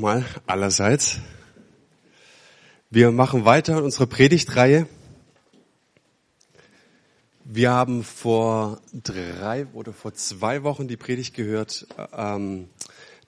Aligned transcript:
Mal 0.00 0.24
allerseits. 0.46 1.18
Wir 2.88 3.10
machen 3.10 3.44
weiter 3.44 3.76
in 3.76 3.84
unserer 3.84 4.06
Predigtreihe. 4.06 4.86
Wir 7.44 7.70
haben 7.70 8.02
vor 8.02 8.80
drei 8.94 9.66
oder 9.74 9.92
vor 9.92 10.14
zwei 10.14 10.62
Wochen 10.62 10.88
die 10.88 10.96
Predigt 10.96 11.34
gehört. 11.34 11.86
Ähm, 12.16 12.70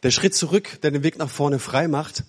der 0.02 0.10
Schritt 0.10 0.34
zurück, 0.34 0.80
der 0.80 0.92
den 0.92 1.02
Weg 1.02 1.18
nach 1.18 1.28
vorne 1.28 1.58
frei 1.58 1.88
macht. 1.88 2.24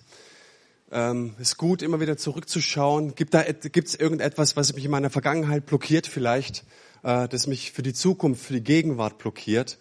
Ähm, 0.92 1.34
ist 1.38 1.56
gut, 1.56 1.80
immer 1.80 2.00
wieder 2.00 2.18
zurückzuschauen. 2.18 3.14
Gibt 3.14 3.32
da 3.32 3.44
gibt's 3.44 3.94
irgendetwas, 3.94 4.56
was 4.56 4.74
mich 4.74 4.84
in 4.84 4.90
meiner 4.90 5.08
Vergangenheit 5.08 5.64
blockiert 5.64 6.06
vielleicht, 6.06 6.64
äh, 7.02 7.28
das 7.28 7.46
mich 7.46 7.72
für 7.72 7.82
die 7.82 7.94
Zukunft, 7.94 8.44
für 8.44 8.52
die 8.52 8.62
Gegenwart 8.62 9.16
blockiert? 9.16 9.78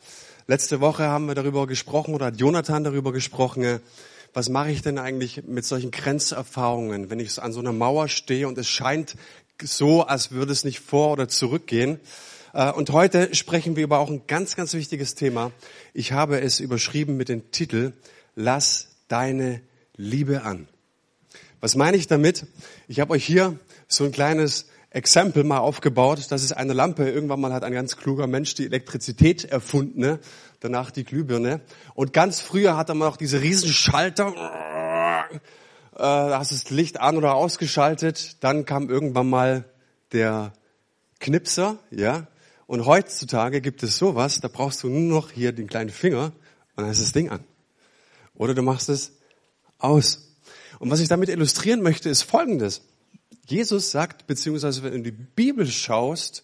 Letzte 0.48 0.80
Woche 0.80 1.04
haben 1.04 1.28
wir 1.28 1.36
darüber 1.36 1.68
gesprochen 1.68 2.16
oder 2.16 2.28
hat 2.28 2.40
Jonathan 2.40 2.86
darüber 2.86 3.12
gesprochen. 3.12 3.64
Äh, 3.64 3.80
was 4.34 4.50
mache 4.50 4.72
ich 4.72 4.82
denn 4.82 4.98
eigentlich 4.98 5.44
mit 5.46 5.64
solchen 5.64 5.92
Grenzerfahrungen, 5.92 7.10
wenn 7.10 7.20
ich 7.20 7.42
an 7.42 7.54
so 7.54 7.60
einer 7.60 7.72
Mauer 7.72 8.08
stehe 8.08 8.48
und 8.48 8.58
es 8.58 8.68
scheint 8.68 9.16
so, 9.62 10.04
als 10.04 10.32
würde 10.32 10.52
es 10.52 10.64
nicht 10.64 10.80
vor 10.80 11.12
oder 11.12 11.28
zurückgehen. 11.28 12.00
Äh, 12.54 12.72
und 12.72 12.90
heute 12.92 13.34
sprechen 13.36 13.76
wir 13.76 13.84
über 13.84 14.00
auch 14.00 14.10
ein 14.10 14.24
ganz, 14.28 14.56
ganz 14.56 14.74
wichtiges 14.74 15.16
Thema. 15.16 15.52
Ich 15.94 16.12
habe 16.12 16.42
es 16.42 16.60
überschrieben 16.60 17.16
mit 17.18 17.30
dem 17.30 17.52
Titel 17.52 17.94
Lass 18.36 18.88
deine 19.08 19.62
Liebe 19.96 20.42
an. 20.42 20.68
Was 21.62 21.76
meine 21.76 21.98
ich 21.98 22.08
damit? 22.08 22.48
Ich 22.88 23.00
habe 23.00 23.14
euch 23.14 23.24
hier 23.24 23.60
so 23.88 24.04
ein 24.06 24.12
kleines 24.12 24.66
Exempel 24.90 25.44
mal 25.44 25.60
aufgebaut. 25.60 26.26
Das 26.30 26.44
ist 26.44 26.52
eine 26.52 26.74
Lampe. 26.74 27.10
Irgendwann 27.10 27.40
mal 27.40 27.54
hat 27.54 27.64
ein 27.64 27.74
ganz 27.74 27.98
kluger 27.98 28.28
Mensch 28.28 28.56
die 28.56 28.66
Elektrizität 28.66 29.46
erfunden. 29.46 30.00
Ne? 30.00 30.20
Danach 30.64 30.92
die 30.92 31.04
Glühbirne. 31.04 31.62
Und 31.94 32.14
ganz 32.14 32.40
früher 32.40 32.78
hatte 32.78 32.94
man 32.94 33.10
noch 33.10 33.18
diese 33.18 33.42
Riesenschalter. 33.42 34.34
Äh, 35.94 35.98
da 35.98 36.40
hast 36.40 36.52
du 36.52 36.56
das 36.56 36.70
Licht 36.70 37.00
an 37.00 37.18
oder 37.18 37.36
ausgeschaltet. 37.36 38.38
Dann 38.44 38.66
kam 38.66 38.90
irgendwann 38.90 39.30
mal 39.30 39.66
der 40.14 40.54
Knipser, 41.20 41.78
ja. 41.92 42.28
Und 42.66 42.86
heutzutage 42.86 43.62
gibt 43.62 43.84
es 43.84 43.98
sowas, 43.98 44.40
da 44.40 44.48
brauchst 44.48 44.82
du 44.84 44.90
nur 44.90 45.22
noch 45.22 45.32
hier 45.32 45.52
den 45.52 45.68
kleinen 45.68 45.90
Finger 45.90 46.32
und 46.76 46.84
dann 46.84 46.90
ist 46.90 47.02
das 47.02 47.12
Ding 47.12 47.30
an. 47.30 47.44
Oder 48.36 48.56
du 48.56 48.62
machst 48.62 48.90
es 48.90 49.12
aus. 49.78 50.34
Und 50.80 50.90
was 50.90 51.02
ich 51.02 51.10
damit 51.10 51.30
illustrieren 51.30 51.82
möchte, 51.82 52.10
ist 52.10 52.24
Folgendes. 52.24 52.82
Jesus 53.46 53.92
sagt, 53.92 54.28
beziehungsweise 54.28 54.82
wenn 54.82 54.92
du 54.92 54.98
in 54.98 55.04
die 55.04 55.12
Bibel 55.12 55.68
schaust, 55.68 56.44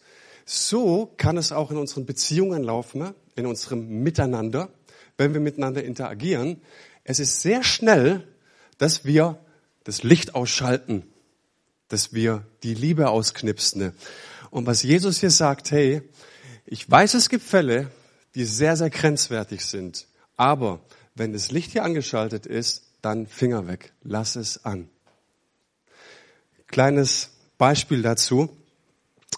so 0.52 1.14
kann 1.18 1.38
es 1.38 1.52
auch 1.52 1.70
in 1.70 1.78
unseren 1.78 2.08
Beziehungen 2.08 2.64
laufen, 2.64 3.02
ne? 3.02 3.14
in 3.36 3.46
unserem 3.46 4.02
Miteinander, 4.02 4.70
wenn 5.16 5.34
wir 5.34 5.42
miteinander 5.42 5.84
interagieren. 5.84 6.60
Es 7.04 7.20
ist 7.20 7.42
sehr 7.42 7.64
schnell, 7.64 8.28
dass 8.80 9.06
wir 9.06 9.38
das 9.84 10.02
Licht 10.02 10.34
ausschalten, 10.34 11.04
dass 11.88 12.14
wir 12.14 12.48
die 12.64 12.74
Liebe 12.74 13.10
ausknipsen. 13.10 13.94
Und 14.50 14.66
was 14.66 14.82
Jesus 14.82 15.20
hier 15.20 15.30
sagt, 15.30 15.70
hey, 15.70 16.02
ich 16.66 16.90
weiß, 16.90 17.14
es 17.14 17.30
gibt 17.30 17.44
Fälle, 17.44 17.92
die 18.34 18.46
sehr, 18.46 18.76
sehr 18.76 18.90
grenzwertig 18.90 19.64
sind. 19.64 20.08
Aber 20.36 20.80
wenn 21.14 21.32
das 21.32 21.52
Licht 21.52 21.74
hier 21.74 21.84
angeschaltet 21.84 22.48
ist, 22.48 22.86
dann 23.04 23.28
Finger 23.28 23.68
weg. 23.68 23.94
Lass 24.02 24.36
es 24.36 24.66
an. 24.66 24.90
Kleines 26.66 27.30
Beispiel 27.60 28.02
dazu. 28.02 28.50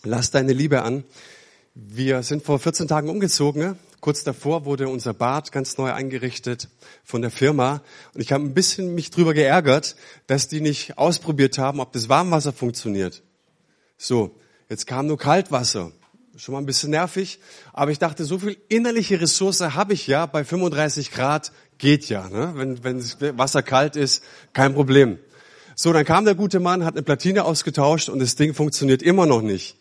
Lass 0.03 0.31
deine 0.31 0.53
Liebe 0.53 0.81
an. 0.81 1.03
Wir 1.75 2.23
sind 2.23 2.43
vor 2.43 2.59
14 2.59 2.87
Tagen 2.87 3.09
umgezogen. 3.09 3.61
Ne? 3.61 3.77
Kurz 4.01 4.23
davor 4.23 4.65
wurde 4.65 4.87
unser 4.87 5.13
Bad 5.13 5.51
ganz 5.51 5.77
neu 5.77 5.93
eingerichtet 5.93 6.69
von 7.03 7.21
der 7.21 7.29
Firma. 7.29 7.81
Und 8.13 8.21
ich 8.21 8.31
habe 8.33 8.43
ein 8.43 8.55
bisschen 8.55 8.95
mich 8.95 9.11
drüber 9.11 9.33
geärgert, 9.33 9.95
dass 10.25 10.47
die 10.47 10.59
nicht 10.59 10.97
ausprobiert 10.97 11.59
haben, 11.59 11.79
ob 11.79 11.93
das 11.93 12.09
Warmwasser 12.09 12.51
funktioniert. 12.51 13.21
So, 13.97 14.35
jetzt 14.69 14.87
kam 14.87 15.05
nur 15.05 15.19
Kaltwasser. 15.19 15.91
Schon 16.35 16.53
mal 16.53 16.59
ein 16.59 16.65
bisschen 16.65 16.89
nervig. 16.89 17.39
Aber 17.73 17.91
ich 17.91 17.99
dachte, 17.99 18.25
so 18.25 18.39
viel 18.39 18.57
innerliche 18.69 19.21
Ressource 19.21 19.61
habe 19.61 19.93
ich 19.93 20.07
ja. 20.07 20.25
Bei 20.25 20.43
35 20.43 21.11
Grad 21.11 21.51
geht 21.77 22.09
ja. 22.09 22.27
Ne? 22.27 22.53
Wenn, 22.55 22.83
wenn 22.83 22.97
das 22.97 23.17
Wasser 23.37 23.61
kalt 23.61 23.95
ist, 23.95 24.23
kein 24.53 24.73
Problem. 24.73 25.19
So, 25.75 25.93
dann 25.93 26.05
kam 26.05 26.25
der 26.25 26.35
gute 26.35 26.59
Mann, 26.59 26.83
hat 26.83 26.95
eine 26.95 27.03
Platine 27.03 27.45
ausgetauscht 27.45 28.09
und 28.09 28.19
das 28.19 28.35
Ding 28.35 28.53
funktioniert 28.53 29.03
immer 29.03 29.25
noch 29.25 29.41
nicht. 29.41 29.77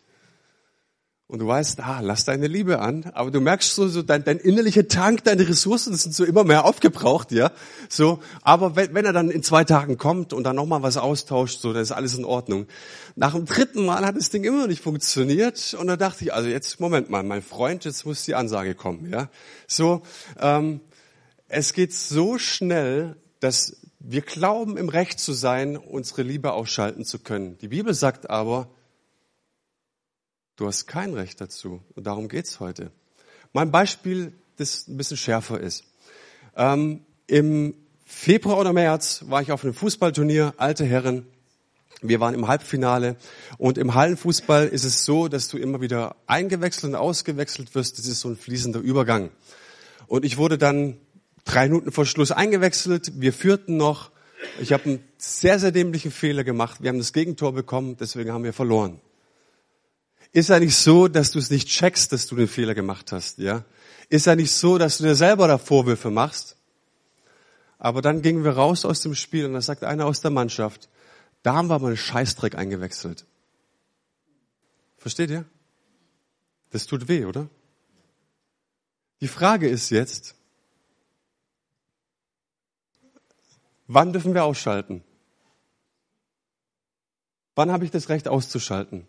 Und 1.30 1.38
du 1.38 1.46
weißt, 1.46 1.78
ah, 1.78 2.00
lass 2.02 2.24
deine 2.24 2.48
Liebe 2.48 2.80
an, 2.80 3.04
aber 3.14 3.30
du 3.30 3.40
merkst 3.40 3.72
so, 3.72 3.86
so 3.86 4.02
dein, 4.02 4.24
dein 4.24 4.38
innerlicher 4.38 4.88
Tank, 4.88 5.22
deine 5.22 5.48
Ressourcen 5.48 5.94
sind 5.94 6.12
so 6.12 6.24
immer 6.24 6.42
mehr 6.42 6.64
aufgebraucht, 6.64 7.30
ja. 7.30 7.52
So, 7.88 8.18
aber 8.42 8.74
wenn, 8.74 8.94
wenn 8.94 9.04
er 9.04 9.12
dann 9.12 9.30
in 9.30 9.44
zwei 9.44 9.62
Tagen 9.62 9.96
kommt 9.96 10.32
und 10.32 10.42
dann 10.42 10.56
nochmal 10.56 10.82
was 10.82 10.96
austauscht, 10.96 11.60
so, 11.60 11.72
dann 11.72 11.82
ist 11.82 11.92
alles 11.92 12.16
in 12.16 12.24
Ordnung. 12.24 12.66
Nach 13.14 13.36
dem 13.36 13.44
dritten 13.44 13.86
Mal 13.86 14.04
hat 14.04 14.16
das 14.16 14.30
Ding 14.30 14.42
immer 14.42 14.62
noch 14.62 14.66
nicht 14.66 14.82
funktioniert 14.82 15.76
und 15.78 15.86
da 15.86 15.96
dachte 15.96 16.24
ich, 16.24 16.34
also 16.34 16.48
jetzt, 16.48 16.80
Moment 16.80 17.10
mal, 17.10 17.22
mein 17.22 17.42
Freund, 17.42 17.84
jetzt 17.84 18.04
muss 18.04 18.24
die 18.24 18.34
Ansage 18.34 18.74
kommen, 18.74 19.08
ja. 19.08 19.28
So, 19.68 20.02
ähm, 20.40 20.80
es 21.46 21.74
geht 21.74 21.94
so 21.94 22.38
schnell, 22.38 23.14
dass 23.38 23.76
wir 24.00 24.22
glauben, 24.22 24.76
im 24.76 24.88
Recht 24.88 25.20
zu 25.20 25.32
sein, 25.32 25.76
unsere 25.76 26.22
Liebe 26.22 26.54
ausschalten 26.54 27.04
zu 27.04 27.20
können. 27.20 27.56
Die 27.58 27.68
Bibel 27.68 27.94
sagt 27.94 28.30
aber, 28.30 28.68
Du 30.60 30.66
hast 30.66 30.86
kein 30.86 31.14
Recht 31.14 31.40
dazu. 31.40 31.80
Und 31.94 32.06
darum 32.06 32.28
geht's 32.28 32.60
heute. 32.60 32.90
Mein 33.54 33.70
Beispiel, 33.70 34.34
das 34.58 34.88
ein 34.88 34.98
bisschen 34.98 35.16
schärfer 35.16 35.58
ist. 35.58 35.84
Ähm, 36.54 37.00
Im 37.26 37.72
Februar 38.04 38.58
oder 38.58 38.74
März 38.74 39.24
war 39.28 39.40
ich 39.40 39.52
auf 39.52 39.64
einem 39.64 39.72
Fußballturnier, 39.72 40.52
alte 40.58 40.84
Herren. 40.84 41.24
Wir 42.02 42.20
waren 42.20 42.34
im 42.34 42.46
Halbfinale 42.46 43.16
und 43.56 43.78
im 43.78 43.94
Hallenfußball 43.94 44.68
ist 44.68 44.84
es 44.84 45.06
so, 45.06 45.28
dass 45.28 45.48
du 45.48 45.56
immer 45.56 45.80
wieder 45.80 46.14
eingewechselt 46.26 46.92
und 46.92 46.94
ausgewechselt 46.94 47.74
wirst. 47.74 47.98
Das 47.98 48.04
ist 48.04 48.20
so 48.20 48.28
ein 48.28 48.36
fließender 48.36 48.80
Übergang. 48.80 49.30
Und 50.08 50.26
ich 50.26 50.36
wurde 50.36 50.58
dann 50.58 50.98
drei 51.46 51.68
Minuten 51.68 51.90
vor 51.90 52.04
Schluss 52.04 52.32
eingewechselt. 52.32 53.12
Wir 53.18 53.32
führten 53.32 53.78
noch. 53.78 54.10
Ich 54.60 54.74
habe 54.74 54.84
einen 54.84 55.04
sehr, 55.16 55.58
sehr 55.58 55.72
dämlichen 55.72 56.10
Fehler 56.10 56.44
gemacht. 56.44 56.82
Wir 56.82 56.90
haben 56.90 56.98
das 56.98 57.14
Gegentor 57.14 57.54
bekommen, 57.54 57.96
deswegen 57.98 58.30
haben 58.30 58.44
wir 58.44 58.52
verloren. 58.52 59.00
Ist 60.32 60.48
ja 60.48 60.60
nicht 60.60 60.76
so, 60.76 61.08
dass 61.08 61.32
du 61.32 61.38
es 61.38 61.50
nicht 61.50 61.68
checkst, 61.68 62.12
dass 62.12 62.26
du 62.26 62.36
den 62.36 62.48
Fehler 62.48 62.74
gemacht 62.74 63.10
hast, 63.12 63.38
ja? 63.38 63.64
Ist 64.08 64.26
ja 64.26 64.36
nicht 64.36 64.52
so, 64.52 64.78
dass 64.78 64.98
du 64.98 65.04
dir 65.04 65.14
selber 65.14 65.48
da 65.48 65.58
Vorwürfe 65.58 66.10
machst. 66.10 66.56
Aber 67.78 68.02
dann 68.02 68.22
gingen 68.22 68.44
wir 68.44 68.52
raus 68.52 68.84
aus 68.84 69.00
dem 69.00 69.14
Spiel 69.14 69.46
und 69.46 69.54
da 69.54 69.60
sagt 69.60 69.84
einer 69.84 70.06
aus 70.06 70.20
der 70.20 70.30
Mannschaft, 70.30 70.88
da 71.42 71.54
haben 71.54 71.68
wir 71.68 71.78
mal 71.78 71.88
einen 71.88 71.96
Scheißdreck 71.96 72.54
eingewechselt. 72.54 73.24
Versteht 74.98 75.30
ihr? 75.30 75.46
Das 76.70 76.86
tut 76.86 77.08
weh, 77.08 77.24
oder? 77.24 77.48
Die 79.20 79.28
Frage 79.28 79.68
ist 79.68 79.90
jetzt, 79.90 80.34
wann 83.86 84.12
dürfen 84.12 84.34
wir 84.34 84.44
ausschalten? 84.44 85.02
Wann 87.54 87.72
habe 87.72 87.84
ich 87.84 87.90
das 87.90 88.08
Recht 88.08 88.28
auszuschalten? 88.28 89.06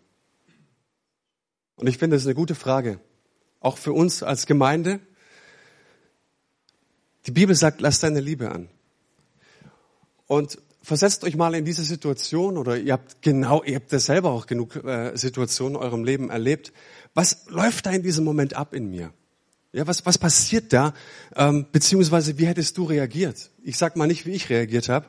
Und 1.76 1.88
ich 1.88 1.98
finde, 1.98 2.16
das 2.16 2.22
ist 2.22 2.28
eine 2.28 2.34
gute 2.34 2.54
Frage. 2.54 3.00
Auch 3.60 3.78
für 3.78 3.92
uns 3.92 4.22
als 4.22 4.46
Gemeinde. 4.46 5.00
Die 7.26 7.30
Bibel 7.30 7.54
sagt, 7.54 7.80
lass 7.80 8.00
deine 8.00 8.20
Liebe 8.20 8.50
an. 8.50 8.68
Und 10.26 10.58
versetzt 10.82 11.24
euch 11.24 11.36
mal 11.36 11.54
in 11.54 11.64
diese 11.64 11.84
Situation 11.84 12.58
oder 12.58 12.76
ihr 12.76 12.92
habt 12.92 13.22
genau, 13.22 13.62
ihr 13.62 13.76
habt 13.76 13.92
das 13.92 14.06
selber 14.06 14.30
auch 14.30 14.46
genug 14.46 14.76
äh, 14.84 15.16
Situationen 15.16 15.76
in 15.76 15.82
eurem 15.82 16.04
Leben 16.04 16.30
erlebt. 16.30 16.72
Was 17.14 17.46
läuft 17.48 17.86
da 17.86 17.90
in 17.90 18.02
diesem 18.02 18.24
Moment 18.24 18.54
ab 18.54 18.74
in 18.74 18.90
mir? 18.90 19.12
Ja, 19.72 19.86
was, 19.86 20.04
was 20.04 20.18
passiert 20.18 20.72
da? 20.72 20.92
Ähm, 21.34 21.66
beziehungsweise 21.72 22.38
wie 22.38 22.46
hättest 22.46 22.76
du 22.76 22.84
reagiert? 22.84 23.50
Ich 23.62 23.78
sag 23.78 23.96
mal 23.96 24.06
nicht, 24.06 24.26
wie 24.26 24.32
ich 24.32 24.50
reagiert 24.50 24.88
habe. 24.88 25.06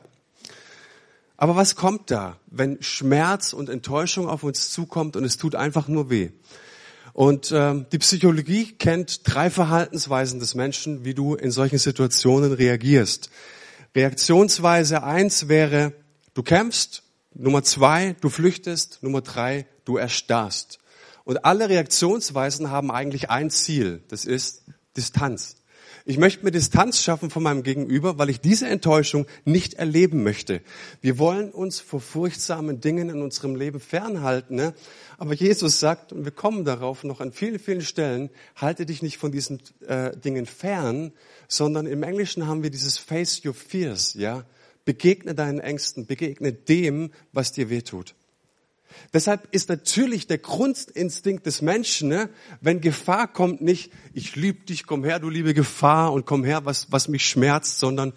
Aber 1.36 1.56
was 1.56 1.74
kommt 1.74 2.10
da, 2.10 2.38
wenn 2.46 2.80
Schmerz 2.82 3.52
und 3.52 3.68
Enttäuschung 3.68 4.28
auf 4.28 4.44
uns 4.44 4.70
zukommt 4.70 5.16
und 5.16 5.24
es 5.24 5.36
tut 5.36 5.54
einfach 5.54 5.88
nur 5.88 6.10
weh? 6.10 6.30
Und 7.12 7.52
ähm, 7.52 7.86
die 7.92 7.98
Psychologie 7.98 8.72
kennt 8.72 9.20
drei 9.24 9.48
Verhaltensweisen 9.48 10.40
des 10.40 10.54
Menschen, 10.54 11.04
wie 11.04 11.14
du 11.14 11.34
in 11.34 11.50
solchen 11.50 11.78
Situationen 11.78 12.52
reagierst. 12.52 13.30
Reaktionsweise 13.94 15.04
eins 15.04 15.48
wäre, 15.48 15.92
du 16.34 16.42
kämpfst. 16.42 17.02
Nummer 17.32 17.62
zwei, 17.62 18.16
du 18.20 18.28
flüchtest. 18.28 18.98
Nummer 19.02 19.20
drei, 19.20 19.66
du 19.84 19.96
erstarrst. 19.96 20.78
Und 21.24 21.44
alle 21.44 21.68
Reaktionsweisen 21.68 22.70
haben 22.70 22.90
eigentlich 22.90 23.30
ein 23.30 23.50
Ziel. 23.50 24.02
Das 24.08 24.24
ist 24.24 24.64
Distanz. 24.96 25.56
Ich 26.06 26.18
möchte 26.18 26.44
mir 26.44 26.50
Distanz 26.50 27.00
schaffen 27.00 27.30
von 27.30 27.42
meinem 27.42 27.62
Gegenüber, 27.62 28.18
weil 28.18 28.28
ich 28.28 28.38
diese 28.38 28.66
Enttäuschung 28.68 29.26
nicht 29.46 29.74
erleben 29.74 30.22
möchte. 30.22 30.60
Wir 31.00 31.18
wollen 31.18 31.50
uns 31.50 31.80
vor 31.80 31.98
furchtsamen 31.98 32.82
Dingen 32.82 33.08
in 33.08 33.22
unserem 33.22 33.56
Leben 33.56 33.80
fernhalten. 33.80 34.54
Ne? 34.54 34.74
Aber 35.16 35.32
Jesus 35.32 35.80
sagt, 35.80 36.12
und 36.12 36.26
wir 36.26 36.32
kommen 36.32 36.66
darauf 36.66 37.04
noch 37.04 37.22
an 37.22 37.32
vielen, 37.32 37.58
vielen 37.58 37.80
Stellen, 37.80 38.28
halte 38.54 38.84
dich 38.84 39.00
nicht 39.00 39.16
von 39.16 39.32
diesen 39.32 39.62
äh, 39.86 40.14
Dingen 40.14 40.44
fern, 40.44 41.10
sondern 41.48 41.86
im 41.86 42.02
Englischen 42.02 42.46
haben 42.46 42.62
wir 42.62 42.70
dieses 42.70 42.98
Face 42.98 43.42
Your 43.42 43.54
Fears, 43.54 44.12
ja. 44.12 44.44
Begegne 44.84 45.34
deinen 45.34 45.60
Ängsten, 45.60 46.04
begegne 46.04 46.52
dem, 46.52 47.12
was 47.32 47.52
dir 47.52 47.70
wehtut. 47.70 48.14
Deshalb 49.12 49.48
ist 49.52 49.68
natürlich 49.68 50.26
der 50.26 50.38
Grundinstinkt 50.38 51.46
des 51.46 51.62
Menschen, 51.62 52.08
ne, 52.08 52.30
wenn 52.60 52.80
Gefahr 52.80 53.32
kommt, 53.32 53.60
nicht, 53.60 53.92
ich 54.12 54.36
liebe 54.36 54.64
dich, 54.64 54.86
komm 54.86 55.04
her, 55.04 55.18
du 55.18 55.30
liebe 55.30 55.54
Gefahr 55.54 56.12
und 56.12 56.26
komm 56.26 56.44
her, 56.44 56.64
was, 56.64 56.90
was 56.90 57.08
mich 57.08 57.26
schmerzt, 57.26 57.78
sondern 57.78 58.12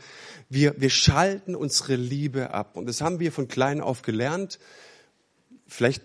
wir, 0.50 0.76
wir 0.78 0.90
schalten 0.90 1.56
unsere 1.56 1.96
Liebe 1.96 2.52
ab. 2.52 2.76
Und 2.76 2.88
das 2.88 3.02
haben 3.02 3.20
wir 3.20 3.32
von 3.32 3.48
klein 3.48 3.82
auf 3.82 4.02
gelernt. 4.02 4.60
Vielleicht 5.68 6.04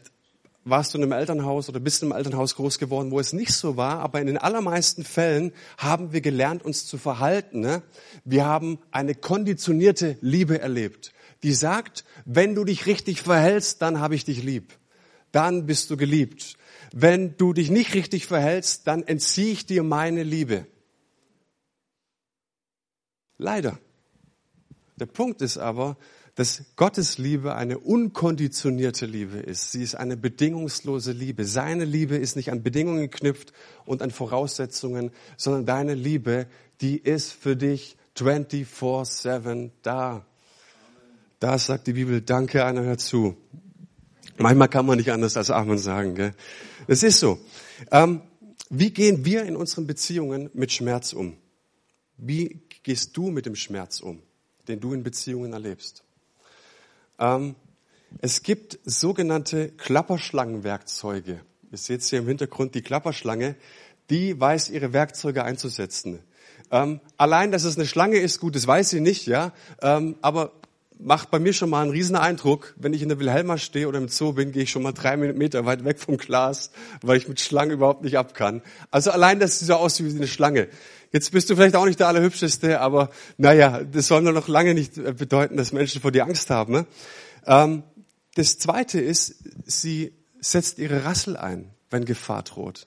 warst 0.65 0.95
du 0.95 0.99
in 0.99 1.05
einem 1.05 1.13
Elternhaus 1.13 1.69
oder 1.69 1.81
bist 1.81 2.03
in 2.03 2.11
einem 2.11 2.19
Elternhaus 2.19 2.55
groß 2.55 2.79
geworden, 2.79 3.11
wo 3.11 3.19
es 3.19 3.33
nicht 3.33 3.53
so 3.53 3.77
war, 3.77 3.99
aber 3.99 4.21
in 4.21 4.27
den 4.27 4.39
allermeisten 4.39 5.05
Fällen 5.05 5.53
haben 5.77 6.13
wir 6.13 6.21
gelernt, 6.21 6.65
uns 6.65 6.87
zu 6.87 6.99
verhalten. 6.99 7.61
Ne? 7.61 7.83
Wir 8.25 8.45
haben 8.45 8.79
eine 8.91 9.15
konditionierte 9.15 10.17
Liebe 10.21 10.61
erlebt, 10.61 11.13
die 11.43 11.55
sagt, 11.55 12.05
wenn 12.25 12.55
du 12.55 12.65
dich 12.65 12.87
richtig 12.87 13.23
verhältst, 13.23 13.83
dann 13.83 14.01
habe 14.01 14.15
ich 14.15 14.25
dich 14.25 14.43
lieb. 14.43 14.79
Dann 15.33 15.67
bist 15.67 15.91
du 15.91 15.97
geliebt. 15.97 16.57
Wenn 16.93 17.37
du 17.37 17.53
dich 17.53 17.71
nicht 17.71 17.95
richtig 17.95 18.27
verhältst, 18.27 18.87
dann 18.87 19.03
entziehe 19.03 19.53
ich 19.53 19.67
dir 19.67 19.83
meine 19.83 20.23
Liebe. 20.23 20.67
Leider. 23.39 23.79
Der 24.99 25.07
Punkt 25.07 25.43
ist 25.43 25.59
aber, 25.59 25.97
dass 26.35 26.65
Gottes 26.77 27.19
Liebe 27.19 27.55
eine 27.57 27.79
unkonditionierte 27.79 29.05
Liebe 29.05 29.39
ist. 29.39 29.73
Sie 29.73 29.83
ist 29.83 29.95
eine 29.95 30.17
bedingungslose 30.17 31.13
Liebe. 31.13 31.45
Seine 31.45 31.85
Liebe 31.85 32.17
ist 32.17 32.37
nicht 32.37 32.51
an 32.51 32.63
Bedingungen 32.63 33.11
geknüpft 33.11 33.53
und 33.85 34.01
an 34.01 34.11
Voraussetzungen, 34.11 35.11
sondern 35.37 35.67
deine 35.67 35.95
Liebe, 35.95 36.47
die 36.81 36.99
ist 36.99 37.33
für 37.33 37.57
dich 37.57 37.97
24-7 38.17 39.71
da. 39.83 40.25
Da 41.43 41.59
sagt 41.59 41.89
die 41.89 41.95
Bibel, 41.95 42.21
danke, 42.21 42.65
einer 42.65 42.85
hört 42.85 43.01
zu. 43.01 43.37
Manchmal 44.39 44.69
kann 44.69 44.87
man 44.87 44.97
nicht 44.97 45.11
anders 45.11 45.37
als 45.37 45.51
Amen 45.51 45.77
sagen. 45.77 46.15
Gell? 46.15 46.35
Es 46.87 47.03
ist 47.03 47.19
so. 47.19 47.41
Ähm, 47.91 48.21
wie 48.71 48.93
gehen 48.93 49.25
wir 49.25 49.43
in 49.43 49.57
unseren 49.57 49.89
Beziehungen 49.89 50.51
mit 50.55 50.71
Schmerz 50.71 51.13
um? 51.13 51.37
Wie 52.17 52.63
gehst 52.85 53.17
du 53.17 53.33
mit 53.33 53.47
dem 53.47 53.57
Schmerz 53.57 53.99
um, 53.99 54.23
den 54.69 54.79
du 54.79 54.95
in 54.95 55.03
Beziehungen 55.03 55.53
erlebst? 55.53 56.05
Ähm, 57.19 57.57
es 58.21 58.45
gibt 58.45 58.79
sogenannte 58.85 59.71
Klapperschlangenwerkzeuge. 59.71 61.41
Ihr 61.73 61.79
seht 61.79 62.03
hier 62.03 62.21
im 62.21 62.29
Hintergrund 62.29 62.77
die 62.77 62.83
Klapperschlange. 62.83 63.57
Die 64.11 64.39
weiß 64.39 64.71
ihre 64.71 64.93
Werkzeuge 64.93 65.43
einzusetzen. 65.43 66.21
Ähm, 66.71 67.01
allein, 67.17 67.51
dass 67.51 67.65
es 67.65 67.77
eine 67.77 67.87
Schlange 67.89 68.19
ist, 68.19 68.39
gut, 68.39 68.55
das 68.55 68.69
weiß 68.69 68.91
sie 68.91 69.01
nicht, 69.01 69.27
ja. 69.27 69.53
Ähm, 69.81 70.15
aber 70.23 70.53
macht 71.05 71.31
bei 71.31 71.39
mir 71.39 71.53
schon 71.53 71.71
mal 71.71 71.83
einen 71.83 71.91
riesen 71.91 72.17
Eindruck. 72.17 72.75
Wenn 72.77 72.93
ich 72.93 73.03
in 73.03 73.09
der 73.09 73.19
Wilhelma 73.19 73.59
stehe 73.59 73.89
oder 73.89 73.99
im 73.99 74.09
Zoo 74.09 74.33
bin, 74.33 74.53
gehe 74.53 74.63
ich 74.63 74.71
schon 74.71 74.83
mal 74.83 74.93
drei 74.93 75.17
Meter 75.17 75.67
weit 75.67 75.85
weg 75.85 75.99
vom 75.99 76.17
Glas, 76.17 76.71
weil 77.03 77.17
ich 77.17 77.29
mit 77.29 77.41
Schlangen 77.41 77.73
überhaupt 77.73 78.03
nicht 78.03 78.19
ab 78.19 78.35
kann. 78.35 78.63
Also 78.91 79.11
allein, 79.11 79.41
dass 79.41 79.59
sie 79.59 79.65
so 79.65 79.75
aussieht 79.75 80.13
wie 80.13 80.17
eine 80.17 80.27
Schlange. 80.27 80.69
Jetzt 81.13 81.33
bist 81.33 81.51
du 81.51 81.57
vielleicht 81.57 81.77
auch 81.77 81.85
nicht 81.85 82.01
der 82.01 82.09
Allerhübscheste, 82.09 82.81
aber 82.81 83.11
naja, 83.37 83.83
das 83.83 84.07
soll 84.07 84.23
nur 84.23 84.33
noch 84.33 84.49
lange 84.49 84.75
nicht 84.75 84.95
bedeuten, 84.95 85.57
dass 85.57 85.73
Menschen 85.73 86.01
vor 86.01 86.13
dir 86.13 86.25
Angst 86.25 86.49
haben. 86.51 86.73
Ne? 86.73 86.87
Ähm, 87.47 87.83
das 88.35 88.59
Zweite 88.59 89.01
ist, 89.01 89.35
sie 89.67 90.15
setzt 90.41 90.79
ihre 90.79 91.05
Rassel 91.05 91.37
ein, 91.37 91.71
wenn 91.91 92.05
Gefahr 92.05 92.43
droht. 92.43 92.87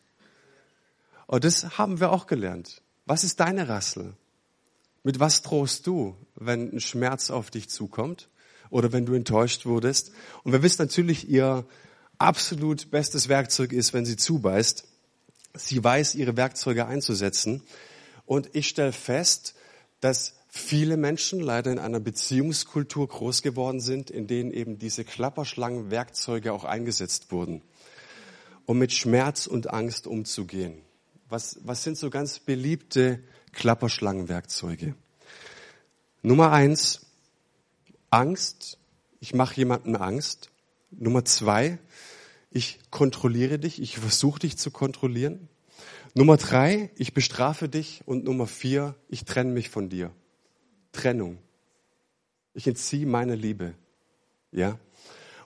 Und 1.27 1.43
das 1.43 1.77
haben 1.77 1.99
wir 1.99 2.11
auch 2.11 2.27
gelernt. 2.27 2.81
Was 3.05 3.23
ist 3.23 3.39
deine 3.39 3.69
Rassel? 3.69 4.13
Mit 5.05 5.19
was 5.19 5.43
drohst 5.43 5.85
du, 5.85 6.15
wenn 6.33 6.73
ein 6.73 6.79
Schmerz 6.79 7.29
auf 7.29 7.51
dich 7.51 7.69
zukommt 7.69 8.27
oder 8.71 8.91
wenn 8.91 9.05
du 9.05 9.13
enttäuscht 9.13 9.67
wurdest? 9.67 10.11
Und 10.43 10.51
wir 10.51 10.63
wissen 10.63 10.81
natürlich, 10.81 11.29
ihr 11.29 11.63
absolut 12.17 12.89
bestes 12.89 13.29
Werkzeug 13.29 13.71
ist, 13.71 13.93
wenn 13.93 14.07
sie 14.07 14.17
zubeißt. 14.17 14.83
Sie 15.53 15.83
weiß, 15.83 16.15
ihre 16.15 16.35
Werkzeuge 16.37 16.87
einzusetzen. 16.87 17.61
Und 18.25 18.49
ich 18.53 18.67
stelle 18.67 18.93
fest, 18.93 19.53
dass 19.99 20.37
viele 20.49 20.97
Menschen 20.97 21.39
leider 21.39 21.71
in 21.71 21.77
einer 21.77 21.99
Beziehungskultur 21.99 23.07
groß 23.07 23.43
geworden 23.43 23.81
sind, 23.81 24.09
in 24.09 24.25
denen 24.25 24.49
eben 24.49 24.79
diese 24.79 25.05
Klapperschlangenwerkzeuge 25.05 26.51
auch 26.51 26.63
eingesetzt 26.63 27.31
wurden, 27.31 27.61
um 28.65 28.79
mit 28.79 28.91
Schmerz 28.91 29.45
und 29.45 29.69
Angst 29.69 30.07
umzugehen. 30.07 30.81
Was, 31.35 31.59
was 31.65 31.83
sind 31.83 31.97
so 31.97 32.09
ganz 32.09 32.39
beliebte 32.39 33.19
Klapperschlangenwerkzeuge? 33.51 34.95
Nummer 36.21 36.53
eins, 36.53 37.07
Angst. 38.09 38.77
Ich 39.19 39.33
mache 39.33 39.57
jemandem 39.57 39.97
Angst. 39.97 40.49
Nummer 40.91 41.25
zwei, 41.25 41.77
ich 42.51 42.79
kontrolliere 42.89 43.59
dich, 43.59 43.81
ich 43.81 43.97
versuche 43.97 44.39
dich 44.39 44.57
zu 44.57 44.71
kontrollieren. 44.71 45.49
Nummer 46.13 46.37
drei, 46.37 46.89
ich 46.95 47.13
bestrafe 47.13 47.67
dich. 47.67 48.03
Und 48.05 48.23
Nummer 48.23 48.47
vier, 48.47 48.95
ich 49.09 49.25
trenne 49.25 49.51
mich 49.51 49.69
von 49.69 49.89
dir. 49.89 50.11
Trennung. 50.93 51.39
Ich 52.53 52.65
entziehe 52.65 53.05
meine 53.05 53.35
Liebe. 53.35 53.73
Ja? 54.53 54.79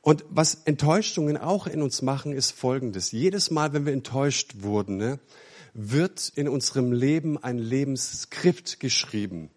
Und 0.01 0.23
was 0.29 0.53
Enttäuschungen 0.65 1.35
auch 1.35 1.65
in 1.65 1.81
uns 1.81 2.03
machen, 2.03 2.31
ist 2.31 2.51
Folgendes. 2.51 3.11
Jedes 3.11 3.49
Mal, 3.49 3.73
wenn 3.73 3.87
wir 3.87 3.93
enttäuscht 3.93 4.57
wurden, 4.59 4.97
ne, 4.97 5.19
wird 5.73 6.31
in 6.35 6.47
unserem 6.47 6.91
Leben 6.91 7.41
ein 7.41 7.57
Lebensskript 7.57 8.79
geschrieben. 8.79 9.49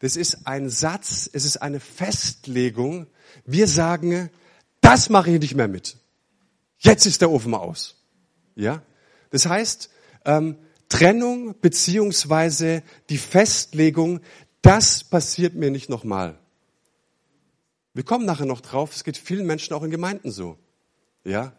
Das 0.00 0.16
ist 0.16 0.46
ein 0.46 0.68
Satz, 0.68 1.28
es 1.32 1.44
ist 1.44 1.58
eine 1.58 1.80
Festlegung. 1.80 3.06
Wir 3.44 3.66
sagen, 3.66 4.30
das 4.80 5.08
mache 5.08 5.30
ich 5.30 5.40
nicht 5.40 5.54
mehr 5.54 5.68
mit. 5.68 5.96
Jetzt 6.78 7.06
ist 7.06 7.20
der 7.20 7.30
Ofen 7.30 7.54
aus. 7.54 7.96
Ja? 8.56 8.82
Das 9.30 9.46
heißt, 9.46 9.90
ähm, 10.24 10.56
Trennung 10.88 11.54
beziehungsweise 11.60 12.82
die 13.08 13.18
Festlegung, 13.18 14.20
das 14.60 15.04
passiert 15.04 15.54
mir 15.54 15.70
nicht 15.70 15.88
nochmal. 15.88 16.38
Wir 17.94 18.04
kommen 18.04 18.24
nachher 18.24 18.46
noch 18.46 18.60
drauf, 18.60 18.94
es 18.94 19.04
geht 19.04 19.16
vielen 19.16 19.46
Menschen 19.46 19.74
auch 19.74 19.82
in 19.82 19.90
Gemeinden 19.90 20.30
so. 20.30 20.58
Ja? 21.24 21.52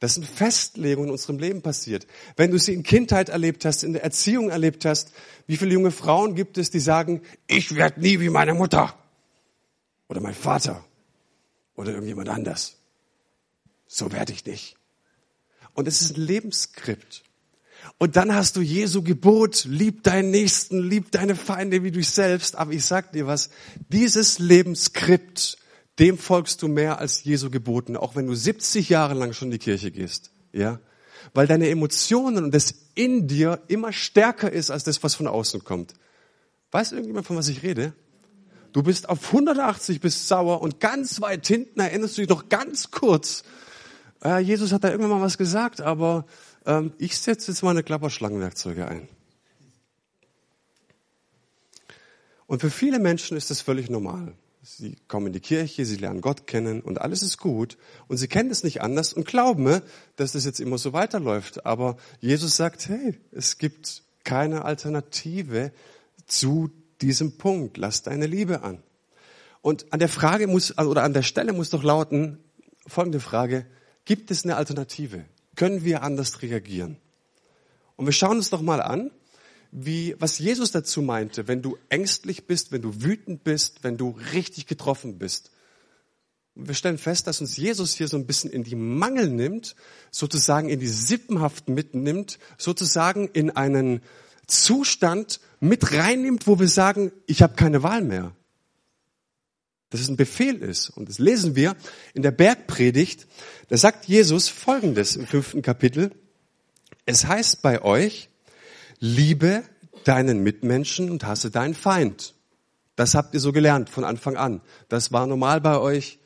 Das 0.00 0.14
sind 0.14 0.26
Festlegungen 0.26 1.08
in 1.08 1.12
unserem 1.12 1.38
Leben 1.38 1.60
passiert. 1.60 2.06
Wenn 2.36 2.50
du 2.50 2.58
sie 2.58 2.72
in 2.72 2.82
Kindheit 2.82 3.28
erlebt 3.28 3.66
hast, 3.66 3.84
in 3.84 3.92
der 3.92 4.02
Erziehung 4.02 4.48
erlebt 4.48 4.86
hast, 4.86 5.12
wie 5.46 5.58
viele 5.58 5.74
junge 5.74 5.90
Frauen 5.90 6.34
gibt 6.34 6.56
es, 6.56 6.70
die 6.70 6.80
sagen, 6.80 7.20
ich 7.46 7.74
werde 7.74 8.00
nie 8.00 8.18
wie 8.18 8.30
meine 8.30 8.54
Mutter 8.54 8.98
oder 10.08 10.20
mein 10.20 10.34
Vater 10.34 10.84
oder 11.76 11.92
irgendjemand 11.92 12.30
anders. 12.30 12.78
So 13.86 14.10
werde 14.10 14.32
ich 14.32 14.46
nicht. 14.46 14.76
Und 15.74 15.86
es 15.86 16.00
ist 16.00 16.16
ein 16.16 16.22
Lebensskript. 16.22 17.22
Und 17.98 18.16
dann 18.16 18.34
hast 18.34 18.56
du 18.56 18.62
Jesu 18.62 19.02
Gebot, 19.02 19.64
lieb 19.64 20.02
deinen 20.02 20.30
Nächsten, 20.30 20.80
lieb 20.82 21.12
deine 21.12 21.36
Feinde 21.36 21.82
wie 21.82 21.90
dich 21.90 22.08
selbst. 22.08 22.56
Aber 22.56 22.72
ich 22.72 22.84
sag 22.84 23.12
dir 23.12 23.26
was, 23.26 23.50
dieses 23.88 24.38
Lebensskript, 24.38 25.58
dem 26.00 26.18
folgst 26.18 26.62
du 26.62 26.68
mehr 26.68 26.98
als 26.98 27.24
Jesu 27.24 27.50
Geboten, 27.50 27.96
auch 27.96 28.16
wenn 28.16 28.26
du 28.26 28.34
70 28.34 28.88
Jahre 28.88 29.14
lang 29.14 29.34
schon 29.34 29.48
in 29.48 29.52
die 29.52 29.58
Kirche 29.58 29.90
gehst. 29.90 30.32
Ja? 30.52 30.80
Weil 31.34 31.46
deine 31.46 31.68
Emotionen 31.68 32.44
und 32.44 32.54
das 32.54 32.74
in 32.94 33.28
dir 33.28 33.60
immer 33.68 33.92
stärker 33.92 34.50
ist 34.50 34.70
als 34.70 34.84
das, 34.84 35.02
was 35.02 35.14
von 35.14 35.26
außen 35.26 35.62
kommt. 35.62 35.92
Weiß 36.70 36.92
irgendjemand, 36.92 37.26
von 37.26 37.36
was 37.36 37.48
ich 37.48 37.62
rede? 37.62 37.92
Du 38.72 38.82
bist 38.82 39.08
auf 39.08 39.26
180 39.26 40.00
bist 40.00 40.28
sauer 40.28 40.62
und 40.62 40.80
ganz 40.80 41.20
weit 41.20 41.46
hinten 41.46 41.80
erinnerst 41.80 42.16
du 42.16 42.22
dich 42.22 42.30
noch 42.30 42.48
ganz 42.48 42.90
kurz. 42.90 43.42
Äh, 44.24 44.38
Jesus 44.38 44.72
hat 44.72 44.84
da 44.84 44.90
irgendwann 44.90 45.18
mal 45.18 45.24
was 45.24 45.36
gesagt, 45.36 45.80
aber 45.80 46.24
ähm, 46.64 46.92
ich 46.98 47.18
setze 47.18 47.50
jetzt 47.50 47.62
meine 47.62 47.82
Klapperschlangenwerkzeuge 47.82 48.86
ein. 48.86 49.08
Und 52.46 52.60
für 52.60 52.70
viele 52.70 53.00
Menschen 53.00 53.36
ist 53.36 53.50
das 53.50 53.60
völlig 53.60 53.90
normal. 53.90 54.34
Sie 54.62 54.96
kommen 55.08 55.28
in 55.28 55.32
die 55.32 55.40
Kirche, 55.40 55.86
sie 55.86 55.96
lernen 55.96 56.20
Gott 56.20 56.46
kennen 56.46 56.82
und 56.82 57.00
alles 57.00 57.22
ist 57.22 57.38
gut. 57.38 57.78
Und 58.08 58.18
sie 58.18 58.28
kennen 58.28 58.50
es 58.50 58.62
nicht 58.62 58.82
anders 58.82 59.12
und 59.12 59.26
glauben, 59.26 59.62
ne, 59.62 59.82
dass 60.16 60.32
das 60.32 60.44
jetzt 60.44 60.60
immer 60.60 60.78
so 60.78 60.92
weiterläuft. 60.92 61.64
Aber 61.64 61.96
Jesus 62.20 62.56
sagt, 62.56 62.88
hey, 62.88 63.18
es 63.32 63.58
gibt 63.58 64.02
keine 64.24 64.64
Alternative 64.64 65.72
zu 66.26 66.70
diesem 67.00 67.38
Punkt. 67.38 67.78
Lass 67.78 68.02
deine 68.02 68.26
Liebe 68.26 68.62
an. 68.62 68.82
Und 69.62 69.92
an 69.92 69.98
der 69.98 70.08
Frage 70.08 70.46
muss, 70.46 70.76
oder 70.76 71.04
an 71.04 71.14
der 71.14 71.22
Stelle 71.22 71.52
muss 71.52 71.70
doch 71.70 71.82
lauten, 71.82 72.38
folgende 72.86 73.20
Frage, 73.20 73.66
gibt 74.04 74.30
es 74.30 74.44
eine 74.44 74.56
Alternative? 74.56 75.24
können 75.60 75.84
wir 75.84 76.02
anders 76.02 76.40
reagieren? 76.40 76.96
Und 77.96 78.06
wir 78.06 78.14
schauen 78.14 78.38
uns 78.38 78.48
doch 78.48 78.62
mal 78.62 78.80
an, 78.80 79.10
wie, 79.72 80.16
was 80.18 80.38
Jesus 80.38 80.72
dazu 80.72 81.02
meinte, 81.02 81.48
wenn 81.48 81.62
du 81.62 81.76
ängstlich 81.88 82.46
bist, 82.46 82.72
wenn 82.72 82.82
du 82.82 83.02
wütend 83.02 83.44
bist, 83.44 83.82
wenn 83.82 83.96
du 83.96 84.18
richtig 84.32 84.66
getroffen 84.66 85.18
bist. 85.18 85.50
Und 86.54 86.66
wir 86.68 86.74
stellen 86.74 86.98
fest, 86.98 87.26
dass 87.26 87.40
uns 87.40 87.56
Jesus 87.56 87.94
hier 87.94 88.08
so 88.08 88.16
ein 88.16 88.26
bisschen 88.26 88.50
in 88.50 88.64
die 88.64 88.74
Mangel 88.74 89.30
nimmt, 89.30 89.76
sozusagen 90.10 90.68
in 90.68 90.80
die 90.80 90.88
Sippenhaft 90.88 91.68
mitnimmt, 91.68 92.38
sozusagen 92.58 93.28
in 93.28 93.50
einen 93.50 94.02
Zustand 94.46 95.40
mit 95.60 95.92
reinnimmt, 95.92 96.46
wo 96.48 96.58
wir 96.58 96.68
sagen, 96.68 97.12
ich 97.26 97.42
habe 97.42 97.54
keine 97.54 97.82
Wahl 97.82 98.02
mehr. 98.02 98.34
dass 99.90 100.00
es 100.00 100.08
ein 100.08 100.16
Befehl 100.16 100.56
ist. 100.56 100.90
Und 100.90 101.08
das 101.08 101.18
lesen 101.18 101.56
wir 101.56 101.76
in 102.14 102.22
der 102.22 102.30
Bergpredigt. 102.30 103.26
Da 103.68 103.76
sagt 103.76 104.06
Jesus 104.06 104.48
Folgendes 104.48 105.16
im 105.16 105.26
fünften 105.26 105.62
Kapitel. 105.62 106.12
Es 107.06 107.26
heißt 107.26 107.60
bei 107.60 107.82
euch, 107.82 108.29
liebe 109.00 109.64
deinen 110.04 110.42
Mitmenschen 110.42 111.10
und 111.10 111.24
hasse 111.24 111.50
deinen 111.50 111.74
Feind. 111.74 112.34
Das 112.96 113.14
habt 113.14 113.34
ihr 113.34 113.40
so 113.40 113.50
gelernt 113.52 113.88
von 113.88 114.04
Anfang 114.04 114.36
an. 114.36 114.60
Das 114.88 115.10
war 115.10 115.26
normal 115.26 115.60
bei 115.60 115.78
euch. 115.78 116.18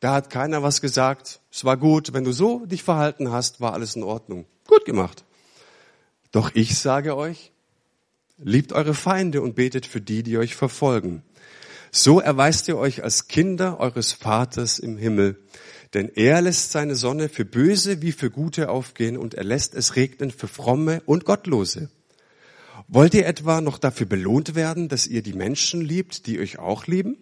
Da 0.00 0.14
hat 0.14 0.30
keiner 0.30 0.62
was 0.62 0.80
gesagt. 0.80 1.40
Es 1.52 1.64
war 1.64 1.76
gut. 1.76 2.12
Wenn 2.12 2.24
du 2.24 2.32
so 2.32 2.64
dich 2.66 2.82
verhalten 2.82 3.32
hast, 3.32 3.60
war 3.60 3.72
alles 3.72 3.96
in 3.96 4.04
Ordnung. 4.04 4.46
Gut 4.66 4.84
gemacht. 4.84 5.24
Doch 6.30 6.50
ich 6.54 6.78
sage 6.78 7.16
euch, 7.16 7.52
liebt 8.38 8.72
eure 8.72 8.94
Feinde 8.94 9.42
und 9.42 9.54
betet 9.54 9.86
für 9.86 10.00
die, 10.00 10.22
die 10.22 10.38
euch 10.38 10.54
verfolgen. 10.54 11.22
So 11.90 12.20
erweist 12.20 12.68
ihr 12.68 12.76
euch 12.76 13.02
als 13.04 13.28
Kinder 13.28 13.78
eures 13.80 14.12
Vaters 14.12 14.78
im 14.78 14.96
Himmel. 14.96 15.38
Denn 15.94 16.10
er 16.14 16.42
lässt 16.42 16.72
seine 16.72 16.96
Sonne 16.96 17.28
für 17.28 17.44
Böse 17.44 18.02
wie 18.02 18.10
für 18.10 18.30
Gute 18.30 18.68
aufgehen 18.68 19.16
und 19.16 19.34
er 19.34 19.44
lässt 19.44 19.74
es 19.74 19.94
regnen 19.94 20.32
für 20.32 20.48
Fromme 20.48 21.02
und 21.06 21.24
Gottlose. 21.24 21.88
Wollt 22.88 23.14
ihr 23.14 23.26
etwa 23.26 23.60
noch 23.60 23.78
dafür 23.78 24.06
belohnt 24.06 24.54
werden, 24.54 24.88
dass 24.88 25.06
ihr 25.06 25.22
die 25.22 25.32
Menschen 25.32 25.80
liebt, 25.80 26.26
die 26.26 26.38
euch 26.38 26.58
auch 26.58 26.86
lieben? 26.86 27.16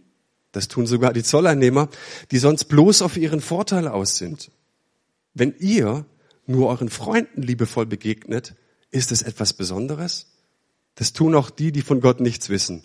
Das 0.51 0.69
tun 0.69 0.87
sogar 0.87 1.13
die 1.13 1.23
Zolleinnehmer, 1.23 1.89
die 2.31 2.39
sonst 2.39 2.65
bloß 2.65 3.03
auf 3.03 3.17
ihren 3.17 3.41
Vorteil 3.41 3.89
aus 3.89 4.19
sind. 4.19 4.51
Wenn 5.35 5.55
ihr 5.59 6.05
nur 6.47 6.69
euren 6.69 6.91
Freunden 6.91 7.43
liebevoll 7.43 7.87
begegnet, 7.87 8.55
ist 8.91 9.13
es 9.13 9.23
etwas 9.23 9.55
Besonderes? 9.55 10.27
Das 10.97 11.15
tun 11.15 11.35
auch 11.35 11.49
die, 11.49 11.73
die 11.73 11.81
von 11.81 12.01
Gott 12.01 12.21
nichts 12.21 12.51
wissen. 12.51 12.85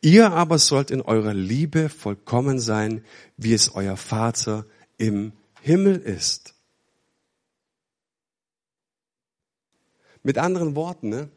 Ihr 0.00 0.30
aber 0.30 0.58
sollt 0.58 0.92
in 0.92 1.00
eurer 1.00 1.34
Liebe 1.34 1.88
vollkommen 1.88 2.60
sein, 2.60 3.04
wie 3.36 3.54
es 3.54 3.74
euer 3.74 3.96
Vater 3.96 4.66
im 4.98 5.32
Himmel 5.60 5.96
ist. 5.96 6.54
Mit 10.22 10.38
anderen 10.38 10.76
Worten, 10.76 11.08
ne? 11.08 11.28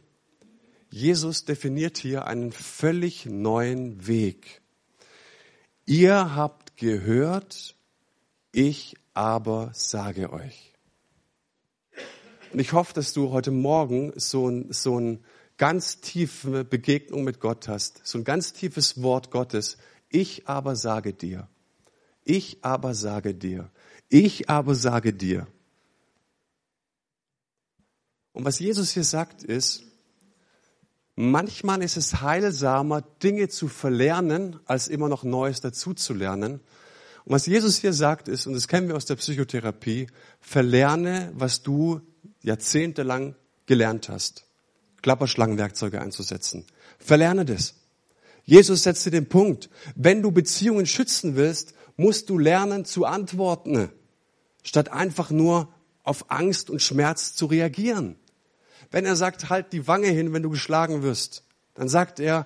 Jesus 0.94 1.44
definiert 1.44 1.98
hier 1.98 2.28
einen 2.28 2.52
völlig 2.52 3.26
neuen 3.26 4.06
Weg. 4.06 4.62
Ihr 5.88 6.36
habt 6.36 6.78
gehört, 6.78 7.76
ich 8.52 8.94
aber 9.16 9.72
sage 9.74 10.32
euch. 10.32 10.72
Und 12.52 12.60
ich 12.60 12.74
hoffe, 12.74 12.94
dass 12.94 13.12
du 13.12 13.32
heute 13.32 13.50
Morgen 13.50 14.14
so 14.18 14.48
ein, 14.48 14.72
so 14.72 15.00
ein 15.00 15.24
ganz 15.58 16.00
tiefe 16.00 16.64
Begegnung 16.64 17.24
mit 17.24 17.40
Gott 17.40 17.68
hast, 17.68 18.06
so 18.06 18.20
ein 18.20 18.24
ganz 18.24 18.54
tiefes 18.54 19.02
Wort 19.02 19.32
Gottes. 19.32 19.78
Ich 20.10 20.48
aber 20.48 20.76
sage 20.76 21.12
dir. 21.12 21.48
Ich 22.24 22.60
aber 22.62 22.94
sage 22.94 23.34
dir. 23.34 23.72
Ich 24.10 24.48
aber 24.48 24.76
sage 24.76 25.12
dir. 25.12 25.48
Und 28.32 28.46
was 28.46 28.60
Jesus 28.60 28.92
hier 28.92 29.04
sagt 29.04 29.42
ist, 29.42 29.88
Manchmal 31.16 31.84
ist 31.84 31.96
es 31.96 32.22
heilsamer, 32.22 33.02
Dinge 33.02 33.48
zu 33.48 33.68
verlernen, 33.68 34.60
als 34.66 34.88
immer 34.88 35.10
noch 35.10 35.24
Neues 35.24 35.62
dazuzulernen. 35.62 36.60
Und 37.26 37.34
was 37.34 37.46
Jesus 37.46 37.78
hier 37.78 37.94
sagt 37.94 38.28
ist, 38.28 38.48
und 38.48 38.54
das 38.54 38.68
kennen 38.68 38.88
wir 38.88 38.96
aus 38.96 39.06
der 39.06 39.16
Psychotherapie, 39.16 40.08
verlerne, 40.42 41.32
was 41.36 41.62
du 41.62 42.02
jahrzehntelang 42.42 43.36
gelernt 43.68 44.10
hast. 44.10 44.46
Klapperschlangenwerkzeuge 45.04 46.02
einzusetzen. 46.02 46.66
Verlerne 46.98 47.46
das. 47.46 47.76
Jesus 48.46 48.84
setzte 48.84 49.12
den 49.12 49.30
Punkt, 49.30 49.70
wenn 49.96 50.22
du 50.22 50.32
Beziehungen 50.32 50.86
schützen 50.86 51.36
willst, 51.36 51.76
musst 51.96 52.30
du 52.30 52.38
lernen 52.40 52.86
zu 52.86 53.06
antworten, 53.06 53.90
statt 54.64 54.92
einfach 54.92 55.30
nur 55.30 55.74
auf 56.04 56.30
Angst 56.32 56.70
und 56.70 56.82
Schmerz 56.82 57.36
zu 57.36 57.46
reagieren. 57.46 58.18
Wenn 58.94 59.06
er 59.06 59.16
sagt, 59.16 59.50
halt 59.50 59.74
die 59.74 59.88
Wange 59.88 60.08
hin, 60.08 60.34
wenn 60.34 60.44
du 60.44 60.52
geschlagen 60.52 61.02
wirst, 61.02 61.44
dann 61.74 61.90
sagt 61.90 62.20
er, 62.20 62.46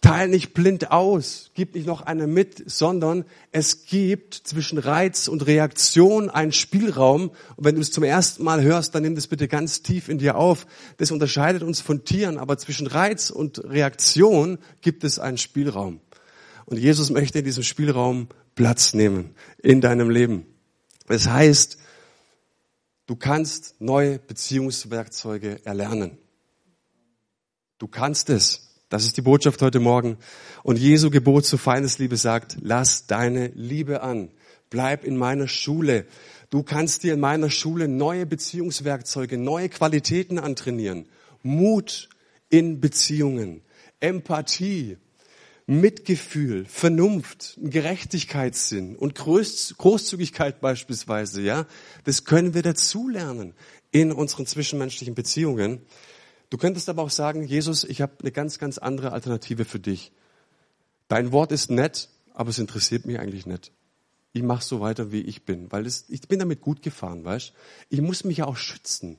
teil 0.00 0.28
nicht 0.28 0.54
blind 0.54 0.92
aus, 0.92 1.50
gib 1.54 1.74
nicht 1.74 1.88
noch 1.88 2.02
eine 2.02 2.28
mit, 2.28 2.62
sondern 2.70 3.24
es 3.50 3.84
gibt 3.84 4.34
zwischen 4.34 4.78
Reiz 4.78 5.26
und 5.26 5.44
Reaktion 5.44 6.30
einen 6.30 6.52
Spielraum. 6.52 7.30
Und 7.56 7.64
wenn 7.64 7.74
du 7.74 7.80
es 7.80 7.90
zum 7.90 8.04
ersten 8.04 8.44
Mal 8.44 8.62
hörst, 8.62 8.94
dann 8.94 9.02
nimm 9.02 9.16
das 9.16 9.26
bitte 9.26 9.48
ganz 9.48 9.82
tief 9.82 10.08
in 10.08 10.18
dir 10.18 10.36
auf. 10.36 10.68
Das 10.98 11.10
unterscheidet 11.10 11.64
uns 11.64 11.80
von 11.80 12.04
Tieren, 12.04 12.38
aber 12.38 12.58
zwischen 12.58 12.86
Reiz 12.86 13.30
und 13.30 13.58
Reaktion 13.64 14.58
gibt 14.82 15.02
es 15.02 15.18
einen 15.18 15.36
Spielraum. 15.36 15.98
Und 16.66 16.78
Jesus 16.78 17.10
möchte 17.10 17.40
in 17.40 17.44
diesem 17.44 17.64
Spielraum 17.64 18.28
Platz 18.54 18.94
nehmen 18.94 19.34
in 19.60 19.80
deinem 19.80 20.10
Leben. 20.10 20.46
Das 21.08 21.28
heißt, 21.28 21.78
Du 23.06 23.14
kannst 23.14 23.80
neue 23.80 24.18
Beziehungswerkzeuge 24.18 25.64
erlernen. 25.64 26.18
Du 27.78 27.86
kannst 27.86 28.30
es. 28.30 28.66
Das 28.88 29.04
ist 29.04 29.16
die 29.16 29.22
Botschaft 29.22 29.62
heute 29.62 29.78
Morgen. 29.78 30.16
Und 30.64 30.78
Jesu 30.78 31.10
Gebot 31.10 31.46
zur 31.46 31.58
Feindesliebe 31.58 32.16
sagt, 32.16 32.56
lass 32.60 33.06
deine 33.06 33.48
Liebe 33.48 34.02
an. 34.02 34.30
Bleib 34.70 35.04
in 35.04 35.16
meiner 35.16 35.46
Schule. 35.46 36.06
Du 36.50 36.64
kannst 36.64 37.04
dir 37.04 37.14
in 37.14 37.20
meiner 37.20 37.50
Schule 37.50 37.86
neue 37.86 38.26
Beziehungswerkzeuge, 38.26 39.38
neue 39.38 39.68
Qualitäten 39.68 40.38
antrainieren. 40.38 41.08
Mut 41.42 42.08
in 42.48 42.80
Beziehungen, 42.80 43.62
Empathie, 44.00 44.98
Mitgefühl, 45.66 46.64
Vernunft, 46.66 47.58
Gerechtigkeitssinn 47.60 48.94
und 48.94 49.16
Großzügigkeit 49.16 50.60
beispielsweise, 50.60 51.42
ja, 51.42 51.66
das 52.04 52.24
können 52.24 52.54
wir 52.54 52.62
dazulernen 52.62 53.52
in 53.90 54.12
unseren 54.12 54.46
zwischenmenschlichen 54.46 55.16
Beziehungen. 55.16 55.82
Du 56.50 56.56
könntest 56.56 56.88
aber 56.88 57.02
auch 57.02 57.10
sagen, 57.10 57.42
Jesus, 57.42 57.82
ich 57.82 58.00
habe 58.00 58.12
eine 58.20 58.30
ganz, 58.30 58.60
ganz 58.60 58.78
andere 58.78 59.12
Alternative 59.12 59.64
für 59.64 59.80
dich. 59.80 60.12
Dein 61.08 61.32
Wort 61.32 61.50
ist 61.50 61.68
nett, 61.68 62.10
aber 62.32 62.50
es 62.50 62.60
interessiert 62.60 63.04
mich 63.04 63.18
eigentlich 63.18 63.46
nicht. 63.46 63.72
Ich 64.32 64.42
mache 64.42 64.62
so 64.62 64.80
weiter, 64.80 65.10
wie 65.10 65.22
ich 65.22 65.44
bin, 65.44 65.72
weil 65.72 65.86
es, 65.86 66.04
ich 66.08 66.28
bin 66.28 66.38
damit 66.38 66.60
gut 66.60 66.82
gefahren, 66.82 67.24
weißt? 67.24 67.52
Ich 67.88 68.00
muss 68.00 68.22
mich 68.22 68.38
ja 68.38 68.44
auch 68.44 68.56
schützen. 68.56 69.18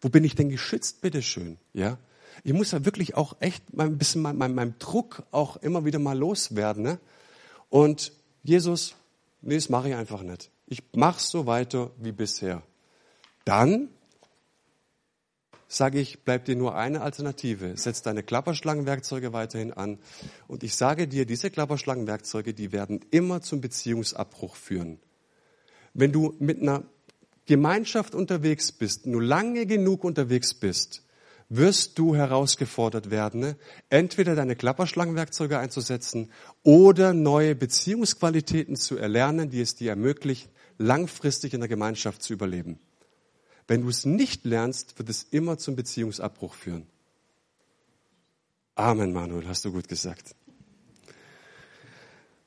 Wo 0.00 0.10
bin 0.10 0.24
ich 0.24 0.34
denn 0.34 0.50
geschützt, 0.50 1.00
bitteschön, 1.00 1.56
ja? 1.72 1.98
Ich 2.44 2.52
muss 2.52 2.70
ja 2.70 2.84
wirklich 2.84 3.16
auch 3.16 3.36
echt 3.40 3.74
mal 3.74 3.86
ein 3.86 3.98
bisschen 3.98 4.22
meinem, 4.22 4.54
meinem 4.54 4.78
Druck 4.78 5.22
auch 5.30 5.56
immer 5.56 5.84
wieder 5.84 5.98
mal 5.98 6.16
loswerden. 6.16 6.82
Ne? 6.82 6.98
Und 7.68 8.12
Jesus, 8.42 8.94
nee, 9.40 9.54
das 9.54 9.68
mache 9.68 9.88
ich 9.88 9.94
einfach 9.94 10.22
nicht. 10.22 10.50
Ich 10.66 10.82
mache 10.94 11.20
so 11.20 11.46
weiter 11.46 11.90
wie 11.98 12.12
bisher. 12.12 12.62
Dann 13.44 13.88
sage 15.68 16.00
ich, 16.00 16.24
bleibt 16.24 16.48
dir 16.48 16.56
nur 16.56 16.74
eine 16.74 17.02
Alternative. 17.02 17.76
Setz 17.76 18.02
deine 18.02 18.22
Klapperschlangenwerkzeuge 18.22 19.32
weiterhin 19.32 19.72
an. 19.72 19.98
Und 20.46 20.62
ich 20.62 20.74
sage 20.74 21.06
dir, 21.06 21.26
diese 21.26 21.50
Klapperschlangenwerkzeuge, 21.50 22.54
die 22.54 22.72
werden 22.72 23.00
immer 23.10 23.42
zum 23.42 23.60
Beziehungsabbruch 23.60 24.56
führen. 24.56 24.98
Wenn 25.92 26.12
du 26.12 26.34
mit 26.38 26.60
einer 26.62 26.84
Gemeinschaft 27.46 28.14
unterwegs 28.14 28.72
bist, 28.72 29.06
nur 29.06 29.22
lange 29.22 29.66
genug 29.66 30.04
unterwegs 30.04 30.54
bist, 30.54 31.02
wirst 31.48 31.98
du 31.98 32.14
herausgefordert 32.14 33.10
werden, 33.10 33.40
ne? 33.40 33.56
entweder 33.88 34.34
deine 34.34 34.54
Klapperschlangenwerkzeuge 34.54 35.58
einzusetzen 35.58 36.30
oder 36.62 37.14
neue 37.14 37.54
Beziehungsqualitäten 37.54 38.76
zu 38.76 38.98
erlernen, 38.98 39.48
die 39.50 39.60
es 39.60 39.74
dir 39.74 39.90
ermöglichen, 39.90 40.50
langfristig 40.76 41.54
in 41.54 41.60
der 41.60 41.68
Gemeinschaft 41.68 42.22
zu 42.22 42.34
überleben. 42.34 42.78
Wenn 43.66 43.82
du 43.82 43.88
es 43.88 44.04
nicht 44.04 44.44
lernst, 44.44 44.98
wird 44.98 45.08
es 45.08 45.24
immer 45.24 45.58
zum 45.58 45.76
Beziehungsabbruch 45.76 46.54
führen. 46.54 46.86
Amen, 48.74 49.12
Manuel, 49.12 49.48
hast 49.48 49.64
du 49.64 49.72
gut 49.72 49.88
gesagt. 49.88 50.34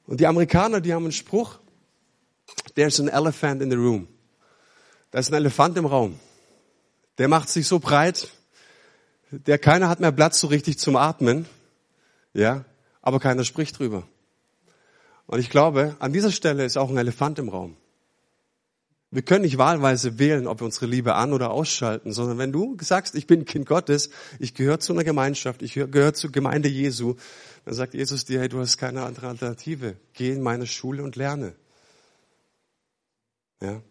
Und 0.07 0.19
die 0.19 0.27
Amerikaner, 0.27 0.81
die 0.81 0.93
haben 0.93 1.03
einen 1.03 1.11
Spruch, 1.11 1.59
there's 2.75 2.99
an 2.99 3.07
elephant 3.07 3.61
in 3.61 3.69
the 3.69 3.75
room. 3.75 4.07
Da 5.11 5.19
ist 5.19 5.29
ein 5.29 5.35
Elefant 5.35 5.77
im 5.77 5.85
Raum. 5.85 6.19
Der 7.17 7.27
macht 7.27 7.49
sich 7.49 7.67
so 7.67 7.79
breit, 7.79 8.31
der 9.31 9.57
keiner 9.57 9.89
hat 9.89 9.99
mehr 9.99 10.11
Platz 10.11 10.39
so 10.39 10.47
richtig 10.47 10.77
zum 10.77 10.95
Atmen, 10.95 11.45
ja, 12.33 12.65
aber 13.01 13.19
keiner 13.19 13.43
spricht 13.43 13.79
drüber. 13.79 14.07
Und 15.25 15.39
ich 15.39 15.49
glaube, 15.49 15.95
an 15.99 16.13
dieser 16.13 16.31
Stelle 16.31 16.65
ist 16.65 16.77
auch 16.77 16.89
ein 16.89 16.97
Elefant 16.97 17.39
im 17.39 17.49
Raum. 17.49 17.77
Wir 19.13 19.23
können 19.23 19.41
nicht 19.41 19.57
wahlweise 19.57 20.19
wählen, 20.19 20.47
ob 20.47 20.61
wir 20.61 20.65
unsere 20.65 20.85
Liebe 20.85 21.15
an- 21.15 21.33
oder 21.33 21.51
ausschalten, 21.51 22.13
sondern 22.13 22.37
wenn 22.37 22.53
du 22.53 22.77
sagst, 22.79 23.15
ich 23.15 23.27
bin 23.27 23.43
Kind 23.43 23.65
Gottes, 23.65 24.09
ich 24.39 24.53
gehöre 24.53 24.79
zu 24.79 24.93
einer 24.93 25.03
Gemeinschaft, 25.03 25.61
ich 25.61 25.73
gehöre 25.73 26.13
zur 26.13 26.31
Gemeinde 26.31 26.69
Jesu, 26.69 27.15
dann 27.65 27.73
sagt 27.73 27.93
Jesus 27.93 28.23
dir, 28.23 28.39
hey, 28.39 28.47
du 28.47 28.59
hast 28.59 28.77
keine 28.77 29.03
andere 29.03 29.27
Alternative. 29.27 29.97
Geh 30.13 30.31
in 30.31 30.41
meine 30.41 30.65
Schule 30.65 31.03
und 31.03 31.17
lerne. 31.17 31.55
Ja. 33.61 33.81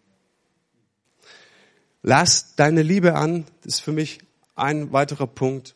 Lass 2.01 2.55
deine 2.55 2.81
Liebe 2.81 3.13
an, 3.13 3.45
das 3.63 3.75
ist 3.75 3.79
für 3.81 3.91
mich 3.91 4.19
ein 4.55 4.91
weiterer 4.91 5.27
Punkt 5.27 5.75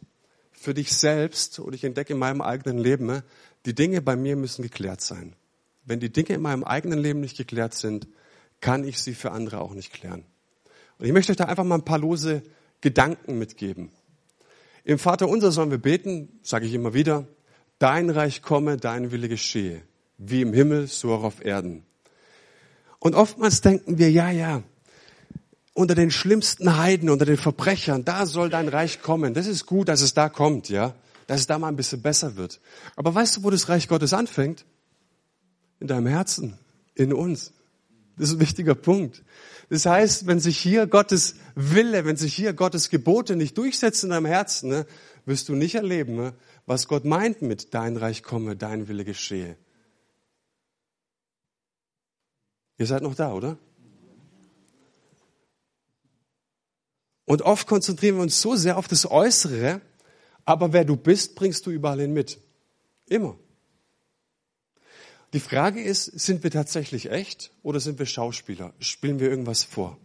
für 0.51 0.74
dich 0.74 0.94
selbst 0.94 1.60
und 1.60 1.74
ich 1.74 1.84
entdecke 1.84 2.13
in 2.13 2.20
meinem 2.20 2.41
eigenen 2.41 2.77
Leben, 2.77 3.22
die 3.65 3.75
Dinge 3.75 4.01
bei 4.01 4.15
mir 4.15 4.36
müssen 4.36 4.63
geklärt 4.63 5.01
sein. 5.01 5.36
wenn 5.88 6.00
die 6.00 6.12
Dinge 6.12 6.29
in 6.29 6.41
meinem 6.41 6.63
eigenen 6.63 6.98
Leben 6.98 7.20
nicht 7.20 7.38
geklärt 7.38 7.75
sind, 7.75 8.08
kann 8.60 8.84
ich 8.84 9.00
sie 9.00 9.13
für 9.13 9.32
andere 9.32 9.62
auch 9.62 9.75
nicht 9.75 9.94
klären. 9.94 10.25
Und 10.98 11.05
ich 11.05 11.13
möchte 11.13 11.32
euch 11.32 11.38
da 11.38 11.46
einfach 11.46 11.63
mal 11.63 11.75
ein 11.75 11.86
paar 11.86 12.00
lose 12.00 12.41
Gedanken 12.82 13.38
mitgeben. 13.38 13.91
Im 14.84 14.98
Vater 14.98 15.27
unser 15.27 15.51
sollen 15.51 15.72
wir 15.72 15.77
beten, 15.77 16.39
sage 16.41 16.65
ich 16.65 16.74
immer 16.74 16.94
wieder, 16.94 17.27
dein 17.77 18.10
Reich 18.10 18.41
komme, 18.41 18.77
dein 18.77 19.12
Wille 19.12 19.29
geschehe, 19.29 19.82
wie 20.17 20.41
im 20.41 20.53
Himmel, 20.53 20.88
so 20.88 21.13
auch 21.13 21.24
auf 21.24 21.44
Erden. 21.44 21.86
Und 23.00 23.13
oftmals 23.13 23.62
denken 23.62 23.98
wir, 23.98 24.10
ja, 24.10 24.32
ja, 24.32 24.63
unter 25.75 25.94
den 25.94 26.10
schlimmsten 26.10 26.77
Heiden, 26.77 27.10
unter 27.10 27.25
den 27.25 27.38
Verbrechern, 27.38 28.05
da 28.05 28.25
soll 28.25 28.50
dein 28.50 28.70
Reich 28.70 29.01
kommen. 29.01 29.34
Das 29.34 29.46
ist 29.46 29.65
gut, 29.65 29.89
dass 29.89 30.01
es 30.01 30.13
da 30.13 30.29
kommt, 30.29 30.70
ja, 30.70 30.96
dass 31.27 31.41
es 31.41 31.48
da 31.48 31.60
mal 31.60 31.67
ein 31.67 31.75
bisschen 31.75 32.01
besser 32.01 32.38
wird. 32.38 32.62
Aber 32.96 33.13
weißt 33.13 33.38
du, 33.38 33.44
wo 33.44 33.50
das 33.50 33.67
Reich 33.67 33.89
Gottes 33.89 34.13
anfängt? 34.13 34.65
In 35.82 35.88
deinem 35.88 36.08
Herzen, 36.08 36.58
in 36.96 37.12
uns. 37.12 37.51
Das 38.17 38.29
ist 38.29 38.36
ein 38.36 38.39
wichtiger 38.39 38.74
Punkt. 38.74 39.22
Das 39.70 39.86
heißt, 39.86 40.27
wenn 40.27 40.39
sich 40.39 40.58
hier 40.58 40.88
Gottes 40.88 41.36
Wille, 41.55 42.05
wenn 42.05 42.15
sich 42.15 42.34
hier 42.34 42.53
Gottes 42.53 42.89
Gebote 42.89 43.36
nicht 43.36 43.58
durchsetzen 43.58 44.05
in 44.05 44.12
deinem 44.12 44.27
Herzen, 44.27 44.70
ne, 44.70 44.86
wirst 45.25 45.50
du 45.50 45.55
nicht 45.55 45.75
erleben, 45.75 46.15
ne, 46.15 46.34
was 46.65 46.88
Gott 46.88 47.03
meint 47.03 47.41
mit 47.41 47.74
dein 47.74 47.98
Reich 47.98 48.24
komme, 48.24 48.55
dein 48.55 48.88
Wille 48.88 49.03
geschehe. 49.03 49.58
Ihr 52.77 52.86
seid 52.86 53.03
noch 53.03 53.15
da, 53.15 53.34
oder? 53.34 53.58
Und 57.25 57.41
oft 57.41 57.67
konzentrieren 57.67 58.15
wir 58.15 58.24
uns 58.24 58.41
so 58.41 58.55
sehr 58.55 58.77
auf 58.77 58.88
das 58.88 59.10
Äußere, 59.10 59.82
aber 60.46 60.74
wer 60.74 60.86
du 60.86 60.96
bist, 60.96 61.36
bringst 61.36 61.65
du 61.65 61.72
überall 61.72 62.00
hin 62.00 62.13
mit. 62.13 62.39
Immer. 63.08 63.38
Die 65.34 65.39
Frage 65.39 65.82
ist, 65.82 66.05
sind 66.05 66.44
wir 66.44 66.51
tatsächlich 66.51 67.10
echt 67.10 67.51
oder 67.63 67.79
sind 67.79 68.00
wir 68.00 68.05
Schauspieler? 68.05 68.74
Spielen 68.79 69.20
wir 69.20 69.29
irgendwas 69.29 69.63
vor? 69.63 69.98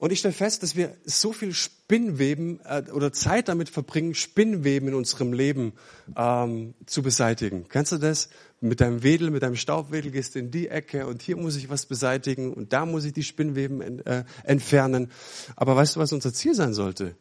Und 0.00 0.12
ich 0.12 0.20
stelle 0.20 0.32
fest, 0.34 0.62
dass 0.62 0.76
wir 0.76 0.96
so 1.04 1.32
viel 1.32 1.52
Spinnweben 1.52 2.60
äh, 2.64 2.84
oder 2.92 3.12
Zeit 3.12 3.48
damit 3.48 3.68
verbringen, 3.68 4.14
Spinnweben 4.14 4.88
in 4.88 4.94
unserem 4.94 5.32
Leben 5.32 5.72
ähm, 6.16 6.74
zu 6.86 7.02
beseitigen. 7.02 7.66
Kannst 7.68 7.90
du 7.90 7.98
das? 7.98 8.30
Mit 8.60 8.80
deinem 8.80 9.02
Wedel, 9.02 9.30
mit 9.30 9.42
deinem 9.42 9.56
Staubwedel 9.56 10.10
gehst 10.12 10.34
du 10.34 10.38
in 10.38 10.50
die 10.50 10.68
Ecke 10.68 11.06
und 11.06 11.22
hier 11.22 11.36
muss 11.36 11.56
ich 11.56 11.68
was 11.68 11.86
beseitigen 11.86 12.52
und 12.52 12.72
da 12.72 12.86
muss 12.86 13.04
ich 13.04 13.12
die 13.12 13.24
Spinnweben 13.24 13.80
en, 13.80 14.06
äh, 14.06 14.24
entfernen. 14.44 15.10
Aber 15.56 15.74
weißt 15.74 15.96
du, 15.96 16.00
was 16.00 16.12
unser 16.12 16.32
Ziel 16.32 16.54
sein 16.54 16.74
sollte? 16.74 17.16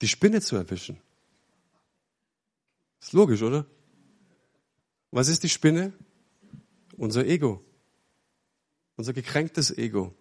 Die 0.00 0.08
Spinne 0.08 0.40
zu 0.40 0.54
erwischen. 0.54 0.98
Ist 3.00 3.12
logisch, 3.12 3.42
oder? 3.42 3.66
Was 5.10 5.28
ist 5.28 5.42
die 5.42 5.48
Spinne? 5.48 5.92
Unser 6.96 7.26
Ego. 7.26 7.64
Unser 8.96 9.12
gekränktes 9.12 9.76
Ego. 9.76 10.14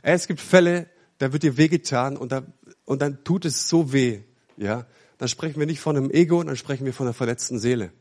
Es 0.00 0.26
gibt 0.26 0.40
Fälle, 0.40 0.88
da 1.18 1.32
wird 1.32 1.42
dir 1.42 1.56
wehgetan 1.56 2.16
und, 2.16 2.32
da, 2.32 2.42
und 2.84 3.02
dann 3.02 3.22
tut 3.24 3.44
es 3.44 3.68
so 3.68 3.92
weh. 3.92 4.20
Ja, 4.56 4.86
dann 5.18 5.28
sprechen 5.28 5.60
wir 5.60 5.66
nicht 5.66 5.80
von 5.80 5.96
einem 5.96 6.10
Ego, 6.10 6.42
dann 6.42 6.56
sprechen 6.56 6.84
wir 6.84 6.92
von 6.92 7.06
einer 7.06 7.14
verletzten 7.14 7.58
Seele. 7.58 7.92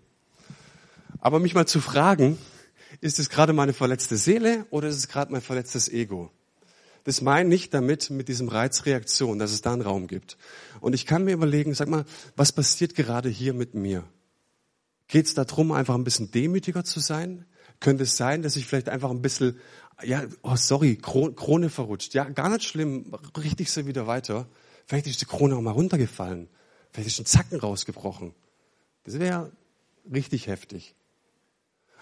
Aber 1.19 1.39
mich 1.39 1.53
mal 1.53 1.67
zu 1.67 1.81
fragen, 1.81 2.37
ist 2.99 3.19
es 3.19 3.29
gerade 3.29 3.53
meine 3.53 3.73
verletzte 3.73 4.17
Seele 4.17 4.65
oder 4.69 4.87
ist 4.87 4.97
es 4.97 5.07
gerade 5.07 5.31
mein 5.31 5.41
verletztes 5.41 5.87
Ego? 5.87 6.31
Das 7.03 7.21
meine 7.21 7.49
nicht 7.49 7.73
damit, 7.73 8.09
mit 8.09 8.27
diesem 8.27 8.47
Reizreaktion, 8.47 9.39
dass 9.39 9.51
es 9.51 9.61
da 9.61 9.73
einen 9.73 9.81
Raum 9.81 10.07
gibt. 10.07 10.37
Und 10.81 10.93
ich 10.93 11.05
kann 11.05 11.23
mir 11.23 11.33
überlegen, 11.33 11.73
sag 11.73 11.87
mal, 11.87 12.05
was 12.35 12.51
passiert 12.51 12.95
gerade 12.95 13.29
hier 13.29 13.53
mit 13.53 13.73
mir? 13.73 14.03
Geht 15.07 15.25
es 15.25 15.33
darum, 15.33 15.71
einfach 15.71 15.95
ein 15.95 16.03
bisschen 16.03 16.31
demütiger 16.31 16.83
zu 16.83 16.99
sein? 16.99 17.45
Könnte 17.81 18.03
es 18.03 18.15
sein, 18.15 18.41
dass 18.41 18.55
ich 18.55 18.65
vielleicht 18.65 18.87
einfach 18.87 19.09
ein 19.09 19.21
bisschen, 19.21 19.59
ja, 20.03 20.23
oh 20.43 20.55
sorry, 20.55 20.95
Krone 20.95 21.69
verrutscht. 21.69 22.13
Ja, 22.13 22.23
gar 22.23 22.47
nicht 22.47 22.63
schlimm, 22.63 23.13
richtig 23.37 23.69
so 23.69 23.85
wieder 23.85 24.07
weiter. 24.07 24.47
Vielleicht 24.87 25.07
ist 25.07 25.19
die 25.19 25.25
Krone 25.25 25.57
auch 25.57 25.61
mal 25.61 25.71
runtergefallen. 25.71 26.47
Vielleicht 26.91 27.09
ist 27.09 27.19
ein 27.19 27.25
Zacken 27.25 27.59
rausgebrochen. 27.59 28.33
Das 29.03 29.19
wäre 29.19 29.51
richtig 30.11 30.47
heftig. 30.47 30.95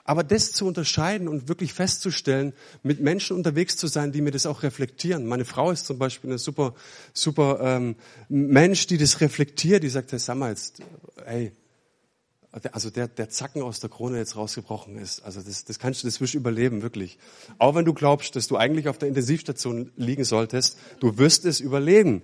Aber 0.04 0.24
das 0.24 0.52
zu 0.54 0.66
unterscheiden 0.66 1.28
und 1.28 1.50
wirklich 1.50 1.72
festzustellen, 1.72 2.54
mit 2.82 3.00
Menschen 3.00 3.38
unterwegs 3.38 3.78
zu 3.78 3.88
sein, 3.88 4.12
die 4.12 4.22
mir 4.22 4.32
das 4.32 4.48
auch 4.48 4.64
reflektieren. 4.64 5.28
Meine 5.28 5.46
Frau 5.46 5.72
ist 5.72 5.86
zum 5.86 6.00
Beispiel 6.00 6.32
eine 6.32 6.40
super, 6.40 6.74
super 7.14 7.60
ähm, 7.62 7.96
Mensch, 8.28 8.88
die 8.88 8.98
das 8.98 9.22
reflektiert, 9.22 9.84
die 9.84 9.90
sagt, 9.90 10.12
hey, 10.12 10.20
sag 10.20 10.36
mal 10.36 10.50
jetzt, 10.50 10.82
hey, 11.26 11.52
also 12.52 12.90
der, 12.90 13.08
der 13.08 13.30
Zacken 13.30 13.62
aus 13.62 13.80
der 13.80 13.90
Krone 13.90 14.18
jetzt 14.18 14.36
rausgebrochen 14.36 14.98
ist. 14.98 15.22
Also 15.22 15.42
das, 15.42 15.66
das 15.66 15.78
kannst 15.78 16.04
du, 16.04 16.08
das 16.08 16.20
wirst 16.20 16.34
du 16.34 16.40
überleben, 16.40 16.82
wirklich. 16.82 17.20
Auch 17.60 17.76
wenn 17.76 17.86
du 17.86 17.94
glaubst, 17.94 18.36
dass 18.36 18.48
du 18.48 18.58
eigentlich 18.58 18.88
auf 18.88 18.98
der 18.98 19.08
Intensivstation 19.08 19.92
liegen 19.96 20.24
solltest, 20.24 20.78
du 21.00 21.18
wirst 21.18 21.46
es 21.46 21.60
überleben. 21.60 22.24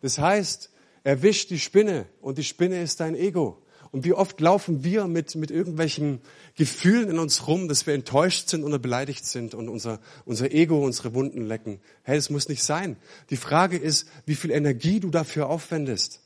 Das 0.00 0.18
heißt, 0.18 0.70
erwisch 1.04 1.46
die 1.48 1.58
Spinne 1.58 2.06
und 2.20 2.38
die 2.38 2.44
Spinne 2.44 2.80
ist 2.80 3.00
dein 3.00 3.14
Ego. 3.14 3.62
Und 3.90 4.04
wie 4.04 4.12
oft 4.12 4.40
laufen 4.40 4.84
wir 4.84 5.06
mit, 5.06 5.34
mit 5.34 5.50
irgendwelchen 5.50 6.20
Gefühlen 6.56 7.08
in 7.08 7.18
uns 7.18 7.46
rum, 7.46 7.68
dass 7.68 7.86
wir 7.86 7.94
enttäuscht 7.94 8.48
sind 8.48 8.64
oder 8.64 8.78
beleidigt 8.78 9.24
sind 9.24 9.54
und 9.54 9.68
unser, 9.68 10.00
unser 10.24 10.50
Ego 10.52 10.84
unsere 10.84 11.14
Wunden 11.14 11.46
lecken. 11.46 11.80
Hey, 12.02 12.16
das 12.16 12.28
muss 12.28 12.48
nicht 12.48 12.62
sein. 12.62 12.96
Die 13.30 13.36
Frage 13.36 13.78
ist, 13.78 14.08
wie 14.26 14.34
viel 14.34 14.50
Energie 14.50 15.00
du 15.00 15.10
dafür 15.10 15.48
aufwendest. 15.48 16.20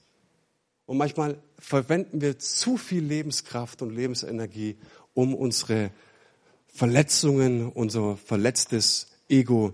Und 0.92 0.98
manchmal 0.98 1.38
verwenden 1.58 2.20
wir 2.20 2.38
zu 2.38 2.76
viel 2.76 3.02
Lebenskraft 3.02 3.80
und 3.80 3.96
Lebensenergie, 3.96 4.76
um 5.14 5.34
unsere 5.34 5.90
Verletzungen, 6.66 7.70
unser 7.70 8.18
verletztes 8.18 9.06
Ego 9.26 9.72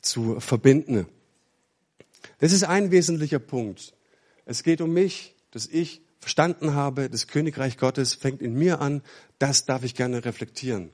zu 0.00 0.40
verbinden. 0.40 1.08
Das 2.38 2.52
ist 2.52 2.64
ein 2.64 2.90
wesentlicher 2.90 3.38
Punkt. 3.38 3.92
Es 4.46 4.62
geht 4.62 4.80
um 4.80 4.94
mich, 4.94 5.34
dass 5.50 5.66
ich 5.66 6.00
verstanden 6.20 6.72
habe, 6.72 7.10
das 7.10 7.26
Königreich 7.26 7.76
Gottes 7.76 8.14
fängt 8.14 8.40
in 8.40 8.54
mir 8.54 8.80
an, 8.80 9.02
das 9.38 9.66
darf 9.66 9.84
ich 9.84 9.94
gerne 9.94 10.24
reflektieren. 10.24 10.88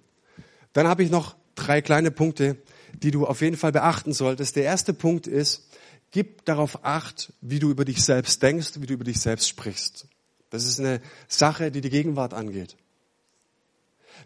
Dann 0.72 0.88
habe 0.88 1.04
ich 1.04 1.10
noch 1.12 1.36
drei 1.54 1.82
kleine 1.82 2.10
Punkte, 2.10 2.56
die 2.94 3.12
du 3.12 3.26
auf 3.26 3.42
jeden 3.42 3.56
Fall 3.56 3.70
beachten 3.70 4.12
solltest. 4.12 4.56
Der 4.56 4.64
erste 4.64 4.92
Punkt 4.92 5.28
ist, 5.28 5.68
gib 6.12 6.44
darauf 6.44 6.84
acht, 6.84 7.32
wie 7.40 7.58
du 7.58 7.70
über 7.70 7.84
dich 7.84 8.04
selbst 8.04 8.42
denkst, 8.42 8.72
wie 8.76 8.86
du 8.86 8.94
über 8.94 9.04
dich 9.04 9.20
selbst 9.20 9.48
sprichst. 9.48 10.06
Das 10.50 10.64
ist 10.64 10.78
eine 10.78 11.00
Sache, 11.26 11.72
die 11.72 11.80
die 11.80 11.90
Gegenwart 11.90 12.34
angeht. 12.34 12.76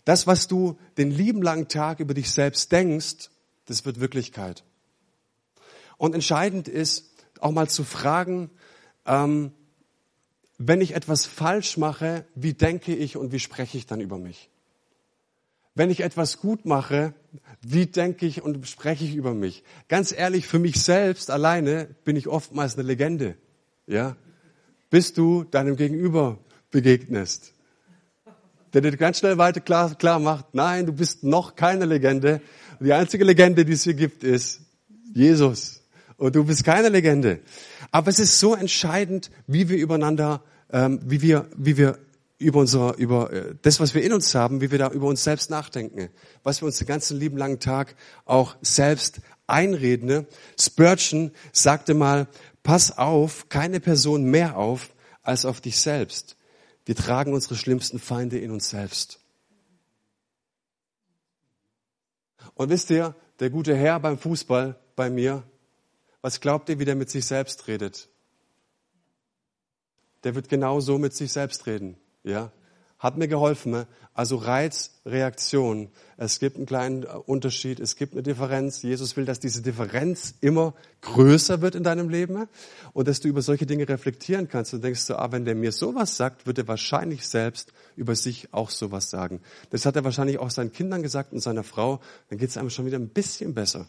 Das, 0.05 0.27
was 0.27 0.49
du 0.49 0.79
den 0.99 1.11
lieben 1.11 1.43
langen 1.43 1.69
Tag 1.69 2.01
über 2.01 2.15
dich 2.15 2.31
selbst 2.31 2.71
denkst, 2.73 3.31
das 3.67 3.85
wird 3.85 4.01
Wirklichkeit. 4.01 4.65
Und 5.97 6.15
entscheidend 6.15 6.69
ist, 6.69 7.11
auch 7.41 7.53
mal 7.53 7.69
zu 7.69 7.85
fragen, 7.85 8.51
ähm, 9.07 9.53
wenn 10.59 10.81
ich 10.81 10.95
etwas 10.95 11.27
falsch 11.27 11.77
mache, 11.77 12.25
wie 12.35 12.55
denke 12.55 12.95
ich 12.95 13.17
und 13.17 13.33
wie 13.33 13.39
spreche 13.39 13.79
ich 13.79 13.87
dann 13.87 14.01
über 14.01 14.19
mich? 14.19 14.51
Wenn 15.77 15.91
ich 15.91 16.01
etwas 16.01 16.39
gut 16.41 16.65
mache, 16.65 17.13
wie 17.61 17.85
denke 17.85 18.25
ich 18.25 18.43
und 18.43 18.67
spreche 18.67 19.05
ich 19.05 19.15
über 19.15 19.35
mich? 19.35 19.63
Ganz 19.89 20.11
ehrlich, 20.11 20.47
für 20.47 20.59
mich 20.59 20.83
selbst 20.83 21.31
alleine 21.31 21.95
bin 22.03 22.17
ich 22.17 22.29
oftmals 22.29 22.75
eine 22.75 22.85
Legende. 22.85 23.37
Ja? 23.87 24.17
Bis 24.89 25.13
du 25.13 25.45
deinem 25.45 25.77
Gegenüber 25.77 26.39
begegnest. 26.71 27.53
Der 28.73 28.81
dir 28.81 28.97
ganz 28.97 29.19
schnell 29.19 29.37
weiter 29.37 29.61
klar, 29.61 29.95
klar 29.95 30.19
macht, 30.19 30.55
nein, 30.55 30.87
du 30.87 30.95
bist 30.95 31.25
noch 31.25 31.57
keine 31.57 31.85
Legende. 31.85 32.41
Die 32.81 32.95
einzige 32.95 33.25
Legende, 33.25 33.67
die 33.67 33.75
es 33.75 33.85
hier 33.85 33.95
gibt, 33.95 34.25
ist 34.25 34.63
Jesus. 35.15 35.83
Und 36.17 36.37
du 36.37 36.45
bist 36.45 36.65
keine 36.65 36.89
Legende. 36.89 37.41
Aber 37.91 38.09
es 38.09 38.19
ist 38.19 38.41
so 38.41 38.55
entscheidend, 38.55 39.31
wie 39.47 39.69
wir 39.69 39.77
übereinander, 39.77 40.43
ähm, 40.73 41.01
wie 41.05 41.21
wir, 41.21 41.51
wie 41.55 41.77
wir 41.77 41.99
über 42.39 42.61
unser, 42.61 42.97
über 42.99 43.33
äh, 43.33 43.55
das, 43.63 43.81
was 43.81 43.95
wir 43.95 44.03
in 44.03 44.13
uns 44.13 44.35
haben, 44.35 44.61
wie 44.61 44.71
wir 44.71 44.79
da 44.79 44.91
über 44.91 45.07
uns 45.07 45.25
selbst 45.25 45.51
nachdenken, 45.51 46.11
was 46.43 46.61
wir 46.61 46.67
uns 46.67 46.79
den 46.79 46.87
ganzen 46.87 47.19
lieben 47.19 47.37
langen 47.37 47.61
Tag 47.61 47.97
auch 48.25 48.57
selbst 48.61 49.21
einreden. 49.47 50.07
Ne? 50.07 50.27
Spurgeon 50.59 51.33
sagte 51.53 51.95
mal, 51.95 52.29
pass 52.63 52.99
auf, 52.99 53.49
keine 53.49 53.81
Person 53.81 54.25
mehr 54.25 54.57
auf 54.57 54.95
als 55.23 55.45
auf 55.45 55.61
dich 55.61 55.79
selbst. 55.79 56.37
Wir 56.85 56.95
tragen 56.95 57.33
unsere 57.33 57.57
schlimmsten 57.57 57.99
Feinde 57.99 58.39
in 58.39 58.51
uns 58.51 58.71
selbst. 58.71 59.21
Und 62.55 62.71
wisst 62.71 62.91
ihr, 62.91 63.15
der 63.41 63.51
gute 63.51 63.75
Herr 63.75 64.01
beim 64.01 64.19
Fußball 64.19 64.79
bei 64.95 65.11
mir, 65.11 65.43
was 66.23 66.41
glaubt 66.41 66.69
ihr, 66.69 66.79
wie 66.79 66.85
der 66.85 66.95
mit 66.95 67.11
sich 67.11 67.27
selbst 67.27 67.67
redet? 67.67 68.09
Der 70.25 70.35
wird 70.35 70.49
genau 70.49 70.81
so 70.81 70.99
mit 70.99 71.15
sich 71.15 71.33
selbst 71.33 71.67
reden. 71.67 71.97
Ja? 72.27 72.53
Hat 72.99 73.19
mir 73.19 73.29
geholfen. 73.29 73.73
Ne? 73.73 73.87
Also 74.15 74.37
Reiz, 74.37 75.01
Reaktion. 75.05 75.91
Es 76.17 76.39
gibt 76.41 76.57
einen 76.57 76.67
kleinen 76.67 77.05
Unterschied, 77.05 77.79
es 77.79 77.97
gibt 77.97 78.15
eine 78.15 78.23
Differenz. 78.23 78.83
Jesus 78.83 79.17
will, 79.17 79.27
dass 79.27 79.39
diese 79.39 79.63
Differenz 79.63 80.35
immer 80.41 80.75
größer 81.03 81.61
wird 81.61 81.75
in 81.75 81.83
deinem 81.83 82.09
Leben 82.09 82.35
ne? 82.35 82.49
und 82.95 83.07
dass 83.07 83.21
du 83.21 83.29
über 83.29 83.43
solche 83.43 83.67
Dinge 83.67 83.89
reflektieren 83.89 84.49
kannst. 84.49 84.73
Und 84.73 84.83
denkst 84.83 85.07
du, 85.07 85.19
ah, 85.19 85.31
wenn 85.31 85.45
der 85.45 85.55
mir 85.55 85.73
sowas 85.73 86.17
sagt, 86.17 86.47
wird 86.47 86.59
er 86.59 86.69
wahrscheinlich 86.69 87.27
selbst 87.27 87.73
über 87.95 88.17
sich 88.17 88.53
auch 88.53 88.71
sowas 88.71 89.11
sagen. 89.11 89.41
Das 89.71 89.85
hat 89.87 89.97
er 89.97 90.05
wahrscheinlich 90.05 90.39
auch 90.39 90.51
seinen 90.51 90.73
Kindern 90.73 91.03
gesagt 91.03 91.33
und 91.33 91.41
seiner 91.41 91.65
Frau. 91.65 92.01
Dann 92.31 92.39
geht 92.39 92.49
es 92.49 92.57
einem 92.57 92.71
schon 92.71 92.87
wieder 92.87 92.99
ein 92.99 93.11
bisschen 93.11 93.55
besser. 93.55 93.87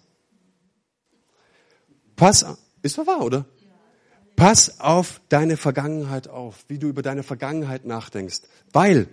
Pass, 2.18 2.46
ist 2.82 2.98
doch 2.98 3.08
wahr, 3.08 3.22
oder? 3.24 3.46
Pass 4.38 4.80
auf 4.82 5.20
deine 5.30 5.58
Vergangenheit 5.58 6.28
auf, 6.28 6.64
wie 6.68 6.78
du 6.78 6.88
über 6.88 7.02
deine 7.02 7.24
Vergangenheit 7.24 7.86
nachdenkst. 7.86 8.42
Weil 8.72 9.08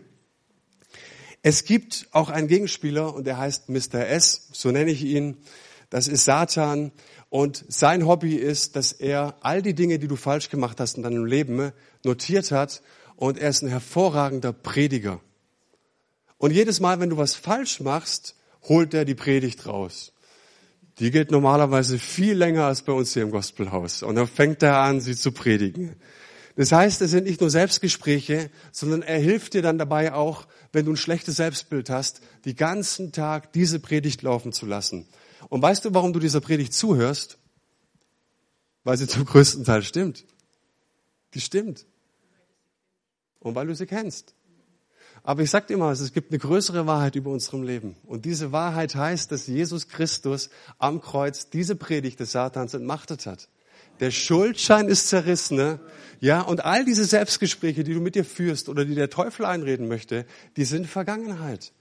es 1.41 1.65
gibt 1.65 2.09
auch 2.13 2.29
einen 2.29 2.47
Gegenspieler 2.47 3.15
und 3.15 3.27
der 3.27 3.39
heißt 3.39 3.71
Mr. 3.71 4.07
S, 4.07 4.49
so 4.53 4.71
nenne 4.71 4.91
ich 4.91 5.03
ihn. 5.03 5.39
Das 5.89 6.09
ist 6.09 6.27
Satan 6.27 6.93
und 7.31 7.65
sein 7.69 8.07
Hobby 8.07 8.35
ist, 8.35 8.77
dass 8.77 8.93
er 8.93 9.35
all 9.41 9.63
die 9.63 9.75
Dinge, 9.75 9.99
die 9.99 10.09
du 10.09 10.17
falsch 10.17 10.51
gemacht 10.51 10.79
hast 10.79 10.99
in 10.99 11.03
deinem 11.03 11.25
Leben, 11.25 11.73
notiert 12.05 12.51
hat 12.51 12.83
und 13.17 13.39
er 13.39 13.49
ist 13.49 13.63
ein 13.63 13.69
hervorragender 13.69 14.53
Prediger. 14.53 15.21
Und 16.37 16.51
jedes 16.51 16.81
Mal, 16.81 17.01
wenn 17.01 17.09
du 17.09 17.17
was 17.17 17.35
falsch 17.35 17.81
machst, 17.81 18.37
holt 18.69 18.93
er 18.93 19.07
die 19.07 19.15
Predigt 19.15 19.67
raus. 19.67 20.14
Die 20.99 21.11
geht 21.11 21.31
normalerweise 21.31 21.99
viel 21.99 22.35
länger 22.35 22.67
als 22.67 22.83
bei 22.83 22.93
uns 22.93 23.13
hier 23.13 23.25
im 23.25 23.31
Gospelhaus. 23.31 24.03
Und 24.03 24.15
dann 24.15 24.29
fängt 24.29 24.63
er 24.63 24.79
an, 24.79 25.01
sie 25.01 25.17
zu 25.17 25.33
predigen. 25.33 25.97
Das 26.57 26.71
heißt, 26.71 27.03
es 27.03 27.11
sind 27.11 27.25
nicht 27.25 27.41
nur 27.41 27.51
Selbstgespräche, 27.51 28.49
sondern 28.71 29.03
er 29.03 29.19
hilft 29.19 29.55
dir 29.55 29.63
dann 29.63 29.77
dabei 29.77 30.13
auch, 30.13 30.47
wenn 30.73 30.85
du 30.85 30.93
ein 30.93 30.97
schlechtes 30.97 31.37
Selbstbild 31.37 31.91
hast, 31.91 32.21
die 32.45 32.55
ganzen 32.55 33.11
Tag 33.11 33.53
diese 33.53 33.81
Predigt 33.81 34.23
laufen 34.23 34.53
zu 34.53 34.67
lassen. 34.67 35.09
Und 35.49 35.63
weißt 35.63 35.85
du, 35.85 35.95
warum 35.95 36.13
du 36.13 36.21
dieser 36.21 36.41
Predigt 36.41 36.73
zuhörst? 36.73 37.39
Weil 38.85 38.97
sie 38.97 39.09
zum 39.09 39.25
größten 39.25 39.65
Teil 39.65 39.83
stimmt. 39.83 40.25
Die 41.35 41.41
stimmt. 41.41 41.87
Und 43.41 43.57
weil 43.57 43.67
du 43.67 43.75
sie 43.75 43.87
kennst. 43.87 44.35
Aber 45.27 45.43
ich 45.43 45.51
sag 45.51 45.67
dir 45.69 45.79
mal, 45.79 45.91
es 45.91 46.13
gibt 46.13 46.31
eine 46.31 46.39
größere 46.39 46.87
Wahrheit 46.87 47.17
über 47.17 47.31
unserem 47.31 47.63
Leben. 47.63 47.97
Und 48.05 48.27
diese 48.27 48.53
Wahrheit 48.53 48.95
heißt, 48.95 49.33
dass 49.33 49.47
Jesus 49.47 49.89
Christus 49.89 50.51
am 50.79 51.01
Kreuz 51.01 51.49
diese 51.49 51.77
Predigt 51.77 52.21
des 52.21 52.33
Satans 52.33 52.75
entmachtet 52.75 53.25
hat. 53.25 53.49
Der 54.01 54.11
Schuldschein 54.11 54.87
ist 54.89 55.09
zerrissen, 55.09 55.57
ne? 55.57 55.81
ja, 56.21 56.43
und 56.43 56.65
all 56.65 56.85
diese 56.85 57.07
Selbstgespräche, 57.07 57.85
die 57.85 57.95
du 57.95 58.01
mit 58.01 58.17
dir 58.17 58.25
führst 58.25 58.69
oder 58.69 58.85
die 58.85 58.95
der 58.95 59.09
Teufel 59.09 59.47
einreden 59.47 59.89
möchte, 59.89 60.27
die 60.59 60.67
sind 60.67 60.87
Vergangenheit. 60.87 61.73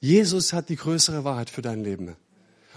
Jesus 0.00 0.54
hat 0.54 0.70
die 0.70 0.76
größere 0.76 1.24
Wahrheit 1.24 1.50
für 1.50 1.62
dein 1.62 1.84
Leben. 1.84 2.16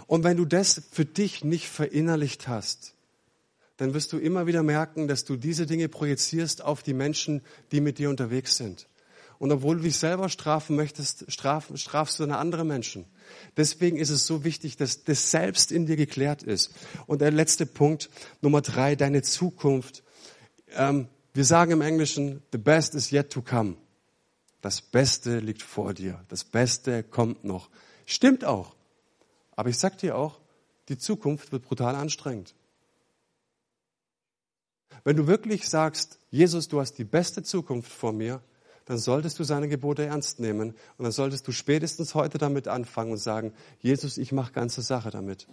Und 0.07 0.25
wenn 0.25 0.35
du 0.35 0.43
das 0.43 0.81
für 0.91 1.05
dich 1.05 1.45
nicht 1.45 1.69
verinnerlicht 1.69 2.49
hast, 2.49 2.95
dann 3.77 3.93
wirst 3.93 4.11
du 4.11 4.17
immer 4.17 4.45
wieder 4.45 4.61
merken, 4.61 5.07
dass 5.07 5.23
du 5.23 5.37
diese 5.37 5.65
Dinge 5.65 5.87
projizierst 5.87 6.61
auf 6.61 6.83
die 6.83 6.93
Menschen, 6.93 7.41
die 7.71 7.79
mit 7.79 7.97
dir 7.97 8.09
unterwegs 8.09 8.57
sind. 8.57 8.87
Und 9.43 9.51
obwohl 9.51 9.75
du 9.75 9.83
dich 9.83 9.97
selber 9.97 10.29
strafen 10.29 10.77
möchtest, 10.77 11.29
straf, 11.29 11.69
strafst 11.75 12.17
du 12.17 12.23
dann 12.23 12.31
andere 12.31 12.63
Menschen. 12.63 13.03
Deswegen 13.57 13.97
ist 13.97 14.09
es 14.09 14.25
so 14.25 14.45
wichtig, 14.45 14.77
dass 14.77 15.03
das 15.03 15.31
selbst 15.31 15.73
in 15.73 15.85
dir 15.85 15.97
geklärt 15.97 16.43
ist. 16.43 16.73
Und 17.07 17.19
der 17.19 17.29
letzte 17.29 17.65
Punkt, 17.65 18.09
Nummer 18.39 18.61
drei, 18.61 18.95
deine 18.95 19.21
Zukunft. 19.21 20.01
Ähm, 20.71 21.09
wir 21.33 21.43
sagen 21.43 21.73
im 21.73 21.81
Englischen, 21.81 22.41
the 22.53 22.57
best 22.57 22.95
is 22.95 23.11
yet 23.11 23.33
to 23.33 23.41
come. 23.41 23.75
Das 24.61 24.79
Beste 24.79 25.39
liegt 25.39 25.61
vor 25.61 25.93
dir. 25.93 26.23
Das 26.29 26.45
Beste 26.45 27.03
kommt 27.03 27.43
noch. 27.43 27.69
Stimmt 28.05 28.45
auch. 28.45 28.77
Aber 29.57 29.67
ich 29.67 29.77
sag 29.77 29.97
dir 29.97 30.15
auch, 30.15 30.39
die 30.87 30.97
Zukunft 30.97 31.51
wird 31.51 31.63
brutal 31.63 31.95
anstrengend. 31.95 32.55
Wenn 35.03 35.17
du 35.17 35.27
wirklich 35.27 35.67
sagst, 35.67 36.17
Jesus, 36.31 36.69
du 36.69 36.79
hast 36.79 36.93
die 36.93 37.03
beste 37.03 37.43
Zukunft 37.43 37.91
vor 37.91 38.13
mir, 38.13 38.41
dann 38.85 38.97
solltest 38.97 39.39
du 39.39 39.43
seine 39.43 39.67
Gebote 39.67 40.05
ernst 40.05 40.39
nehmen 40.39 40.73
und 40.97 41.03
dann 41.03 41.11
solltest 41.11 41.47
du 41.47 41.51
spätestens 41.51 42.15
heute 42.15 42.37
damit 42.37 42.67
anfangen 42.67 43.11
und 43.11 43.17
sagen, 43.17 43.53
Jesus, 43.79 44.17
ich 44.17 44.31
mache 44.31 44.51
ganze 44.51 44.81
Sache 44.81 45.09
damit. 45.09 45.47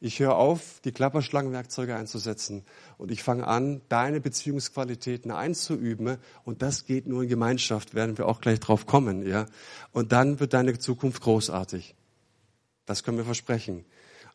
Ich 0.00 0.20
höre 0.20 0.36
auf, 0.36 0.80
die 0.84 0.92
Klapperschlangenwerkzeuge 0.92 1.96
einzusetzen 1.96 2.64
und 2.98 3.10
ich 3.10 3.24
fange 3.24 3.48
an, 3.48 3.80
deine 3.88 4.20
Beziehungsqualitäten 4.20 5.32
einzuüben 5.32 6.18
und 6.44 6.62
das 6.62 6.86
geht 6.86 7.08
nur 7.08 7.24
in 7.24 7.28
Gemeinschaft, 7.28 7.94
werden 7.94 8.16
wir 8.16 8.26
auch 8.26 8.40
gleich 8.40 8.60
drauf 8.60 8.86
kommen, 8.86 9.26
ja. 9.26 9.46
Und 9.90 10.12
dann 10.12 10.38
wird 10.38 10.54
deine 10.54 10.78
Zukunft 10.78 11.20
großartig. 11.22 11.96
Das 12.86 13.02
können 13.02 13.18
wir 13.18 13.24
versprechen. 13.24 13.84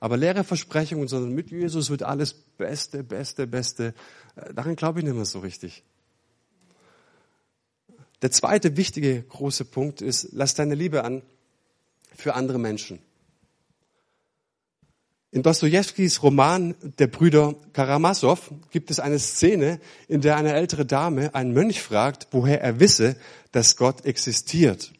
Aber 0.02 0.18
leere 0.18 0.44
Versprechungen, 0.44 1.08
sondern 1.08 1.34
mit 1.34 1.50
Jesus 1.50 1.90
wird 1.90 2.04
alles 2.04 2.34
Beste, 2.34 3.06
Beste, 3.06 3.48
Beste. 3.48 3.94
Äh, 4.36 4.54
daran 4.54 4.76
glaube 4.76 5.00
ich 5.00 5.06
nicht 5.06 5.16
mehr 5.16 5.24
so 5.24 5.40
richtig. 5.40 5.86
Der 8.24 8.32
zweite 8.32 8.78
wichtige 8.78 9.22
große 9.22 9.66
Punkt 9.66 10.02
ist, 10.02 10.30
lass 10.32 10.56
deine 10.56 10.76
Liebe 10.76 11.04
an 11.04 11.24
für 12.16 12.36
andere 12.36 12.58
Menschen. 12.58 13.00
In 15.32 15.44
Dostojewskis 15.44 16.24
Roman 16.24 16.74
Der 17.00 17.08
Brüder 17.08 17.56
Karamasow 17.74 18.40
gibt 18.72 18.92
es 18.92 19.02
eine 19.02 19.20
Szene, 19.20 19.82
in 20.08 20.22
der 20.22 20.38
eine 20.38 20.54
ältere 20.54 20.86
Dame 20.86 21.36
einen 21.36 21.52
Mönch 21.52 21.82
fragt, 21.82 22.30
woher 22.32 22.62
er 22.62 22.80
wisse, 22.80 23.18
dass 23.52 23.76
Gott 23.76 24.06
existiert. 24.06 24.94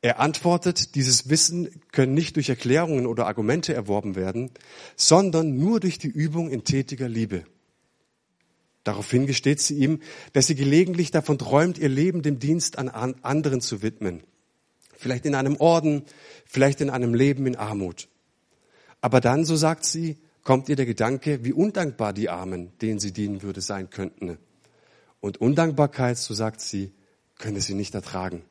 Er 0.00 0.20
antwortet, 0.20 0.94
dieses 0.94 1.28
Wissen 1.28 1.82
können 1.90 2.14
nicht 2.14 2.36
durch 2.36 2.48
Erklärungen 2.50 3.06
oder 3.06 3.26
Argumente 3.26 3.74
erworben 3.74 4.14
werden, 4.14 4.52
sondern 4.94 5.56
nur 5.56 5.80
durch 5.80 5.98
die 5.98 6.08
Übung 6.08 6.50
in 6.50 6.62
tätiger 6.62 7.08
Liebe. 7.08 7.46
Daraufhin 8.84 9.26
gesteht 9.26 9.60
sie 9.60 9.76
ihm, 9.76 10.00
dass 10.32 10.48
sie 10.48 10.54
gelegentlich 10.54 11.10
davon 11.10 11.38
träumt, 11.38 11.78
ihr 11.78 11.88
Leben 11.88 12.22
dem 12.22 12.38
Dienst 12.38 12.78
an 12.78 12.88
anderen 12.88 13.60
zu 13.60 13.82
widmen. 13.82 14.22
Vielleicht 14.96 15.24
in 15.24 15.34
einem 15.34 15.56
Orden, 15.56 16.04
vielleicht 16.46 16.80
in 16.80 16.90
einem 16.90 17.14
Leben 17.14 17.46
in 17.46 17.56
Armut. 17.56 18.08
Aber 19.00 19.20
dann, 19.20 19.44
so 19.44 19.56
sagt 19.56 19.84
sie, 19.84 20.18
kommt 20.42 20.68
ihr 20.68 20.76
der 20.76 20.86
Gedanke, 20.86 21.44
wie 21.44 21.52
undankbar 21.52 22.12
die 22.12 22.28
Armen, 22.28 22.72
denen 22.80 22.98
sie 22.98 23.12
dienen 23.12 23.42
würde, 23.42 23.60
sein 23.60 23.90
könnten. 23.90 24.38
Und 25.20 25.40
Undankbarkeit, 25.40 26.18
so 26.18 26.34
sagt 26.34 26.60
sie, 26.60 26.92
könne 27.38 27.60
sie 27.60 27.74
nicht 27.74 27.94
ertragen. 27.94 28.42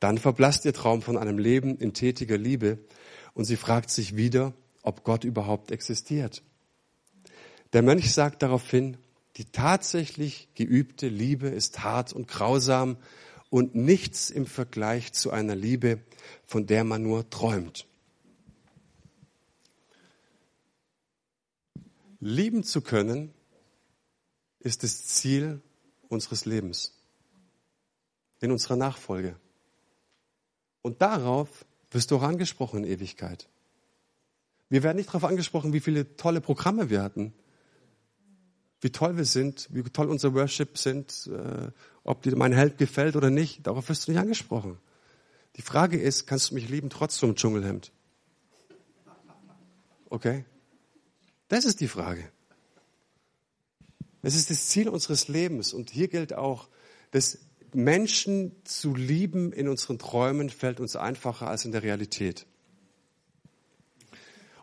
Dann 0.00 0.18
verblasst 0.18 0.64
ihr 0.64 0.74
Traum 0.74 1.00
von 1.00 1.16
einem 1.16 1.38
Leben 1.38 1.78
in 1.78 1.94
tätiger 1.94 2.36
Liebe 2.36 2.78
und 3.34 3.44
sie 3.44 3.56
fragt 3.56 3.90
sich 3.90 4.16
wieder, 4.16 4.52
ob 4.82 5.04
Gott 5.04 5.24
überhaupt 5.24 5.70
existiert. 5.70 6.42
Der 7.72 7.82
Mönch 7.82 8.12
sagt 8.12 8.42
daraufhin, 8.42 8.98
die 9.36 9.46
tatsächlich 9.46 10.48
geübte 10.54 11.08
Liebe 11.08 11.48
ist 11.48 11.82
hart 11.82 12.12
und 12.12 12.28
grausam 12.28 12.96
und 13.50 13.74
nichts 13.74 14.30
im 14.30 14.46
Vergleich 14.46 15.12
zu 15.12 15.30
einer 15.30 15.54
Liebe, 15.54 16.00
von 16.46 16.66
der 16.66 16.84
man 16.84 17.02
nur 17.02 17.28
träumt. 17.30 17.86
Lieben 22.20 22.62
zu 22.62 22.82
können 22.82 23.32
ist 24.60 24.84
das 24.84 25.06
Ziel 25.06 25.60
unseres 26.08 26.44
Lebens, 26.44 26.92
in 28.40 28.52
unserer 28.52 28.76
Nachfolge. 28.76 29.36
Und 30.82 31.02
darauf 31.02 31.64
wirst 31.90 32.10
du 32.10 32.16
auch 32.16 32.22
angesprochen 32.22 32.84
in 32.84 32.90
Ewigkeit. 32.90 33.48
Wir 34.68 34.82
werden 34.82 34.96
nicht 34.96 35.08
darauf 35.08 35.24
angesprochen, 35.24 35.72
wie 35.72 35.80
viele 35.80 36.16
tolle 36.16 36.40
Programme 36.40 36.90
wir 36.90 37.02
hatten, 37.02 37.34
wie 38.82 38.90
toll 38.90 39.16
wir 39.16 39.24
sind, 39.24 39.68
wie 39.70 39.82
toll 39.84 40.10
unser 40.10 40.34
Worship 40.34 40.76
sind, 40.76 41.30
äh, 41.32 41.70
ob 42.04 42.22
dir 42.22 42.36
mein 42.36 42.52
Held 42.52 42.78
gefällt 42.78 43.16
oder 43.16 43.30
nicht, 43.30 43.66
darauf 43.66 43.88
wirst 43.88 44.06
du 44.06 44.10
nicht 44.10 44.20
angesprochen. 44.20 44.76
Die 45.56 45.62
Frage 45.62 46.00
ist, 46.00 46.26
kannst 46.26 46.50
du 46.50 46.54
mich 46.54 46.68
lieben 46.68 46.90
trotz 46.90 47.22
einem 47.22 47.36
Dschungelhemd? 47.36 47.92
Okay? 50.10 50.44
Das 51.48 51.64
ist 51.64 51.80
die 51.80 51.88
Frage. 51.88 52.28
Das 54.22 54.34
ist 54.34 54.50
das 54.50 54.68
Ziel 54.68 54.88
unseres 54.88 55.28
Lebens. 55.28 55.72
Und 55.72 55.90
hier 55.90 56.08
gilt 56.08 56.34
auch, 56.34 56.68
dass 57.12 57.38
Menschen 57.72 58.52
zu 58.64 58.94
lieben 58.94 59.52
in 59.52 59.68
unseren 59.68 59.98
Träumen 59.98 60.50
fällt 60.50 60.80
uns 60.80 60.96
einfacher 60.96 61.48
als 61.48 61.64
in 61.64 61.72
der 61.72 61.82
Realität. 61.82 62.46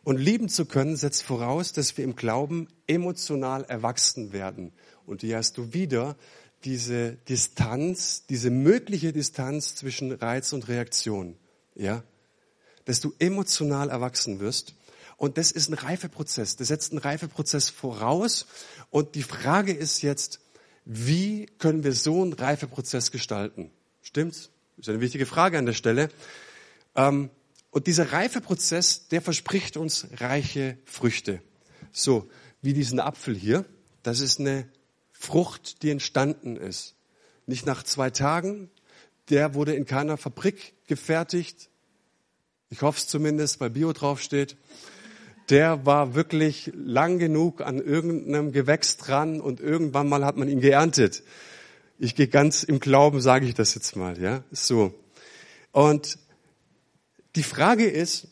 Und 0.10 0.18
lieben 0.18 0.50
zu 0.50 0.66
können 0.66 0.96
setzt 0.96 1.22
voraus, 1.22 1.72
dass 1.72 1.96
wir 1.96 2.04
im 2.04 2.16
Glauben 2.16 2.68
emotional 2.88 3.64
erwachsen 3.66 4.34
werden. 4.34 4.74
Und 5.06 5.22
hier 5.22 5.38
hast 5.38 5.60
du 5.60 5.72
wieder 5.72 6.16
diese 6.64 7.12
Distanz, 7.12 8.26
diese 8.26 8.50
mögliche 8.50 9.14
Distanz 9.14 9.76
zwischen 9.76 10.12
Reiz 10.12 10.52
und 10.52 10.68
Reaktion. 10.68 11.38
Ja? 11.76 12.02
Dass 12.86 13.02
du 13.02 13.14
emotional 13.20 13.92
erwachsen 13.92 14.40
wirst. 14.40 14.74
Und 15.16 15.38
das 15.38 15.52
ist 15.52 15.70
ein 15.70 15.76
Reifeprozess. 15.76 16.56
Das 16.56 16.70
setzt 16.70 16.92
einen 16.92 17.02
Reifeprozess 17.02 17.70
voraus. 17.70 18.48
Und 18.90 19.14
die 19.14 19.22
Frage 19.22 19.74
ist 19.74 20.02
jetzt, 20.02 20.40
wie 20.86 21.46
können 21.60 21.84
wir 21.84 21.94
so 21.94 22.24
einen 22.24 22.34
Reifeprozess 22.34 23.12
gestalten? 23.12 23.70
Stimmt's? 24.02 24.50
Das 24.76 24.88
ist 24.88 24.90
eine 24.90 25.02
wichtige 25.02 25.28
Frage 25.28 25.60
an 25.60 25.68
der 25.68 25.74
Stelle. 25.74 26.10
Ähm, 26.96 27.30
und 27.72 27.88
dieser 27.88 28.12
Reifeprozess, 28.12 29.08
der 29.10 29.22
verspricht 29.22 29.78
uns 29.78 30.08
reiche 30.18 30.78
Früchte. 30.86 31.42
So, 31.92 32.30
wie 32.62 32.74
diesen 32.74 33.00
Apfel 33.00 33.36
hier. 33.36 33.66
Das 34.04 34.20
ist 34.22 34.40
eine 34.40 34.68
Frucht, 35.12 35.84
die 35.84 35.92
entstanden 35.92 36.56
ist. 36.56 36.96
Nicht 37.46 37.66
nach 37.66 37.84
zwei 37.84 38.10
Tagen. 38.10 38.70
Der 39.30 39.54
wurde 39.54 39.76
in 39.76 39.86
keiner 39.86 40.18
Fabrik 40.18 40.74
gefertigt. 40.88 41.70
Ich 42.70 42.82
hoffe 42.82 43.00
es 43.00 43.08
zumindest, 43.08 43.60
weil 43.60 43.70
Bio 43.70 43.94
draufsteht. 43.94 44.58
Der 45.50 45.86
war 45.86 46.14
wirklich 46.14 46.72
lang 46.76 47.18
genug 47.18 47.62
an 47.62 47.80
irgendeinem 47.80 48.52
Gewächs 48.52 48.98
dran 48.98 49.42
und 49.42 49.60
irgendwann 49.60 50.08
mal 50.08 50.24
hat 50.24 50.38
man 50.38 50.48
ihn 50.48 50.62
geerntet. 50.62 51.24
Ich 51.98 52.16
gehe 52.16 52.28
ganz 52.28 52.64
im 52.64 52.80
Glauben, 52.80 53.20
sage 53.20 53.46
ich 53.46 53.56
das 53.56 53.74
jetzt 53.76 53.96
mal, 53.96 54.20
ja, 54.22 54.44
so. 54.52 54.94
Und 55.72 56.18
die 57.36 57.44
Frage 57.44 57.88
ist, 57.88 58.28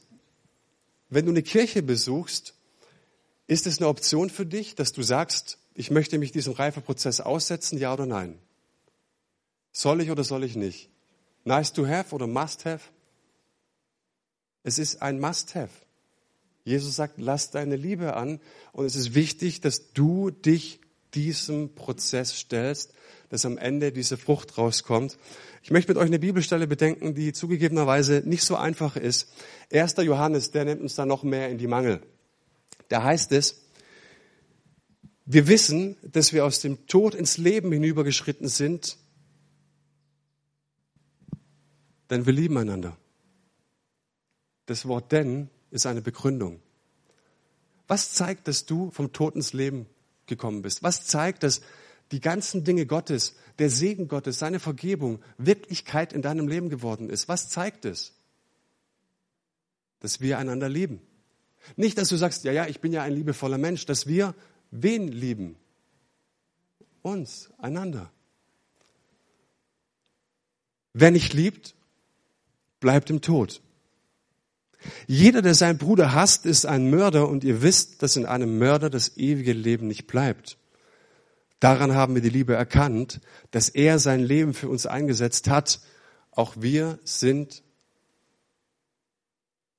wenn 1.10 1.26
du 1.26 1.32
eine 1.32 1.44
Kirche 1.44 1.84
besuchst, 1.84 2.54
ist 3.48 3.68
es 3.68 3.78
eine 3.78 3.88
Option 3.88 4.30
für 4.30 4.46
dich, 4.46 4.76
dass 4.76 4.92
du 4.92 5.04
sagst, 5.04 5.58
ich 5.74 5.92
möchte 5.92 6.18
mich 6.18 6.32
diesem 6.32 6.54
Reifeprozess 6.54 7.22
aussetzen, 7.22 7.78
ja 7.78 7.94
oder 7.94 8.06
nein? 8.06 8.40
Soll 9.72 10.02
ich 10.02 10.12
oder 10.12 10.24
soll 10.24 10.44
ich 10.44 10.56
nicht? 10.56 10.90
Nice 11.46 11.72
to 11.72 11.88
have 11.88 12.14
oder 12.14 12.28
must 12.28 12.66
have? 12.66 12.82
Es 14.64 14.80
ist 14.80 15.02
ein 15.02 15.20
must 15.20 15.56
have. 15.56 15.70
Jesus 16.66 16.98
sagt, 16.98 17.20
lass 17.20 17.52
deine 17.52 17.78
Liebe 17.78 18.16
an 18.16 18.42
und 18.74 18.86
es 18.86 18.96
ist 18.96 19.16
wichtig, 19.16 19.62
dass 19.62 19.94
du 19.94 20.32
dich 20.32 20.82
diesem 21.14 21.74
Prozess 21.76 22.38
stellst, 22.38 22.94
dass 23.30 23.46
am 23.46 23.58
Ende 23.58 23.92
diese 23.92 24.18
Frucht 24.18 24.58
rauskommt. 24.58 25.18
Ich 25.62 25.72
möchte 25.72 25.92
mit 25.92 25.98
euch 25.98 26.08
eine 26.08 26.20
Bibelstelle 26.20 26.68
bedenken, 26.68 27.14
die 27.14 27.34
zugegebenerweise 27.34 28.24
nicht 28.26 28.44
so 28.44 28.56
einfach 28.56 28.96
ist. 28.96 29.30
Erster 29.70 30.04
Johannes, 30.04 30.52
der 30.52 30.66
nimmt 30.66 30.82
uns 30.82 30.96
da 30.96 31.06
noch 31.06 31.24
mehr 31.24 31.50
in 31.50 31.58
die 31.58 31.68
Mangel. 31.68 32.02
Da 32.90 33.04
heißt 33.04 33.32
es, 33.34 33.64
wir 35.26 35.48
wissen, 35.48 35.98
dass 36.04 36.32
wir 36.32 36.46
aus 36.46 36.62
dem 36.62 36.88
Tod 36.88 37.14
ins 37.14 37.38
Leben 37.38 37.72
hinübergeschritten 37.74 38.48
sind, 38.48 38.98
denn 42.10 42.26
wir 42.26 42.32
lieben 42.32 42.58
einander. 42.58 42.96
Das 44.68 44.88
Wort 44.88 45.12
denn 45.12 45.50
ist 45.70 45.86
eine 45.86 46.02
Begründung. 46.02 46.62
Was 47.88 48.14
zeigt, 48.14 48.48
dass 48.48 48.66
du 48.66 48.92
vom 48.92 49.12
Tod 49.12 49.36
ins 49.36 49.52
Leben 49.52 49.86
gekommen 50.28 50.62
bist? 50.62 50.84
Was 50.84 51.06
zeigt, 51.08 51.44
dass 51.44 51.62
die 52.12 52.20
ganzen 52.20 52.64
Dinge 52.64 52.86
Gottes, 52.86 53.36
der 53.60 53.70
Segen 53.70 54.08
Gottes, 54.08 54.40
seine 54.40 54.60
Vergebung 54.60 55.20
Wirklichkeit 55.38 56.14
in 56.14 56.22
deinem 56.22 56.48
Leben 56.48 56.70
geworden 56.70 57.10
ist? 57.10 57.28
Was 57.28 57.50
zeigt 57.50 57.86
es? 57.86 58.14
Dass 60.00 60.22
wir 60.22 60.38
einander 60.38 60.70
lieben. 60.70 61.02
Nicht, 61.76 61.98
dass 61.98 62.10
du 62.10 62.16
sagst, 62.16 62.44
ja, 62.44 62.52
ja, 62.52 62.68
ich 62.68 62.80
bin 62.80 62.94
ja 62.94 63.04
ein 63.04 63.14
liebevoller 63.14 63.58
Mensch, 63.58 63.86
dass 63.86 64.08
wir 64.08 64.36
wen 64.72 65.08
lieben? 65.08 65.58
Uns, 67.02 67.50
einander. 67.58 68.12
Wer 70.94 71.12
nicht 71.12 71.34
liebt, 71.34 71.76
bleibt 72.80 73.10
im 73.10 73.22
Tod. 73.22 73.62
Jeder, 75.08 75.42
der 75.42 75.56
seinen 75.56 75.78
Bruder 75.78 76.14
hasst, 76.14 76.46
ist 76.46 76.66
ein 76.66 76.90
Mörder 76.90 77.28
und 77.28 77.44
ihr 77.44 77.62
wisst, 77.62 78.04
dass 78.04 78.16
in 78.16 78.26
einem 78.26 78.58
Mörder 78.58 78.90
das 78.90 79.18
ewige 79.18 79.54
Leben 79.54 79.88
nicht 79.88 80.08
bleibt. 80.08 80.58
Daran 81.60 81.96
haben 81.96 82.14
wir 82.14 82.22
die 82.22 82.30
Liebe 82.30 82.54
erkannt, 82.54 83.20
dass 83.52 83.70
er 83.70 84.00
sein 84.00 84.20
Leben 84.20 84.54
für 84.54 84.70
uns 84.70 84.86
eingesetzt 84.86 85.50
hat. 85.50 85.82
Auch 86.32 86.56
wir 86.58 87.00
sind 87.04 87.64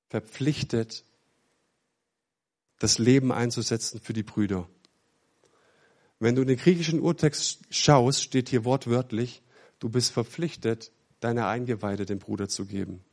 verpflichtet, 0.08 1.04
das 2.78 2.98
Leben 2.98 3.30
einzusetzen 3.30 4.00
für 4.00 4.12
die 4.12 4.22
Brüder. 4.22 4.68
Wenn 6.18 6.34
du 6.34 6.42
in 6.42 6.48
den 6.48 6.58
griechischen 6.58 7.00
Urtext 7.00 7.60
schaust, 7.70 8.22
steht 8.22 8.48
hier 8.48 8.64
wortwörtlich, 8.64 9.42
du 9.78 9.88
bist 9.88 10.12
verpflichtet, 10.12 10.90
deine 11.20 11.46
Eingeweide 11.46 12.06
dem 12.06 12.18
Bruder 12.18 12.48
zu 12.48 12.66
geben. 12.66 13.04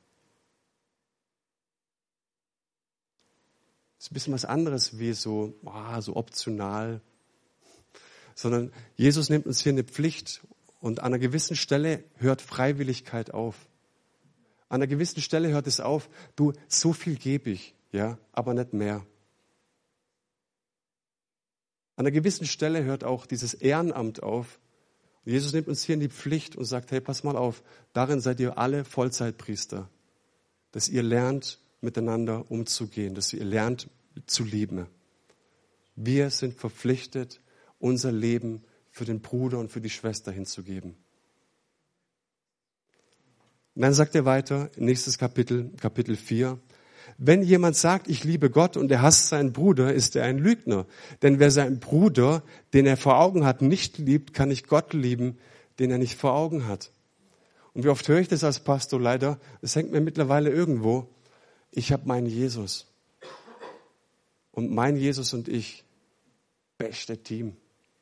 Das 3.98 4.06
ist 4.06 4.12
ein 4.12 4.14
bisschen 4.16 4.34
was 4.34 4.46
anderes 4.46 4.98
wie 5.00 5.14
so, 5.14 5.54
oh, 5.64 6.02
so 6.02 6.16
optional. 6.16 7.02
Sondern 8.36 8.72
Jesus 8.96 9.30
nimmt 9.30 9.48
uns 9.48 9.62
hier 9.62 9.72
eine 9.72 9.84
Pflicht 9.84 10.42
und 10.80 11.00
an 11.00 11.08
einer 11.08 11.20
gewissen 11.20 11.56
Stelle 11.56 12.04
hört 12.18 12.42
Freiwilligkeit 12.42 13.34
auf. 13.34 13.56
An 14.70 14.82
einer 14.82 14.88
gewissen 14.88 15.22
Stelle 15.22 15.50
hört 15.50 15.68
es 15.68 15.80
auf, 15.80 16.10
du, 16.36 16.54
so 16.68 16.94
viel 16.94 17.16
gebe 17.16 17.50
ich, 17.50 17.74
ja, 17.92 18.20
aber 18.34 18.54
nicht 18.54 18.74
mehr. 18.74 19.06
An 21.96 22.06
einer 22.06 22.12
gewissen 22.12 22.46
Stelle 22.46 22.84
hört 22.84 23.04
auch 23.04 23.26
dieses 23.26 23.54
Ehrenamt 23.54 24.22
auf. 24.22 24.60
Und 25.24 25.32
Jesus 25.32 25.54
nimmt 25.54 25.68
uns 25.68 25.84
hier 25.84 25.96
in 25.96 26.02
die 26.02 26.10
Pflicht 26.10 26.56
und 26.56 26.66
sagt, 26.66 26.92
hey, 26.92 27.00
pass 27.00 27.24
mal 27.24 27.38
auf, 27.38 27.64
darin 27.94 28.20
seid 28.20 28.40
ihr 28.40 28.58
alle 28.58 28.84
Vollzeitpriester, 28.84 29.90
dass 30.72 30.90
ihr 30.90 31.04
lernt, 31.04 31.60
miteinander 31.82 32.52
umzugehen, 32.52 33.16
dass 33.16 33.32
ihr 33.32 33.46
lernt 33.46 33.90
zu 34.26 34.44
lieben. 34.44 34.88
Wir 35.96 36.30
sind 36.30 36.54
verpflichtet, 36.54 37.40
unser 37.86 38.12
Leben 38.12 38.64
für 38.92 39.06
den 39.06 39.22
Bruder 39.22 39.60
und 39.60 39.72
für 39.72 39.82
die 39.82 39.90
Schwester 39.90 40.32
hinzugeben. 40.32 40.96
Und 43.76 43.82
dann 43.82 43.94
sagt 43.94 44.16
er 44.16 44.26
weiter, 44.26 44.70
nächstes 44.78 45.18
Kapitel, 45.18 45.72
Kapitel 45.80 46.16
4, 46.16 46.60
wenn 47.18 47.44
jemand 47.44 47.76
sagt, 47.76 48.08
ich 48.10 48.24
liebe 48.24 48.50
Gott 48.50 48.78
und 48.78 48.92
er 48.92 49.02
hasst 49.02 49.28
seinen 49.28 49.54
Bruder, 49.54 49.94
ist 49.94 50.16
er 50.16 50.24
ein 50.24 50.38
Lügner. 50.38 50.86
Denn 51.22 51.40
wer 51.40 51.52
seinen 51.52 51.80
Bruder, 51.80 52.44
den 52.74 52.86
er 52.86 52.98
vor 52.98 53.20
Augen 53.20 53.46
hat, 53.46 53.62
nicht 53.62 53.98
liebt, 53.98 54.34
kann 54.34 54.50
nicht 54.50 54.68
Gott 54.68 54.94
lieben, 54.94 55.38
den 55.80 55.92
er 55.92 55.98
nicht 55.98 56.16
vor 56.16 56.34
Augen 56.34 56.68
hat. 56.68 56.92
Und 57.74 57.84
wie 57.84 57.90
oft 57.90 58.08
höre 58.08 58.20
ich 58.20 58.28
das 58.28 58.44
als 58.44 58.62
Pastor 58.62 59.00
leider? 59.00 59.40
Es 59.62 59.76
hängt 59.76 59.92
mir 59.92 60.02
mittlerweile 60.02 60.50
irgendwo 60.50 61.10
ich 61.76 61.92
habe 61.92 62.08
meinen 62.08 62.28
Jesus. 62.28 62.88
Und 64.52 64.72
mein 64.72 64.96
Jesus 64.96 65.34
und 65.34 65.50
ich, 65.50 65.84
beste 66.78 67.22
Team. 67.22 67.58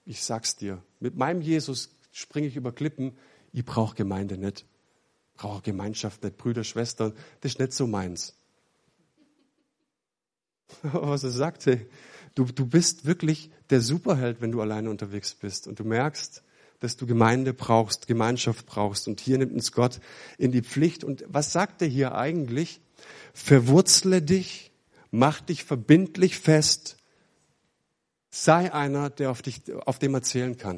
Ich 0.06 0.24
sag's 0.24 0.56
dir. 0.56 0.82
Mit 1.00 1.16
meinem 1.16 1.42
Jesus 1.42 1.96
springe 2.12 2.48
ich 2.48 2.56
über 2.56 2.72
Klippen. 2.72 3.18
Ich 3.52 3.66
brauche 3.66 3.96
Gemeinde 3.96 4.38
nicht. 4.38 4.66
Ich 5.32 5.42
brauche 5.42 5.62
Gemeinschaft 5.62 6.24
nicht. 6.24 6.38
Brüder, 6.38 6.64
Schwestern. 6.64 7.14
Das 7.42 7.54
ist 7.54 7.60
nicht 7.60 7.74
so 7.74 7.88
meins. 7.88 8.36
was 10.82 11.24
er 11.24 11.32
sagte, 11.32 11.86
du, 12.36 12.46
du 12.46 12.66
bist 12.66 13.06
wirklich 13.06 13.52
der 13.70 13.82
Superheld, 13.82 14.42
wenn 14.42 14.52
du 14.52 14.62
alleine 14.62 14.90
unterwegs 14.90 15.34
bist. 15.34 15.68
Und 15.68 15.80
du 15.80 15.84
merkst, 15.84 16.44
dass 16.80 16.98
du 16.98 17.06
Gemeinde 17.06 17.54
brauchst, 17.54 18.08
Gemeinschaft 18.08 18.66
brauchst. 18.66 19.08
Und 19.08 19.22
hier 19.22 19.38
nimmt 19.38 19.54
uns 19.54 19.72
Gott 19.72 20.00
in 20.38 20.52
die 20.52 20.62
Pflicht. 20.62 21.04
Und 21.04 21.24
was 21.28 21.54
sagt 21.54 21.82
er 21.82 21.88
hier 21.88 22.16
eigentlich? 22.16 22.82
Verwurzle 23.34 24.22
dich, 24.22 24.72
mach 25.12 25.42
dich 25.42 25.64
verbindlich 25.64 26.38
fest, 26.38 26.98
sei 28.34 28.74
einer, 28.74 29.12
der 29.12 29.30
auf 29.30 29.44
dich, 29.44 29.62
auf 29.86 30.00
dem 30.00 30.16
erzählen 30.16 30.58
kann. 30.58 30.78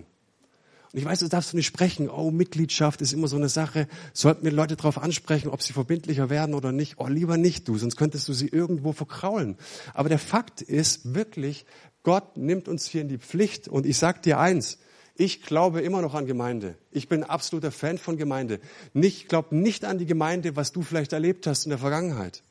Und 0.92 1.00
ich 1.00 1.06
weiß, 1.06 1.20
das 1.20 1.30
darfst 1.30 1.54
du 1.54 1.58
nicht 1.58 1.66
sprechen. 1.66 2.10
Oh, 2.10 2.30
Mitgliedschaft 2.30 3.02
ist 3.02 3.14
immer 3.14 3.30
so 3.30 3.38
eine 3.38 3.48
Sache. 3.48 3.88
Sollten 4.14 4.44
wir 4.44 4.52
Leute 4.52 4.76
darauf 4.76 4.98
ansprechen, 4.98 5.48
ob 5.48 5.62
sie 5.62 5.72
verbindlicher 5.72 6.30
werden 6.30 6.54
oder 6.54 6.74
nicht? 6.74 6.96
Oh, 6.98 7.08
lieber 7.08 7.38
nicht 7.38 7.68
du, 7.68 7.78
sonst 7.78 7.96
könntest 7.96 8.28
du 8.28 8.34
sie 8.34 8.50
irgendwo 8.50 8.92
verkraulen. 8.92 9.58
Aber 9.94 10.10
der 10.10 10.20
Fakt 10.20 10.62
ist 10.62 11.14
wirklich, 11.16 11.66
Gott 12.04 12.36
nimmt 12.36 12.68
uns 12.68 12.88
hier 12.88 13.02
in 13.02 13.08
die 13.08 13.18
Pflicht. 13.18 13.70
Und 13.70 13.86
ich 13.86 13.98
sag 13.98 14.22
dir 14.24 14.38
eins, 14.38 14.78
ich 15.16 15.42
glaube 15.42 15.82
immer 15.82 16.02
noch 16.02 16.14
an 16.14 16.26
Gemeinde. 16.26 16.76
Ich 16.92 17.08
bin 17.08 17.24
absoluter 17.24 17.72
Fan 17.72 17.98
von 17.98 18.18
Gemeinde. 18.18 18.60
Ich 18.94 19.30
glaube 19.30 19.56
nicht 19.56 19.86
an 19.86 19.98
die 19.98 20.06
Gemeinde, 20.06 20.58
was 20.58 20.74
du 20.74 20.82
vielleicht 20.82 21.14
erlebt 21.14 21.48
hast 21.48 21.66
in 21.66 21.70
der 21.70 21.80
Vergangenheit. 21.80 22.44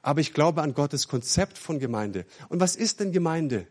Aber 0.00 0.20
ich 0.20 0.32
glaube 0.32 0.62
an 0.62 0.72
Gottes 0.72 1.08
Konzept 1.08 1.58
von 1.58 1.78
Gemeinde. 1.78 2.24
Und 2.48 2.60
was 2.60 2.74
ist 2.74 3.00
denn 3.00 3.12
Gemeinde? 3.12 3.66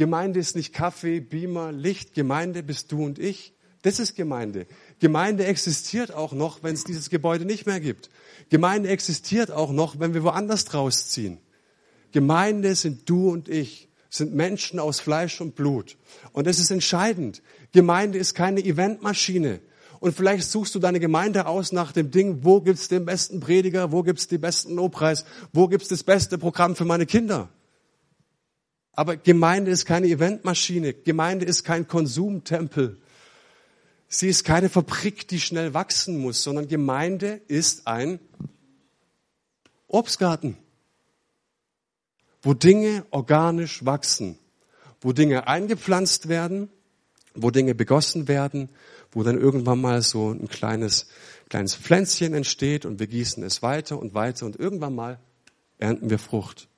Gemeinde 0.00 0.40
ist 0.40 0.56
nicht 0.56 0.72
Kaffee, 0.72 1.20
Beamer, 1.20 1.72
Licht. 1.72 2.14
Gemeinde 2.14 2.62
bist 2.62 2.90
du 2.90 3.04
und 3.04 3.18
ich. 3.18 3.52
Das 3.82 4.00
ist 4.00 4.16
Gemeinde. 4.16 4.66
Gemeinde 4.98 5.44
existiert 5.44 6.14
auch 6.14 6.32
noch, 6.32 6.62
wenn 6.62 6.72
es 6.72 6.84
dieses 6.84 7.10
Gebäude 7.10 7.44
nicht 7.44 7.66
mehr 7.66 7.80
gibt. 7.80 8.08
Gemeinde 8.48 8.88
existiert 8.88 9.50
auch 9.50 9.72
noch, 9.72 10.00
wenn 10.00 10.14
wir 10.14 10.22
woanders 10.22 10.72
rausziehen. 10.72 11.36
Gemeinde 12.12 12.74
sind 12.76 13.10
du 13.10 13.30
und 13.30 13.50
ich 13.50 13.90
sind 14.08 14.34
Menschen 14.34 14.78
aus 14.78 15.00
Fleisch 15.00 15.38
und 15.42 15.54
Blut. 15.54 15.98
Und 16.32 16.46
das 16.46 16.58
ist 16.58 16.70
entscheidend. 16.70 17.42
Gemeinde 17.72 18.16
ist 18.16 18.32
keine 18.32 18.64
Eventmaschine. 18.64 19.60
Und 19.98 20.16
vielleicht 20.16 20.48
suchst 20.50 20.74
du 20.74 20.78
deine 20.78 20.98
Gemeinde 20.98 21.44
aus 21.44 21.72
nach 21.72 21.92
dem 21.92 22.10
Ding, 22.10 22.38
wo 22.42 22.62
gibt's 22.62 22.88
den 22.88 23.04
besten 23.04 23.40
Prediger, 23.40 23.92
wo 23.92 24.02
gibt's 24.02 24.28
den 24.28 24.40
besten 24.40 24.76
Lobpreis, 24.76 25.26
wo 25.52 25.68
gibt's 25.68 25.88
das 25.88 26.04
beste 26.04 26.38
Programm 26.38 26.74
für 26.74 26.86
meine 26.86 27.04
Kinder. 27.04 27.50
Aber 29.00 29.16
Gemeinde 29.16 29.70
ist 29.70 29.86
keine 29.86 30.08
Eventmaschine. 30.08 30.92
Gemeinde 30.92 31.46
ist 31.46 31.64
kein 31.64 31.88
Konsumtempel. 31.88 32.98
Sie 34.08 34.28
ist 34.28 34.44
keine 34.44 34.68
Fabrik, 34.68 35.26
die 35.26 35.40
schnell 35.40 35.72
wachsen 35.72 36.18
muss, 36.18 36.42
sondern 36.42 36.68
Gemeinde 36.68 37.40
ist 37.48 37.86
ein 37.86 38.20
Obstgarten, 39.88 40.58
wo 42.42 42.52
Dinge 42.52 43.06
organisch 43.10 43.86
wachsen, 43.86 44.38
wo 45.00 45.14
Dinge 45.14 45.48
eingepflanzt 45.48 46.28
werden, 46.28 46.68
wo 47.34 47.50
Dinge 47.50 47.74
begossen 47.74 48.28
werden, 48.28 48.68
wo 49.12 49.22
dann 49.22 49.38
irgendwann 49.38 49.80
mal 49.80 50.02
so 50.02 50.30
ein 50.30 50.46
kleines, 50.46 51.08
kleines 51.48 51.74
Pflänzchen 51.74 52.34
entsteht 52.34 52.84
und 52.84 53.00
wir 53.00 53.06
gießen 53.06 53.42
es 53.44 53.62
weiter 53.62 53.98
und 53.98 54.12
weiter 54.12 54.44
und 54.44 54.56
irgendwann 54.56 54.94
mal 54.94 55.18
ernten 55.78 56.10
wir 56.10 56.18
Frucht. 56.18 56.69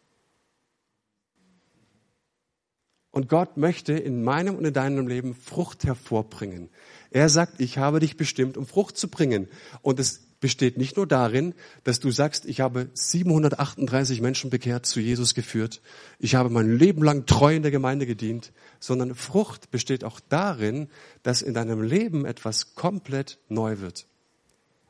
Und 3.12 3.28
Gott 3.28 3.58
möchte 3.58 3.92
in 3.92 4.24
meinem 4.24 4.56
und 4.56 4.64
in 4.64 4.72
deinem 4.72 5.06
Leben 5.06 5.34
Frucht 5.34 5.84
hervorbringen. 5.84 6.70
Er 7.10 7.28
sagt, 7.28 7.60
ich 7.60 7.76
habe 7.76 8.00
dich 8.00 8.16
bestimmt, 8.16 8.56
um 8.56 8.66
Frucht 8.66 8.96
zu 8.96 9.08
bringen. 9.08 9.48
Und 9.82 10.00
es 10.00 10.22
besteht 10.40 10.78
nicht 10.78 10.96
nur 10.96 11.06
darin, 11.06 11.54
dass 11.84 12.00
du 12.00 12.10
sagst, 12.10 12.46
ich 12.46 12.60
habe 12.60 12.88
738 12.94 14.22
Menschen 14.22 14.48
bekehrt, 14.48 14.86
zu 14.86 14.98
Jesus 14.98 15.34
geführt. 15.34 15.82
Ich 16.18 16.34
habe 16.34 16.48
mein 16.48 16.76
Leben 16.76 17.02
lang 17.02 17.26
treu 17.26 17.54
in 17.54 17.62
der 17.62 17.70
Gemeinde 17.70 18.06
gedient, 18.06 18.52
sondern 18.80 19.14
Frucht 19.14 19.70
besteht 19.70 20.04
auch 20.04 20.18
darin, 20.18 20.88
dass 21.22 21.42
in 21.42 21.52
deinem 21.52 21.82
Leben 21.82 22.24
etwas 22.24 22.74
komplett 22.74 23.38
neu 23.48 23.78
wird. 23.80 24.06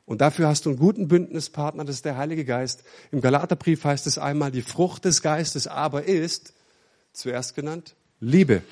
Und 0.05 0.21
dafür 0.21 0.47
hast 0.47 0.65
du 0.65 0.69
einen 0.69 0.79
guten 0.79 1.07
Bündnispartner, 1.07 1.85
das 1.85 1.97
ist 1.97 2.05
der 2.05 2.17
Heilige 2.17 2.45
Geist. 2.45 2.83
Im 3.11 3.21
Galaterbrief 3.21 3.83
heißt 3.83 4.07
es 4.07 4.17
einmal, 4.17 4.51
die 4.51 4.61
Frucht 4.61 5.05
des 5.05 5.21
Geistes 5.21 5.67
aber 5.67 6.05
ist, 6.05 6.53
zuerst 7.13 7.55
genannt, 7.55 7.95
Liebe, 8.23 8.63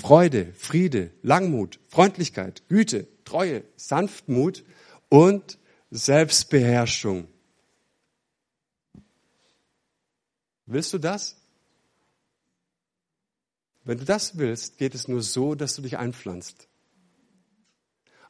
Freude, 0.00 0.52
Friede, 0.54 1.12
Langmut, 1.22 1.78
Freundlichkeit, 1.86 2.68
Güte, 2.68 3.06
Treue, 3.24 3.62
Sanftmut 3.76 4.64
und 5.08 5.58
Selbstbeherrschung. 5.92 7.28
Willst 10.66 10.92
du 10.92 10.98
das? 10.98 11.36
Wenn 13.84 13.98
du 13.98 14.04
das 14.04 14.38
willst, 14.38 14.76
geht 14.76 14.96
es 14.96 15.06
nur 15.06 15.22
so, 15.22 15.54
dass 15.54 15.76
du 15.76 15.82
dich 15.82 15.96
einpflanzt. 15.96 16.66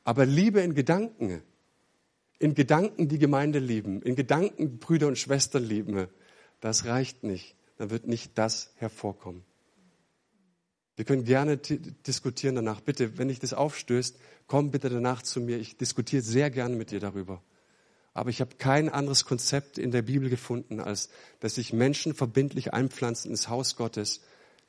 Aber 0.05 0.27
Liebe 0.27 0.61
in 0.61 0.75
Gedanken, 0.75 1.43
in 2.39 2.55
Gedanken 2.55 3.09
die 3.09 3.19
Gemeinde 3.19 3.61
lieben, 3.61 4.03
in 4.03 4.15
Gedanken 4.15 4.79
Brüder 4.79 5.07
und 5.07 5.17
Schwestern 5.17 5.65
lieben, 5.65 6.07
das 6.61 6.85
reicht 6.85 7.25
nicht. 7.25 7.57
Dann 7.79 7.89
wird 7.89 8.07
nicht 8.07 8.37
das 8.37 8.75
hervorkommen. 8.77 9.43
Wir 10.99 11.05
können 11.05 11.23
gerne 11.23 11.59
diskutieren 11.59 12.57
danach. 12.57 12.81
Bitte, 12.81 13.19
wenn 13.19 13.29
dich 13.29 13.39
das 13.39 13.55
aufstößt, 13.55 14.17
komm 14.49 14.73
bitte 14.73 14.89
danach 14.89 15.23
zu 15.23 15.41
mir. 15.41 15.57
Ich 15.59 15.77
diskutiere 15.77 16.23
sehr 16.23 16.51
gerne 16.51 16.75
mit 16.75 16.91
dir 16.91 16.99
darüber. 16.99 17.41
Aber 18.15 18.31
ich 18.31 18.41
habe 18.41 18.57
kein 18.59 18.89
anderes 18.89 19.25
Konzept 19.25 19.79
in 19.79 19.93
der 19.93 20.03
Bibel 20.03 20.29
gefunden, 20.29 20.81
als 20.81 21.09
dass 21.39 21.55
sich 21.55 21.73
Menschen 21.73 22.15
verbindlich 22.15 22.75
einpflanzen 22.75 23.31
ins 23.31 23.49
Haus 23.49 23.77
Gottes, 23.77 24.23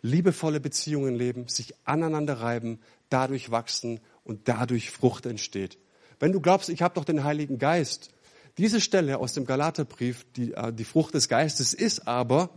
liebevolle 0.04 0.60
Beziehungen 0.60 1.16
leben, 1.16 1.48
sich 1.48 1.74
aneinander 1.86 2.42
reiben, 2.42 2.80
dadurch 3.10 3.50
wachsen 3.50 4.00
und 4.24 4.48
dadurch 4.48 4.92
Frucht 4.92 5.26
entsteht. 5.26 5.80
Wenn 6.20 6.32
du 6.32 6.42
glaubst, 6.42 6.70
ich 6.70 6.84
habe 6.84 6.94
doch 6.94 7.06
den 7.06 7.24
Heiligen 7.24 7.58
Geist, 7.58 8.12
diese 8.60 8.82
Stelle 8.82 9.18
aus 9.18 9.34
dem 9.34 9.48
Galaterbrief, 9.48 10.28
die, 10.36 10.54
äh, 10.54 10.72
die 10.72 10.86
Frucht 10.86 11.16
des 11.16 11.28
Geistes, 11.28 11.74
ist 11.74 12.08
aber 12.08 12.52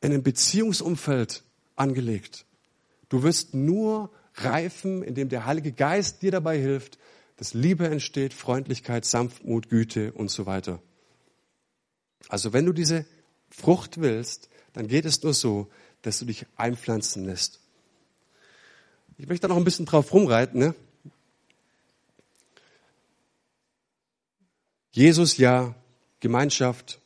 in 0.00 0.14
einem 0.14 0.22
Beziehungsumfeld 0.22 1.42
angelegt. 1.76 2.44
Du 3.08 3.22
wirst 3.22 3.54
nur 3.54 4.10
reifen, 4.34 5.02
indem 5.02 5.28
der 5.28 5.46
Heilige 5.46 5.72
Geist 5.72 6.22
dir 6.22 6.30
dabei 6.30 6.58
hilft, 6.58 6.98
dass 7.36 7.54
Liebe 7.54 7.88
entsteht, 7.88 8.34
Freundlichkeit, 8.34 9.04
Sanftmut, 9.04 9.68
Güte 9.68 10.12
und 10.12 10.30
so 10.30 10.46
weiter. 10.46 10.80
Also 12.28 12.52
wenn 12.52 12.66
du 12.66 12.72
diese 12.72 13.04
Frucht 13.50 14.00
willst, 14.00 14.48
dann 14.72 14.88
geht 14.88 15.04
es 15.04 15.22
nur 15.22 15.34
so, 15.34 15.68
dass 16.02 16.18
du 16.18 16.24
dich 16.24 16.46
einpflanzen 16.56 17.24
lässt. 17.24 17.60
Ich 19.18 19.26
möchte 19.26 19.42
da 19.42 19.48
noch 19.48 19.56
ein 19.56 19.64
bisschen 19.64 19.86
drauf 19.86 20.12
rumreiten. 20.12 20.60
Ne? 20.60 20.74
Jesus 24.92 25.36
ja, 25.36 25.74
Gemeinschaft, 26.20 27.00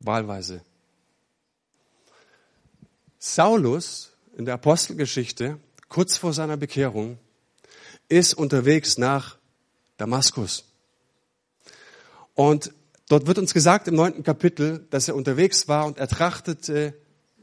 wahlweise. 0.00 0.62
Saulus 3.26 4.12
in 4.36 4.44
der 4.44 4.52
Apostelgeschichte, 4.52 5.58
kurz 5.88 6.18
vor 6.18 6.34
seiner 6.34 6.58
Bekehrung, 6.58 7.16
ist 8.10 8.34
unterwegs 8.34 8.98
nach 8.98 9.38
Damaskus. 9.96 10.64
Und 12.34 12.70
dort 13.08 13.26
wird 13.26 13.38
uns 13.38 13.54
gesagt 13.54 13.88
im 13.88 13.94
neunten 13.94 14.24
Kapitel, 14.24 14.86
dass 14.90 15.08
er 15.08 15.14
unterwegs 15.14 15.68
war 15.68 15.86
und 15.86 15.96
er 15.96 16.06
trachtete, 16.06 16.92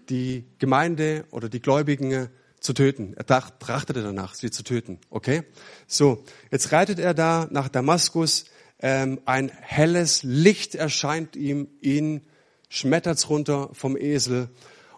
die 0.07 0.45
Gemeinde 0.59 1.25
oder 1.31 1.49
die 1.49 1.61
Gläubigen 1.61 2.29
zu 2.59 2.73
töten. 2.73 3.15
Er 3.17 3.25
trachtete 3.25 4.03
danach, 4.03 4.35
sie 4.35 4.51
zu 4.51 4.63
töten. 4.63 4.99
Okay? 5.09 5.45
So, 5.87 6.23
jetzt 6.51 6.71
reitet 6.71 6.99
er 6.99 7.15
da 7.15 7.47
nach 7.49 7.69
Damaskus. 7.69 8.45
Ähm, 8.79 9.19
ein 9.25 9.49
helles 9.49 10.21
Licht 10.21 10.75
erscheint 10.75 11.35
ihm, 11.35 11.69
ihn 11.81 12.21
schmettert's 12.69 13.29
runter 13.29 13.69
vom 13.73 13.97
Esel 13.97 14.49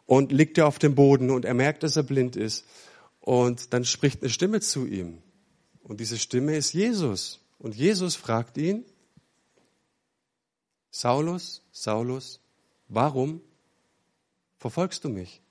und 0.06 0.32
liegt 0.32 0.58
er 0.58 0.68
auf 0.68 0.80
dem 0.80 0.96
Boden 0.96 1.30
und 1.30 1.46
er 1.46 1.54
merkt, 1.54 1.84
dass 1.84 1.96
er 1.96 2.04
blind 2.04 2.36
ist. 2.36 2.66
Und 3.20 3.74
dann 3.74 3.86
spricht 3.86 4.22
eine 4.22 4.30
Stimme 4.30 4.60
zu 4.60 4.86
ihm. 4.86 5.22
Und 5.82 6.00
diese 6.00 6.18
Stimme 6.18 6.56
ist 6.56 6.74
Jesus. 6.74 7.40
Und 7.58 7.76
Jesus 7.76 8.16
fragt 8.16 8.58
ihn, 8.58 8.86
Saulus, 10.92 11.62
Saulus, 11.72 12.40
warum 12.88 13.42
verfolgst 14.58 15.04
du 15.04 15.10
mich? 15.10 15.42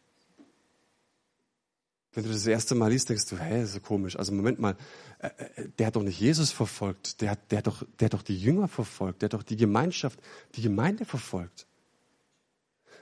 Wenn 2.13 2.25
du 2.25 2.29
das, 2.29 2.41
das 2.41 2.47
erste 2.47 2.75
Mal 2.75 2.93
liest, 2.93 3.09
denkst 3.09 3.27
du, 3.27 3.39
hä, 3.39 3.63
ist 3.63 3.73
so 3.73 3.81
komisch. 3.81 4.17
Also 4.17 4.33
Moment 4.33 4.59
mal, 4.59 4.77
äh, 5.19 5.29
äh, 5.29 5.69
der 5.79 5.87
hat 5.87 5.97
doch 5.97 6.03
nicht 6.03 6.21
Jesus 6.21 6.51
verfolgt, 6.51 7.23
der 7.23 7.31
hat, 7.31 7.51
der, 7.51 7.59
hat 7.59 7.67
doch, 7.67 7.83
der 7.99 8.07
hat 8.07 8.15
doch 8.15 8.23
die 8.23 8.39
Jünger 8.39 8.69
verfolgt, 8.69 9.23
der 9.23 9.29
hat 9.29 9.35
doch 9.35 9.43
die 9.43 9.57
Gemeinschaft, 9.57 10.21
die 10.55 10.63
Gemeinde 10.63 11.07
verfolgt. 11.07 11.67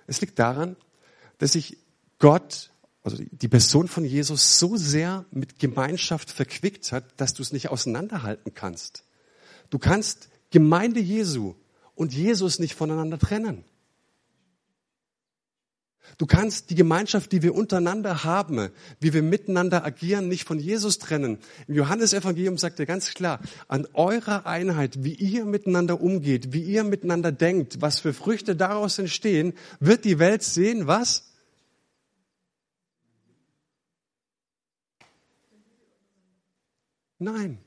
Es 0.07 0.21
liegt 0.21 0.39
daran, 0.39 0.77
dass 1.41 1.53
sich 1.53 1.79
Gott, 2.19 2.71
also 3.03 3.17
die 3.19 3.49
Person 3.49 3.89
von 3.89 4.05
Jesus 4.05 4.59
so 4.59 4.77
sehr 4.77 5.25
mit 5.31 5.59
Gemeinschaft 5.59 6.31
verquickt 6.31 6.93
hat, 6.93 7.05
dass 7.17 7.33
du 7.33 7.43
es 7.43 7.51
nicht 7.51 7.71
auseinanderhalten 7.71 8.53
kannst. 8.55 9.05
Du 9.71 9.79
kannst 9.79 10.29
Gemeinde 10.51 11.01
Jesu 11.01 11.55
und 11.95 12.13
Jesus 12.13 12.59
nicht 12.59 12.75
voneinander 12.75 13.19
trennen. 13.19 13.65
Du 16.19 16.27
kannst 16.27 16.71
die 16.71 16.75
Gemeinschaft, 16.75 17.33
die 17.33 17.43
wir 17.43 17.55
untereinander 17.55 18.25
haben, 18.25 18.69
wie 19.01 19.13
wir 19.13 19.23
miteinander 19.23 19.85
agieren, 19.85 20.29
nicht 20.29 20.47
von 20.47 20.59
Jesus 20.59 20.99
trennen. 20.99 21.39
Im 21.67 21.75
Johannesevangelium 21.75 22.59
sagt 22.59 22.81
er 22.81 22.87
ganz 22.87 23.15
klar, 23.15 23.41
an 23.69 23.87
eurer 23.95 24.45
Einheit, 24.47 25.05
wie 25.05 25.15
ihr 25.15 25.45
miteinander 25.45 26.01
umgeht, 26.01 26.53
wie 26.53 26.63
ihr 26.63 26.85
miteinander 26.85 27.33
denkt, 27.33 27.81
was 27.81 28.01
für 28.01 28.13
Früchte 28.13 28.57
daraus 28.57 28.99
entstehen, 28.99 29.55
wird 29.79 30.05
die 30.05 30.19
Welt 30.19 30.43
sehen, 30.43 30.87
was? 30.87 31.30
Nein, 37.21 37.59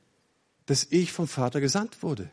dass 0.65 0.87
ich 0.89 1.13
vom 1.13 1.27
Vater 1.27 1.61
gesandt 1.61 2.03
wurde. 2.03 2.29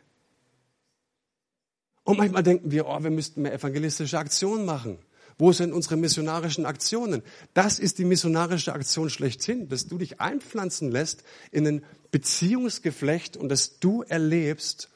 Und 2.02 2.16
manchmal 2.16 2.42
denken 2.42 2.70
wir, 2.70 2.86
oh, 2.86 3.02
wir 3.02 3.10
müssten 3.10 3.42
mehr 3.42 3.52
evangelistische 3.52 4.18
Aktionen 4.18 4.64
machen. 4.64 4.98
Wo 5.38 5.52
sind 5.52 5.72
unsere 5.72 5.96
missionarischen 5.96 6.66
Aktionen? 6.66 7.22
Das 7.54 7.78
ist 7.78 7.98
die 7.98 8.04
missionarische 8.04 8.72
Aktion 8.72 9.10
schlechthin, 9.10 9.68
dass 9.68 9.86
du 9.86 9.98
dich 9.98 10.20
einpflanzen 10.20 10.90
lässt 10.90 11.22
in 11.50 11.66
ein 11.66 11.84
Beziehungsgeflecht 12.10 13.36
und 13.36 13.48
dass 13.48 13.78
du 13.78 14.02
erlebst, 14.02 14.90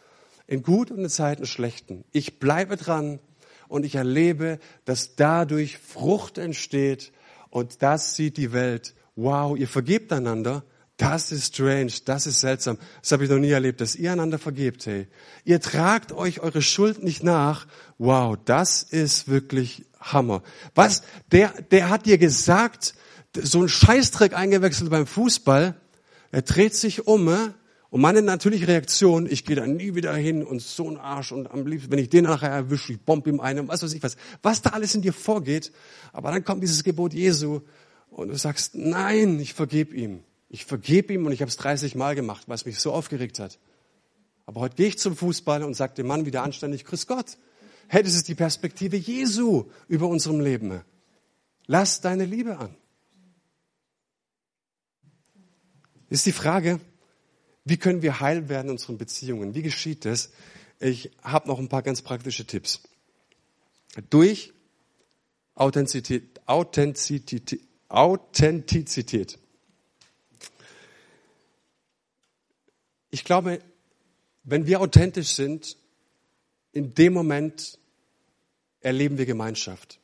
in 0.47 0.63
guten 0.63 0.95
und 0.95 1.05
in 1.05 1.11
Zeiten 1.11 1.47
schlechten. 1.47 2.05
Ich 2.13 2.39
bleibe 2.39 2.77
dran 2.77 3.21
und 3.69 3.85
ich 3.85 3.95
erlebe, 3.95 4.59
dass 4.85 5.17
dadurch 5.17 5.79
Frucht 5.79 6.39
entsteht 6.39 7.13
und 7.51 7.83
das 7.83 8.17
sieht 8.17 8.39
die 8.39 8.53
Welt. 8.53 8.95
Wow, 9.15 9.57
ihr 9.57 9.69
vergebt 9.69 10.13
einander 10.13 10.65
das 10.97 11.33
ist 11.33 11.55
strange, 11.55 11.93
das 12.05 12.27
ist 12.27 12.41
seltsam. 12.41 12.79
Das 13.03 13.11
habe 13.11 13.25
ich 13.25 13.31
noch 13.31 13.39
nie 13.39 13.51
erlebt, 13.51 13.81
dass 13.81 13.97
ihr 13.97 14.13
einander 14.13 14.39
vergebt, 14.39 14.87
hey. 14.87 15.09
Ihr 15.45 15.61
tragt 15.61 16.13
euch 16.13 16.41
eure 16.41 16.63
Schuld 16.63 17.03
nicht 17.03 17.25
nach. 17.25 17.67
Wow, 17.99 18.37
das 18.45 18.85
ist 18.85 19.27
wirklich 19.27 19.87
Hammer. 20.01 20.43
Was? 20.75 21.03
Der, 21.33 21.49
der 21.71 21.89
hat 21.89 22.07
dir 22.07 22.19
gesagt, 22.19 22.95
so 23.37 23.61
ein 23.61 23.69
Scheißdreck 23.69 24.35
eingewechselt 24.35 24.91
beim 24.91 25.07
Fußball. 25.07 25.75
Er 26.31 26.43
dreht 26.43 26.75
sich 26.75 27.09
um 27.09 27.29
äh, 27.29 27.51
Und 27.91 28.01
meine 28.01 28.23
natürliche 28.23 28.69
Reaktion, 28.69 29.27
ich 29.29 29.45
gehe 29.45 29.57
da 29.57 29.67
nie 29.67 29.97
wieder 29.97 30.15
hin 30.15 30.45
und 30.45 30.63
so 30.63 30.89
ein 30.89 30.97
Arsch 30.97 31.33
und 31.33 31.51
am 31.51 31.67
liebsten, 31.67 31.91
wenn 31.91 31.99
ich 31.99 32.09
den 32.09 32.25
nachher 32.25 32.51
erwische, 32.51 32.93
ich 32.93 33.01
bombe 33.01 33.31
ihm 33.31 33.41
einen, 33.41 33.67
was 33.67 33.83
weiß 33.83 33.93
ich 33.95 34.03
was, 34.03 34.17
was 34.43 34.63
da 34.63 34.71
alles 34.71 34.95
in 34.95 35.03
dir 35.03 35.13
vorgeht. 35.13 35.73
Aber 36.13 36.31
dann 36.31 36.45
kommt 36.45 36.63
dieses 36.63 36.85
Gebot 36.85 37.15
Jesu 37.15 37.61
und 38.11 38.29
du 38.29 38.37
sagst, 38.37 38.77
nein, 38.77 39.41
ich 39.41 39.55
vergebe 39.55 39.95
ihm. 39.95 40.25
Ich 40.55 40.67
vergebe 40.67 41.13
ihm 41.13 41.27
und 41.27 41.33
ich 41.33 41.41
habe 41.41 41.49
es 41.49 41.57
30 41.57 41.97
Mal 41.97 42.15
gemacht, 42.15 42.45
weil 42.47 42.55
es 42.55 42.65
mich 42.65 42.79
so 42.79 42.93
aufgeregt 42.93 43.41
hat. 43.41 43.59
Aber 44.47 44.61
heute 44.61 44.77
gehe 44.77 44.87
ich 44.87 45.01
zum 45.01 45.17
Fußball 45.17 45.65
und 45.65 45.75
sage 45.75 45.95
dem 45.95 46.07
Mann 46.07 46.27
wieder 46.27 46.45
anständig, 46.45 46.85
Grüß 46.85 47.09
Gott. 47.09 47.39
Hey, 47.89 48.05
das 48.05 48.15
ist 48.15 48.29
die 48.29 48.37
Perspektive 48.37 48.97
Jesu 48.97 49.65
über 49.89 50.07
unserem 50.07 50.39
Leben. 50.39 50.81
Lass 51.67 52.03
deine 52.03 52.25
Liebe 52.25 52.57
an. 52.57 52.73
Ist 56.09 56.25
die 56.25 56.31
Frage, 56.31 56.79
wie 57.65 57.77
können 57.77 58.03
wir 58.03 58.21
heil 58.21 58.49
werden 58.49 58.67
in 58.67 58.75
unseren 58.75 58.97
Beziehungen? 58.97 59.57
Wie 59.57 59.63
geschieht 59.63 60.05
das? 60.05 60.31
Ich 60.79 61.11
habe 61.21 61.49
noch 61.49 61.59
ein 61.59 61.69
paar 61.69 61.83
ganz 61.83 62.01
praktische 62.01 62.47
Tipps. 62.47 62.81
Durch 64.09 64.53
Authentizität, 65.57 66.41
Authentizität, 66.47 67.59
Authentizität. 67.89 69.41
Ich 73.15 73.23
glaube, 73.23 73.61
wenn 74.43 74.67
wir 74.67 74.81
authentisch 74.81 75.35
sind, 75.37 75.77
in 76.73 76.95
dem 76.95 77.13
Moment 77.13 77.79
erleben 78.81 79.19
wir 79.19 79.25
Gemeinschaft. 79.25 80.01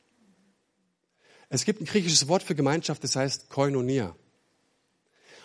Es 1.48 1.64
gibt 1.64 1.80
ein 1.80 1.86
griechisches 1.86 2.28
Wort 2.28 2.44
für 2.44 2.54
Gemeinschaft, 2.54 3.02
das 3.02 3.16
heißt 3.16 3.48
Koinonia. 3.48 4.14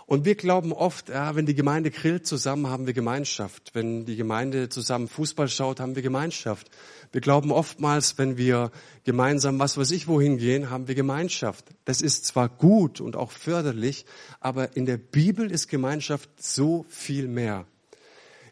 Und 0.08 0.24
wir 0.24 0.36
glauben 0.36 0.72
oft, 0.72 1.10
ja, 1.10 1.36
wenn 1.36 1.47
die 1.47 1.56
Gemeinde 1.56 1.89
grillt 1.89 2.28
zusammen, 2.28 2.68
haben 2.68 2.86
wir 2.86 2.93
Gemeinschaft. 2.93 3.72
Wenn 3.74 4.06
die 4.06 4.16
Gemeinde 4.16 4.70
zusammen 4.70 5.08
Fußball 5.08 5.47
schaut, 5.47 5.80
haben 5.80 5.95
wir 5.95 6.03
Gemeinschaft. 6.03 6.70
Wir 7.12 7.22
glauben 7.22 7.51
oftmals, 7.51 8.20
wenn 8.20 8.38
wir 8.38 8.72
gemeinsam 9.03 9.58
was 9.58 9.78
weiß 9.78 9.89
ich 9.91 10.08
wohin 10.08 10.38
gehen, 10.38 10.70
haben 10.70 10.88
wir 10.88 10.93
Gemeinschaft. 10.93 11.66
Das 11.86 12.01
ist 12.01 12.26
zwar 12.26 12.49
gut 12.49 13.01
und 13.01 13.16
auch 13.16 13.32
förderlich, 13.32 14.06
aber 14.39 14.78
in 14.78 14.86
der 14.86 14.97
Bibel 14.97 15.49
ist 15.49 15.70
Gemeinschaft 15.70 16.30
so 16.39 16.86
viel 16.88 17.28
mehr. 17.28 17.66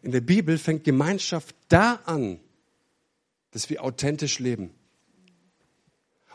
In 0.02 0.10
der 0.10 0.22
Bibel 0.22 0.58
fängt 0.58 0.82
Gemeinschaft 0.82 1.54
da 1.68 2.00
an, 2.04 2.40
dass 3.52 3.70
wir 3.70 3.84
authentisch 3.84 4.40
leben. 4.40 4.70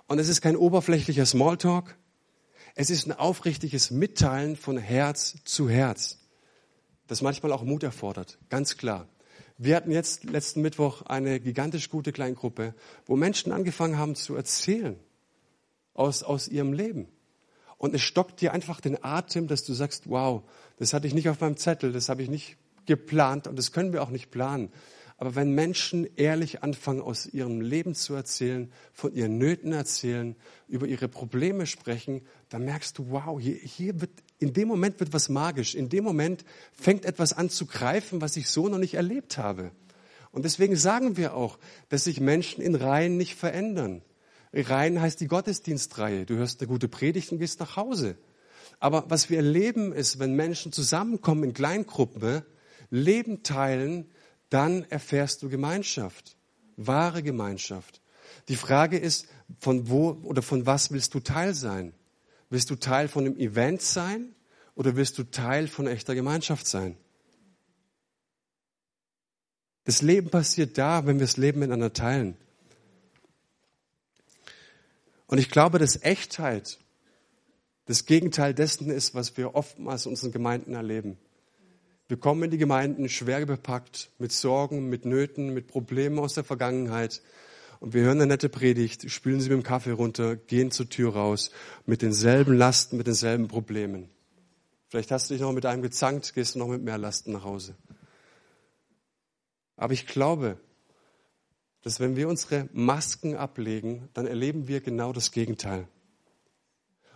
Und 0.08 0.18
es 0.18 0.30
ist 0.30 0.40
kein 0.42 0.56
oberflächlicher 0.56 1.26
Smalltalk, 1.26 1.99
es 2.80 2.90
ist 2.90 3.08
ein 3.08 3.12
aufrichtiges 3.12 3.92
Mitteilen 3.92 4.56
von 4.56 4.78
Herz 4.78 5.36
zu 5.44 5.70
Herz, 5.70 6.18
das 7.08 7.22
manchmal 7.22 7.52
auch 7.52 7.64
Mut 7.64 7.84
erfordert, 7.84 8.38
ganz 8.48 8.78
klar. 8.78 9.10
Wir 9.58 9.76
hatten 9.76 9.92
jetzt 9.92 10.24
letzten 10.24 10.62
Mittwoch 10.62 11.02
eine 11.02 11.42
gigantisch 11.42 11.90
gute 11.90 12.14
Kleingruppe, 12.14 12.74
wo 13.06 13.18
Menschen 13.18 13.52
angefangen 13.52 13.98
haben 13.98 14.16
zu 14.16 14.34
erzählen 14.34 14.98
aus, 15.94 16.24
aus 16.24 16.48
ihrem 16.48 16.72
Leben. 16.72 17.10
Und 17.78 17.94
es 17.94 18.02
stockt 18.02 18.40
dir 18.40 18.54
einfach 18.54 18.80
den 18.80 19.04
Atem, 19.04 19.50
dass 19.50 19.66
du 19.66 19.74
sagst, 19.74 20.10
wow, 20.10 20.44
das 20.78 20.94
hatte 20.94 21.06
ich 21.06 21.14
nicht 21.14 21.28
auf 21.28 21.42
meinem 21.42 21.58
Zettel, 21.58 21.92
das 21.92 22.08
habe 22.08 22.24
ich 22.24 22.30
nicht 22.30 22.56
geplant 22.86 23.46
und 23.46 23.58
das 23.58 23.74
können 23.74 23.92
wir 23.92 24.04
auch 24.04 24.10
nicht 24.10 24.32
planen. 24.32 24.72
Aber 25.20 25.36
wenn 25.36 25.52
Menschen 25.52 26.08
ehrlich 26.16 26.64
anfangen, 26.64 27.02
aus 27.02 27.26
ihrem 27.26 27.60
Leben 27.60 27.94
zu 27.94 28.14
erzählen, 28.14 28.72
von 28.94 29.14
ihren 29.14 29.38
Nöten 29.38 29.74
erzählen, 29.74 30.38
über 30.70 30.88
ihre 30.88 31.10
Probleme 31.10 31.66
sprechen, 31.66 32.22
dann 32.48 32.64
merkst 32.64 32.98
du, 32.98 33.10
wow, 33.10 33.38
hier, 33.38 33.56
hier 33.56 34.00
wird, 34.00 34.12
in 34.38 34.54
dem 34.54 34.70
Moment 34.70 35.02
wird 35.02 35.12
was 35.12 35.28
magisch. 35.28 35.76
In 35.76 35.90
dem 35.90 36.06
Moment 36.06 36.46
fängt 36.72 37.04
etwas 37.04 37.34
an 37.34 37.50
zu 37.50 37.66
greifen, 37.66 38.22
was 38.22 38.38
ich 38.38 38.48
so 38.48 38.70
noch 38.70 38.78
nicht 38.78 38.94
erlebt 38.94 39.38
habe. 39.38 39.72
Und 40.32 40.46
deswegen 40.46 40.78
sagen 40.78 41.18
wir 41.18 41.34
auch, 41.34 41.60
dass 41.90 42.06
sich 42.06 42.22
Menschen 42.22 42.62
in 42.62 42.76
Reihen 42.76 43.18
nicht 43.18 43.36
verändern. 43.36 44.02
Reihen 44.54 45.02
heißt 45.02 45.20
die 45.20 45.28
Gottesdienstreihe. 45.28 46.26
Du 46.28 46.36
hörst 46.38 46.62
eine 46.62 46.70
gute 46.70 46.88
Predigt 46.88 47.34
und 47.34 47.40
gehst 47.40 47.60
nach 47.60 47.76
Hause. 47.76 48.16
Aber 48.80 49.04
was 49.10 49.30
wir 49.30 49.36
erleben 49.36 49.92
ist, 49.92 50.18
wenn 50.20 50.38
Menschen 50.38 50.72
zusammenkommen 50.72 51.44
in 51.44 51.54
Kleingruppen, 51.54 52.44
Leben 52.90 53.44
teilen, 53.44 54.06
dann 54.50 54.84
erfährst 54.86 55.44
du 55.44 55.50
Gemeinschaft, 55.50 56.38
wahre 56.76 57.24
Gemeinschaft. 57.24 58.02
Die 58.48 58.56
Frage 58.56 58.98
ist, 58.98 59.28
von 59.60 59.90
wo 59.90 60.12
oder 60.24 60.42
von 60.42 60.66
was 60.66 60.92
willst 60.92 61.14
du 61.14 61.20
Teil 61.20 61.54
sein? 61.54 61.94
Willst 62.50 62.70
du 62.70 62.76
Teil 62.76 63.08
von 63.08 63.26
einem 63.26 63.38
Event 63.38 63.82
sein 63.82 64.34
oder 64.76 64.96
willst 64.96 65.18
du 65.18 65.24
Teil 65.24 65.68
von 65.68 65.88
echter 65.88 66.16
Gemeinschaft 66.16 66.68
sein? 66.68 66.98
Das 69.84 70.02
Leben 70.02 70.30
passiert 70.30 70.78
da, 70.78 71.06
wenn 71.06 71.18
wir 71.20 71.26
das 71.26 71.38
Leben 71.38 71.60
miteinander 71.60 71.94
teilen. 71.94 72.38
Und 75.28 75.38
ich 75.38 75.50
glaube, 75.50 75.78
dass 75.78 76.02
Echtheit 76.02 76.80
das 77.86 78.06
Gegenteil 78.06 78.54
dessen 78.54 78.90
ist, 78.90 79.16
was 79.16 79.38
wir 79.38 79.56
oftmals 79.56 80.06
in 80.06 80.12
unseren 80.12 80.32
Gemeinden 80.32 80.74
erleben. 80.74 81.18
Wir 82.10 82.18
kommen 82.18 82.42
in 82.42 82.50
die 82.50 82.58
Gemeinden 82.58 83.08
schwer 83.08 83.46
bepackt 83.46 84.10
mit 84.18 84.32
Sorgen, 84.32 84.90
mit 84.90 85.06
Nöten, 85.06 85.54
mit 85.54 85.68
Problemen 85.68 86.18
aus 86.18 86.34
der 86.34 86.44
Vergangenheit. 86.44 87.22
Und 87.80 87.94
wir 87.94 88.02
hören 88.02 88.18
eine 88.18 88.26
nette 88.26 88.50
Predigt, 88.50 89.12
spülen 89.12 89.40
sie 89.40 89.50
mit 89.50 89.60
dem 89.60 89.64
Kaffee 89.64 89.92
runter, 89.92 90.36
gehen 90.36 90.72
zur 90.72 90.90
Tür 90.90 91.14
raus 91.14 91.52
mit 91.86 92.02
denselben 92.02 92.58
Lasten, 92.58 92.98
mit 92.98 93.06
denselben 93.06 93.48
Problemen. 93.48 94.10
Vielleicht 94.88 95.12
hast 95.12 95.30
du 95.30 95.36
dich 95.36 95.42
noch 95.42 95.54
mit 95.54 95.68
einem 95.68 95.84
gezankt, 95.84 96.34
gehst 96.34 96.56
du 96.56 96.60
noch 96.60 96.68
mit 96.68 96.82
mehr 96.82 96.98
Lasten 96.98 97.32
nach 97.32 97.44
Hause. 97.44 97.76
Aber 99.78 99.94
ich 99.94 100.08
glaube, 100.08 100.58
dass 101.84 102.00
wenn 102.00 102.16
wir 102.16 102.28
unsere 102.28 102.70
Masken 102.74 103.36
ablegen, 103.36 104.10
dann 104.16 104.26
erleben 104.26 104.68
wir 104.68 104.82
genau 104.82 105.14
das 105.14 105.30
Gegenteil. 105.32 105.88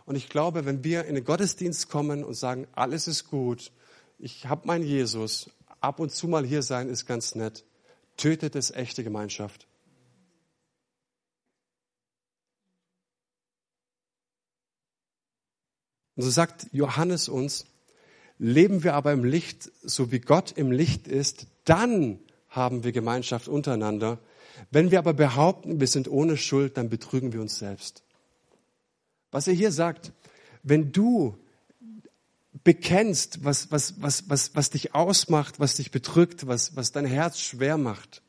Und 0.05 0.17
ich 0.17 0.29
glaube, 0.29 0.65
wenn 0.65 0.83
wir 0.83 1.05
in 1.05 1.15
den 1.15 1.23
Gottesdienst 1.23 1.89
kommen 1.89 2.23
und 2.23 2.35
sagen, 2.35 2.67
alles 2.73 3.07
ist 3.07 3.31
gut, 3.31 3.71
ich 4.23 4.45
habe 4.45 4.65
meinen 4.65 4.85
Jesus, 4.85 5.49
ab 5.81 5.99
und 5.99 6.09
zu 6.09 6.29
mal 6.29 6.45
hier 6.45 6.61
sein 6.61 6.87
ist 6.87 7.05
ganz 7.05 7.35
nett, 7.35 7.65
tötet 8.15 8.55
es 8.55 8.71
echte 8.71 9.03
Gemeinschaft. 9.03 9.67
Und 16.15 16.23
so 16.23 16.29
sagt 16.29 16.67
Johannes 16.71 17.27
uns, 17.27 17.65
leben 18.37 18.83
wir 18.83 18.93
aber 18.93 19.11
im 19.11 19.25
Licht, 19.25 19.69
so 19.81 20.09
wie 20.13 20.19
Gott 20.19 20.53
im 20.53 20.71
Licht 20.71 21.09
ist, 21.09 21.47
dann 21.65 22.19
haben 22.47 22.85
wir 22.85 22.93
Gemeinschaft 22.93 23.49
untereinander. 23.49 24.19
Wenn 24.71 24.89
wir 24.89 24.99
aber 24.99 25.13
behaupten, 25.13 25.81
wir 25.81 25.87
sind 25.87 26.07
ohne 26.07 26.37
Schuld, 26.37 26.77
dann 26.77 26.89
betrügen 26.89 27.33
wir 27.33 27.41
uns 27.41 27.59
selbst. 27.59 28.03
Was 29.31 29.47
er 29.47 29.53
hier 29.53 29.73
sagt, 29.73 30.13
wenn 30.61 30.93
du 30.93 31.37
bekennst, 32.63 33.43
was, 33.43 33.71
was, 33.71 34.01
was, 34.01 34.29
was, 34.29 34.55
was 34.55 34.69
dich 34.69 34.95
ausmacht, 34.95 35.59
was 35.59 35.75
dich 35.75 35.91
bedrückt, 35.91 36.47
was, 36.47 36.75
was 36.75 36.91
dein 36.91 37.05
Herz 37.05 37.39
schwer 37.39 37.77
macht, 37.77 38.21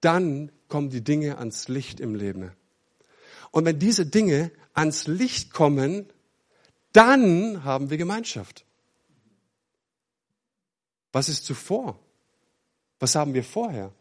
dann 0.00 0.52
kommen 0.68 0.90
die 0.90 1.02
Dinge 1.02 1.38
ans 1.38 1.68
Licht 1.68 2.00
im 2.00 2.14
Leben. 2.14 2.52
Und 3.50 3.64
wenn 3.64 3.78
diese 3.78 4.06
Dinge 4.06 4.52
ans 4.74 5.06
Licht 5.06 5.52
kommen, 5.52 6.06
dann 6.92 7.64
haben 7.64 7.90
wir 7.90 7.98
Gemeinschaft. 7.98 8.64
Was 11.12 11.28
ist 11.28 11.44
zuvor? 11.44 11.98
Was 13.00 13.14
haben 13.14 13.34
wir 13.34 13.42
vorher? 13.42 13.92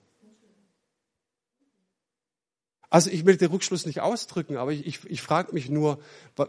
Also 2.89 3.09
ich 3.11 3.25
will 3.25 3.37
den 3.37 3.51
Rückschluss 3.51 3.85
nicht 3.85 4.01
ausdrücken, 4.01 4.57
aber 4.57 4.71
ich, 4.71 4.85
ich, 4.85 4.99
ich 5.05 5.21
frage 5.21 5.53
mich 5.53 5.69
nur, 5.69 5.99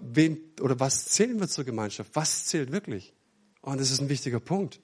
wen 0.01 0.39
oder 0.61 0.81
was 0.81 1.07
zählen 1.07 1.39
wir 1.39 1.49
zur 1.49 1.65
Gemeinschaft? 1.65 2.11
Was 2.15 2.47
zählt 2.47 2.73
wirklich? 2.73 3.13
Und 3.61 3.81
das 3.81 3.91
ist 3.91 4.01
ein 4.01 4.09
wichtiger 4.09 4.41
Punkt. 4.41 4.81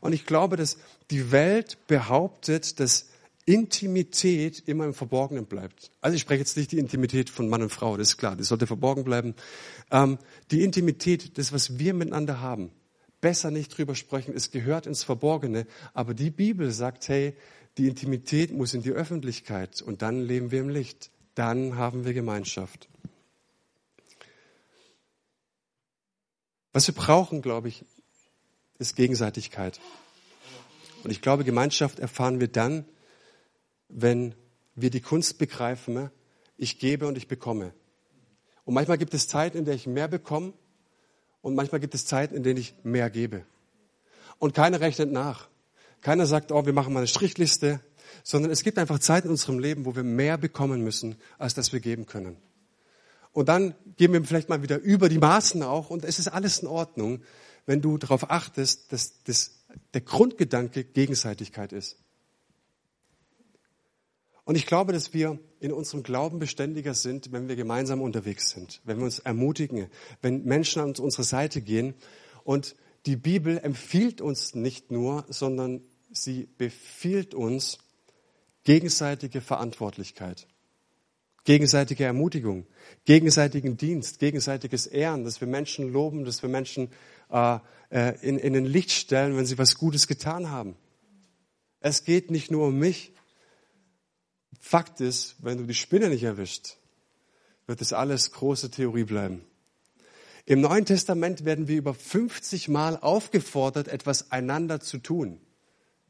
Und 0.00 0.12
ich 0.12 0.26
glaube, 0.26 0.56
dass 0.56 0.78
die 1.10 1.32
Welt 1.32 1.78
behauptet, 1.88 2.78
dass 2.78 3.08
Intimität 3.46 4.62
immer 4.66 4.84
im 4.84 4.94
Verborgenen 4.94 5.46
bleibt. 5.46 5.90
Also 6.00 6.14
ich 6.14 6.22
spreche 6.22 6.40
jetzt 6.40 6.56
nicht 6.56 6.70
die 6.70 6.78
Intimität 6.78 7.30
von 7.30 7.48
Mann 7.48 7.62
und 7.62 7.70
Frau, 7.70 7.96
das 7.96 8.10
ist 8.10 8.16
klar, 8.16 8.36
das 8.36 8.48
sollte 8.48 8.68
verborgen 8.68 9.02
bleiben. 9.02 9.34
Ähm, 9.90 10.18
die 10.52 10.62
Intimität, 10.62 11.36
das, 11.36 11.52
was 11.52 11.78
wir 11.78 11.94
miteinander 11.94 12.40
haben, 12.40 12.70
besser 13.20 13.50
nicht 13.50 13.76
drüber 13.76 13.94
sprechen, 13.94 14.34
es 14.34 14.50
gehört 14.50 14.86
ins 14.86 15.02
Verborgene. 15.02 15.66
Aber 15.94 16.14
die 16.14 16.30
Bibel 16.30 16.70
sagt, 16.70 17.08
hey, 17.08 17.34
die 17.80 17.88
Intimität 17.88 18.52
muss 18.52 18.74
in 18.74 18.82
die 18.82 18.90
Öffentlichkeit 18.90 19.80
und 19.80 20.02
dann 20.02 20.20
leben 20.20 20.50
wir 20.50 20.60
im 20.60 20.68
Licht. 20.68 21.10
Dann 21.34 21.76
haben 21.76 22.04
wir 22.04 22.12
Gemeinschaft. 22.12 22.90
Was 26.74 26.86
wir 26.86 26.94
brauchen, 26.94 27.40
glaube 27.40 27.68
ich, 27.68 27.86
ist 28.78 28.96
Gegenseitigkeit. 28.96 29.80
Und 31.04 31.10
ich 31.10 31.22
glaube, 31.22 31.42
Gemeinschaft 31.42 32.00
erfahren 32.00 32.38
wir 32.38 32.48
dann, 32.48 32.84
wenn 33.88 34.34
wir 34.74 34.90
die 34.90 35.00
Kunst 35.00 35.38
begreifen, 35.38 36.10
ich 36.58 36.80
gebe 36.80 37.06
und 37.06 37.16
ich 37.16 37.28
bekomme. 37.28 37.72
Und 38.66 38.74
manchmal 38.74 38.98
gibt 38.98 39.14
es 39.14 39.26
Zeiten, 39.26 39.56
in 39.56 39.64
der 39.64 39.74
ich 39.74 39.86
mehr 39.86 40.08
bekomme 40.08 40.52
und 41.40 41.54
manchmal 41.54 41.80
gibt 41.80 41.94
es 41.94 42.04
Zeiten, 42.04 42.34
in 42.34 42.42
denen 42.42 42.60
ich 42.60 42.74
mehr 42.82 43.08
gebe. 43.08 43.46
Und 44.38 44.52
keiner 44.52 44.80
rechnet 44.80 45.10
nach. 45.10 45.49
Keiner 46.00 46.26
sagt, 46.26 46.52
oh, 46.52 46.66
wir 46.66 46.72
machen 46.72 46.92
mal 46.92 47.00
eine 47.00 47.06
Strichliste, 47.06 47.80
sondern 48.22 48.50
es 48.50 48.62
gibt 48.62 48.78
einfach 48.78 48.98
Zeit 48.98 49.24
in 49.24 49.30
unserem 49.30 49.58
Leben, 49.58 49.84
wo 49.84 49.94
wir 49.94 50.02
mehr 50.02 50.38
bekommen 50.38 50.82
müssen, 50.82 51.16
als 51.38 51.54
das 51.54 51.72
wir 51.72 51.80
geben 51.80 52.06
können. 52.06 52.36
Und 53.32 53.48
dann 53.48 53.74
geben 53.96 54.14
wir 54.14 54.24
vielleicht 54.24 54.48
mal 54.48 54.62
wieder 54.62 54.78
über 54.78 55.08
die 55.08 55.18
Maßen 55.18 55.62
auch 55.62 55.90
und 55.90 56.04
es 56.04 56.18
ist 56.18 56.28
alles 56.28 56.60
in 56.60 56.68
Ordnung, 56.68 57.22
wenn 57.66 57.80
du 57.80 57.98
darauf 57.98 58.30
achtest, 58.30 58.92
dass 58.92 59.22
das, 59.24 59.62
der 59.94 60.00
Grundgedanke 60.00 60.84
Gegenseitigkeit 60.84 61.72
ist. 61.72 61.96
Und 64.44 64.56
ich 64.56 64.66
glaube, 64.66 64.92
dass 64.92 65.14
wir 65.14 65.38
in 65.60 65.70
unserem 65.72 66.02
Glauben 66.02 66.40
beständiger 66.40 66.94
sind, 66.94 67.30
wenn 67.30 67.46
wir 67.46 67.54
gemeinsam 67.54 68.00
unterwegs 68.00 68.50
sind, 68.50 68.80
wenn 68.84 68.98
wir 68.98 69.04
uns 69.04 69.20
ermutigen, 69.20 69.86
wenn 70.22 70.44
Menschen 70.44 70.82
an 70.82 70.94
unsere 70.98 71.22
Seite 71.22 71.60
gehen. 71.60 71.94
Und 72.42 72.74
die 73.06 73.14
Bibel 73.14 73.58
empfiehlt 73.58 74.20
uns 74.20 74.56
nicht 74.56 74.90
nur, 74.90 75.24
sondern 75.28 75.82
sie 76.12 76.48
befiehlt 76.58 77.34
uns 77.34 77.78
gegenseitige 78.64 79.40
Verantwortlichkeit, 79.40 80.46
gegenseitige 81.44 82.04
Ermutigung, 82.04 82.66
gegenseitigen 83.04 83.76
Dienst, 83.76 84.18
gegenseitiges 84.18 84.86
Ehren, 84.86 85.24
dass 85.24 85.40
wir 85.40 85.48
Menschen 85.48 85.92
loben, 85.92 86.24
dass 86.24 86.42
wir 86.42 86.50
Menschen 86.50 86.90
äh, 87.30 87.58
äh, 87.90 88.14
in, 88.20 88.38
in 88.38 88.52
den 88.52 88.66
Licht 88.66 88.90
stellen, 88.90 89.36
wenn 89.36 89.46
sie 89.46 89.58
was 89.58 89.76
Gutes 89.76 90.06
getan 90.06 90.50
haben. 90.50 90.76
Es 91.80 92.04
geht 92.04 92.30
nicht 92.30 92.50
nur 92.50 92.68
um 92.68 92.78
mich. 92.78 93.12
Fakt 94.60 95.00
ist, 95.00 95.36
wenn 95.42 95.58
du 95.58 95.64
die 95.64 95.74
Spinne 95.74 96.10
nicht 96.10 96.22
erwischt, 96.22 96.76
wird 97.66 97.80
das 97.80 97.94
alles 97.94 98.32
große 98.32 98.70
Theorie 98.70 99.04
bleiben. 99.04 99.42
Im 100.44 100.60
Neuen 100.60 100.84
Testament 100.84 101.44
werden 101.44 101.68
wir 101.68 101.78
über 101.78 101.94
50 101.94 102.68
Mal 102.68 102.98
aufgefordert, 102.98 103.88
etwas 103.88 104.30
einander 104.32 104.80
zu 104.80 104.98
tun. 104.98 105.40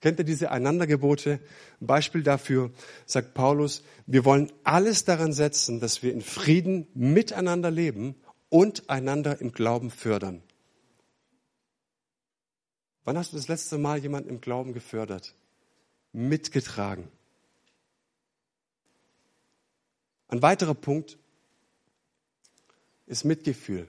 Kennt 0.01 0.19
ihr 0.19 0.25
diese 0.25 0.51
Einandergebote? 0.51 1.41
Ein 1.81 1.87
Beispiel 1.87 2.23
dafür 2.23 2.71
sagt 3.05 3.35
Paulus, 3.35 3.83
wir 4.07 4.25
wollen 4.25 4.51
alles 4.65 5.05
daran 5.05 5.33
setzen, 5.33 5.79
dass 5.79 6.03
wir 6.03 6.13
in 6.13 6.23
Frieden 6.23 6.87
miteinander 6.95 7.71
leben 7.71 8.15
und 8.49 8.89
einander 8.89 9.41
im 9.41 9.53
Glauben 9.53 9.91
fördern. 9.91 10.43
Wann 13.05 13.19
hast 13.19 13.33
du 13.33 13.37
das 13.37 13.49
letzte 13.49 13.77
Mal 13.77 13.99
jemanden 13.99 14.31
im 14.31 14.41
Glauben 14.41 14.73
gefördert? 14.73 15.35
Mitgetragen. 16.13 17.09
Ein 20.29 20.43
weiterer 20.43 20.75
Punkt 20.75 21.19
ist 23.07 23.25
Mitgefühl. 23.25 23.89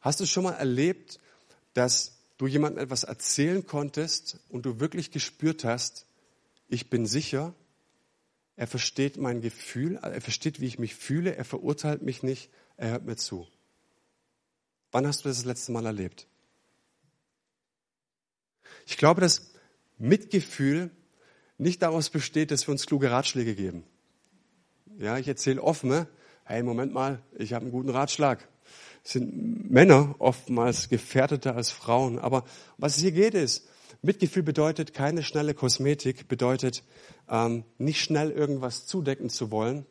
Hast 0.00 0.20
du 0.20 0.26
schon 0.26 0.44
mal 0.44 0.52
erlebt, 0.52 1.18
dass 1.74 2.15
du 2.38 2.46
jemandem 2.46 2.84
etwas 2.84 3.04
erzählen 3.04 3.64
konntest 3.64 4.38
und 4.48 4.66
du 4.66 4.80
wirklich 4.80 5.10
gespürt 5.10 5.64
hast, 5.64 6.06
ich 6.68 6.90
bin 6.90 7.06
sicher, 7.06 7.54
er 8.56 8.66
versteht 8.66 9.16
mein 9.18 9.40
Gefühl, 9.40 9.96
er 9.96 10.20
versteht, 10.20 10.60
wie 10.60 10.66
ich 10.66 10.78
mich 10.78 10.94
fühle, 10.94 11.36
er 11.36 11.44
verurteilt 11.44 12.02
mich 12.02 12.22
nicht, 12.22 12.50
er 12.76 12.90
hört 12.90 13.04
mir 13.04 13.16
zu. 13.16 13.46
Wann 14.92 15.06
hast 15.06 15.24
du 15.24 15.28
das 15.28 15.38
das 15.38 15.44
letzte 15.44 15.72
Mal 15.72 15.86
erlebt? 15.86 16.26
Ich 18.86 18.96
glaube, 18.96 19.20
dass 19.20 19.50
Mitgefühl 19.98 20.90
nicht 21.58 21.82
daraus 21.82 22.10
besteht, 22.10 22.50
dass 22.50 22.66
wir 22.66 22.72
uns 22.72 22.86
kluge 22.86 23.10
Ratschläge 23.10 23.54
geben. 23.54 23.84
Ja, 24.98 25.18
ich 25.18 25.28
erzähle 25.28 25.62
offen, 25.62 26.06
hey, 26.44 26.62
Moment 26.62 26.92
mal, 26.92 27.22
ich 27.38 27.52
habe 27.52 27.64
einen 27.64 27.72
guten 27.72 27.90
Ratschlag 27.90 28.46
sind 29.06 29.70
Männer 29.70 30.14
oftmals 30.18 30.88
gefährdeter 30.88 31.54
als 31.54 31.70
Frauen. 31.70 32.18
Aber 32.18 32.44
was 32.78 32.96
es 32.96 33.02
hier 33.02 33.12
geht 33.12 33.34
ist, 33.34 33.68
Mitgefühl 34.02 34.42
bedeutet 34.42 34.94
keine 34.94 35.22
schnelle 35.22 35.54
Kosmetik, 35.54 36.28
bedeutet 36.28 36.82
ähm, 37.28 37.64
nicht 37.78 38.00
schnell 38.00 38.30
irgendwas 38.30 38.86
zudecken 38.86 39.30
zu 39.30 39.50
wollen, 39.50 39.86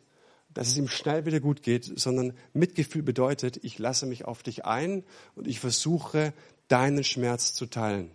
dass 0.54 0.68
es 0.68 0.78
ihm 0.78 0.88
schnell 0.88 1.26
wieder 1.26 1.40
gut 1.40 1.64
geht, 1.64 1.92
sondern 2.00 2.34
Mitgefühl 2.54 3.04
bedeutet, 3.04 3.60
ich 3.64 3.80
lasse 3.80 4.06
mich 4.06 4.26
auf 4.26 4.44
dich 4.44 4.66
ein 4.66 5.04
und 5.36 5.48
ich 5.48 5.60
versuche, 5.60 6.34
deinen 6.68 7.04
Schmerz 7.04 7.54
zu 7.54 7.66
teilen. 7.66 8.12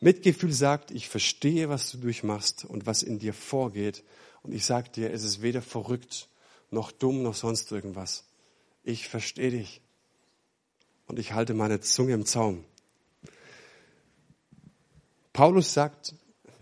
Mitgefühl 0.00 0.52
sagt, 0.52 0.90
ich 0.90 1.08
verstehe, 1.08 1.68
was 1.68 1.90
du 1.90 1.98
durchmachst 1.98 2.64
und 2.64 2.86
was 2.86 3.02
in 3.02 3.18
dir 3.18 3.32
vorgeht. 3.32 4.02
Und 4.42 4.52
ich 4.52 4.64
sage 4.64 4.90
dir, 4.90 5.12
es 5.12 5.24
ist 5.24 5.42
weder 5.42 5.62
verrückt 5.62 6.28
noch 6.70 6.90
dumm 6.90 7.22
noch 7.22 7.34
sonst 7.34 7.70
irgendwas. 7.72 8.24
Ich 8.82 9.08
verstehe 9.08 9.50
dich 9.50 9.80
und 11.06 11.18
ich 11.18 11.32
halte 11.32 11.54
meine 11.54 11.80
Zunge 11.80 12.14
im 12.14 12.26
Zaum. 12.26 12.64
Paulus 15.32 15.74
sagt, 15.74 16.14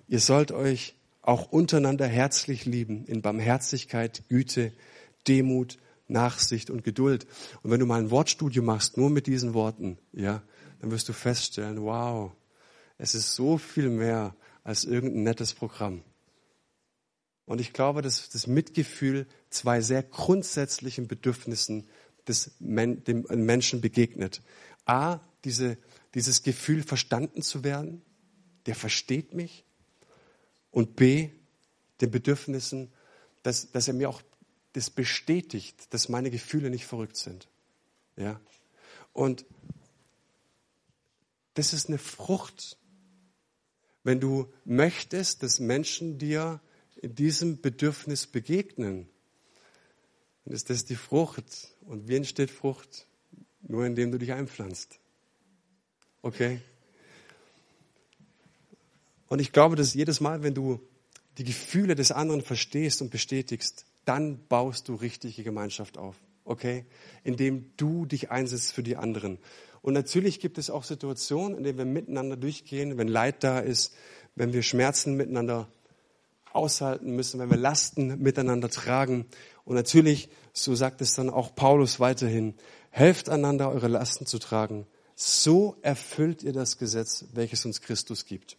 ihr 0.09 0.21
sollt 0.21 0.53
euch 0.53 0.95
auch 1.21 1.53
untereinander 1.53 2.07
herzlich 2.07 2.65
lieben 2.65 3.05
in 3.05 3.23
Barmherzigkeit, 3.23 4.25
Güte, 4.29 4.73
Demut, 5.29 5.79
Nachsicht 6.09 6.71
und 6.71 6.83
Geduld. 6.85 7.27
Und 7.63 7.71
wenn 7.71 7.81
du 7.81 7.87
mal 7.87 8.01
ein 8.01 8.11
Wortstudium 8.11 8.67
machst, 8.67 8.97
nur 8.97 9.11
mit 9.11 9.27
diesen 9.27 9.55
Worten, 9.55 9.99
ja, 10.13 10.43
dann 10.81 10.91
wirst 10.91 11.09
du 11.09 11.13
feststellen, 11.13 11.83
wow, 11.83 12.33
es 12.99 13.15
ist 13.15 13.35
so 13.35 13.59
viel 13.59 13.89
mehr 13.89 14.35
als 14.65 14.85
irgendein 14.85 15.23
nettes 15.25 15.55
Programm. 15.55 16.03
Und 17.45 17.61
ich 17.61 17.73
glaube, 17.73 18.03
dass 18.03 18.29
das 18.29 18.47
Mitgefühl 18.47 19.27
zwei 19.51 19.81
sehr 19.81 20.03
grundsätzlichen 20.03 21.09
Bedürfnissen 21.09 21.89
des, 22.29 22.53
dem 22.59 23.27
Menschen 23.31 23.81
begegnet. 23.81 24.43
A, 24.85 25.21
diese, 25.45 25.79
dieses 26.15 26.43
Gefühl, 26.43 26.83
verstanden 26.83 27.43
zu 27.43 27.65
werden, 27.65 28.03
der 28.67 28.75
versteht 28.75 29.35
mich. 29.35 29.65
Und 30.71 30.97
B, 30.97 31.31
den 32.01 32.11
Bedürfnissen, 32.11 32.93
dass, 33.43 33.71
dass 33.71 33.89
er 33.89 33.95
mir 33.95 34.09
auch 34.09 34.23
das 34.73 34.91
bestätigt, 34.91 35.93
dass 35.93 36.09
meine 36.09 36.31
Gefühle 36.31 36.71
nicht 36.71 36.87
verrückt 36.87 37.17
sind. 37.17 37.49
Ja? 38.17 38.41
Und 39.13 39.45
das 41.55 41.73
ist 41.73 41.89
eine 41.89 41.99
Frucht, 41.99 42.79
wenn 44.05 44.21
du 44.21 44.53
möchtest, 44.65 45.43
dass 45.43 45.61
Menschen 45.61 46.19
dir 46.19 46.61
in 46.97 47.15
diesem 47.15 47.61
Bedürfnis 47.61 48.27
begegnen, 48.27 49.09
dann 50.45 50.55
ist 50.55 50.71
das 50.71 50.85
die 50.85 50.97
Frucht. 50.97 51.45
Und 51.87 52.09
wie 52.09 52.17
entsteht 52.17 52.51
Frucht? 52.51 53.07
Nur 53.63 53.87
indem 53.87 54.11
du 54.11 54.19
dich 54.19 54.33
einpflanzt. 54.33 54.99
Okay? 56.23 56.61
Und 59.29 59.41
ich 59.41 59.53
glaube, 59.53 59.77
dass 59.77 59.95
jedes 59.95 60.21
Mal, 60.21 60.43
wenn 60.43 60.55
du 60.55 60.81
die 61.39 61.45
Gefühle 61.45 61.95
des 61.95 62.13
anderen 62.13 62.43
verstehst 62.43 63.01
und 63.03 63.11
bestätigst, 63.11 63.87
dann 64.05 64.47
baust 64.49 64.89
du 64.89 64.95
richtige 64.95 65.43
Gemeinschaft 65.43 65.97
auf. 65.97 66.17
Okay? 66.45 66.85
Indem 67.25 67.71
du 67.77 68.05
dich 68.05 68.31
einsetzt 68.31 68.73
für 68.73 68.83
die 68.83 68.97
anderen. 68.97 69.39
Und 69.81 69.95
natürlich 69.95 70.39
gibt 70.41 70.59
es 70.59 70.71
auch 70.71 70.85
Situationen, 70.85 71.57
in 71.57 71.65
denen 71.65 71.79
wir 71.79 71.85
miteinander 71.85 72.37
durchgehen, 72.37 72.99
wenn 72.99 73.09
Leid 73.09 73.43
da 73.43 73.59
ist, 73.59 73.95
wenn 74.37 74.53
wir 74.53 74.63
Schmerzen 74.63 75.17
miteinander 75.17 75.69
aushalten 76.55 77.15
müssen, 77.17 77.41
wenn 77.41 77.51
wir 77.51 77.57
Lasten 77.57 78.23
miteinander 78.23 78.69
tragen. 78.69 79.27
Und 79.65 79.77
natürlich, 79.77 80.29
so 80.53 80.75
sagt 80.75 81.01
es 81.01 81.15
dann 81.15 81.31
auch 81.31 81.55
Paulus 81.55 82.01
weiterhin, 82.01 82.55
helft 82.91 83.29
einander, 83.29 83.71
eure 83.71 83.89
Lasten 83.89 84.27
zu 84.27 84.39
tragen. 84.39 84.87
So 85.15 85.77
erfüllt 85.83 86.43
ihr 86.43 86.53
das 86.53 86.79
Gesetz, 86.79 87.27
welches 87.33 87.65
uns 87.65 87.81
Christus 87.81 88.25
gibt. 88.25 88.57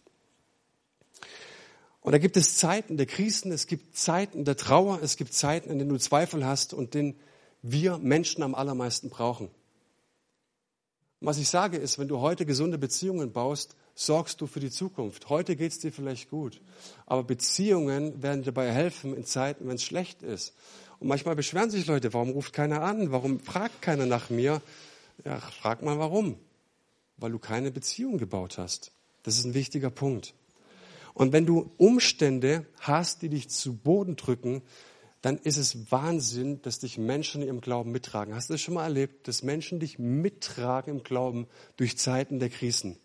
Und 2.00 2.12
da 2.12 2.18
gibt 2.18 2.36
es 2.36 2.58
Zeiten 2.58 2.96
der 2.98 3.06
Krisen, 3.06 3.50
es 3.50 3.66
gibt 3.66 3.96
Zeiten 3.96 4.44
der 4.44 4.56
Trauer, 4.56 5.00
es 5.02 5.16
gibt 5.16 5.32
Zeiten, 5.32 5.70
in 5.70 5.78
denen 5.78 5.90
du 5.90 5.98
Zweifel 5.98 6.44
hast 6.44 6.74
und 6.74 6.92
den 6.92 7.18
wir 7.62 7.96
Menschen 7.96 8.42
am 8.42 8.54
allermeisten 8.54 9.08
brauchen. 9.08 9.46
Und 11.20 11.26
was 11.26 11.38
ich 11.38 11.48
sage 11.48 11.78
ist, 11.78 11.98
wenn 11.98 12.08
du 12.08 12.20
heute 12.20 12.44
gesunde 12.44 12.76
Beziehungen 12.76 13.32
baust, 13.32 13.74
sorgst 13.94 14.40
du 14.40 14.46
für 14.46 14.60
die 14.60 14.70
Zukunft. 14.70 15.28
Heute 15.28 15.56
geht 15.56 15.72
es 15.72 15.78
dir 15.78 15.92
vielleicht 15.92 16.30
gut, 16.30 16.60
aber 17.06 17.22
Beziehungen 17.22 18.22
werden 18.22 18.40
dir 18.40 18.52
dabei 18.52 18.72
helfen 18.72 19.16
in 19.16 19.24
Zeiten, 19.24 19.68
wenn 19.68 19.76
es 19.76 19.84
schlecht 19.84 20.22
ist. 20.22 20.54
Und 20.98 21.08
manchmal 21.08 21.36
beschweren 21.36 21.70
sich 21.70 21.86
Leute, 21.86 22.12
warum 22.12 22.30
ruft 22.30 22.52
keiner 22.52 22.82
an? 22.82 23.12
Warum 23.12 23.40
fragt 23.40 23.82
keiner 23.82 24.06
nach 24.06 24.30
mir? 24.30 24.62
Ja, 25.24 25.38
frag 25.38 25.82
mal 25.82 25.98
warum. 25.98 26.36
Weil 27.16 27.30
du 27.30 27.38
keine 27.38 27.70
Beziehung 27.70 28.18
gebaut 28.18 28.58
hast. 28.58 28.92
Das 29.22 29.38
ist 29.38 29.44
ein 29.44 29.54
wichtiger 29.54 29.90
Punkt. 29.90 30.34
Und 31.14 31.32
wenn 31.32 31.46
du 31.46 31.70
Umstände 31.76 32.66
hast, 32.80 33.22
die 33.22 33.28
dich 33.28 33.48
zu 33.48 33.76
Boden 33.76 34.16
drücken, 34.16 34.62
dann 35.22 35.38
ist 35.38 35.56
es 35.56 35.90
Wahnsinn, 35.90 36.60
dass 36.62 36.80
dich 36.80 36.98
Menschen 36.98 37.40
im 37.40 37.60
Glauben 37.60 37.92
mittragen. 37.92 38.34
Hast 38.34 38.50
du 38.50 38.54
das 38.54 38.60
schon 38.60 38.74
mal 38.74 38.82
erlebt, 38.84 39.26
dass 39.26 39.42
Menschen 39.42 39.80
dich 39.80 39.98
mittragen 39.98 40.96
im 40.96 41.02
Glauben 41.02 41.46
durch 41.76 41.96
Zeiten 41.96 42.40
der 42.40 42.50
Krisen? 42.50 42.98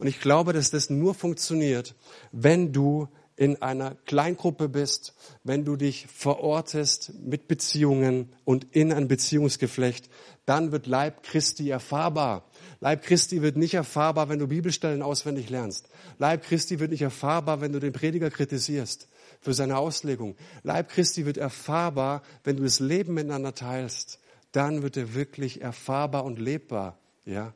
Und 0.00 0.06
ich 0.06 0.18
glaube, 0.18 0.54
dass 0.54 0.70
das 0.70 0.88
nur 0.88 1.14
funktioniert, 1.14 1.94
wenn 2.32 2.72
du 2.72 3.08
in 3.36 3.60
einer 3.60 3.96
Kleingruppe 4.06 4.70
bist, 4.70 5.14
wenn 5.44 5.66
du 5.66 5.76
dich 5.76 6.06
verortest 6.06 7.12
mit 7.22 7.48
Beziehungen 7.48 8.32
und 8.44 8.74
in 8.74 8.94
ein 8.94 9.08
Beziehungsgeflecht, 9.08 10.08
dann 10.46 10.72
wird 10.72 10.86
Leib 10.86 11.22
Christi 11.22 11.68
erfahrbar. 11.68 12.46
Leib 12.80 13.02
Christi 13.02 13.42
wird 13.42 13.58
nicht 13.58 13.74
erfahrbar, 13.74 14.30
wenn 14.30 14.38
du 14.38 14.48
Bibelstellen 14.48 15.02
auswendig 15.02 15.50
lernst. 15.50 15.90
Leib 16.18 16.44
Christi 16.44 16.80
wird 16.80 16.92
nicht 16.92 17.02
erfahrbar, 17.02 17.60
wenn 17.60 17.72
du 17.72 17.78
den 17.78 17.92
Prediger 17.92 18.30
kritisierst 18.30 19.06
für 19.42 19.52
seine 19.52 19.76
Auslegung. 19.76 20.34
Leib 20.62 20.88
Christi 20.88 21.26
wird 21.26 21.36
erfahrbar, 21.36 22.22
wenn 22.42 22.56
du 22.56 22.62
das 22.62 22.80
Leben 22.80 23.12
miteinander 23.12 23.54
teilst. 23.54 24.18
Dann 24.52 24.82
wird 24.82 24.96
er 24.96 25.14
wirklich 25.14 25.60
erfahrbar 25.60 26.24
und 26.24 26.38
lebbar. 26.38 26.98
Ja? 27.26 27.52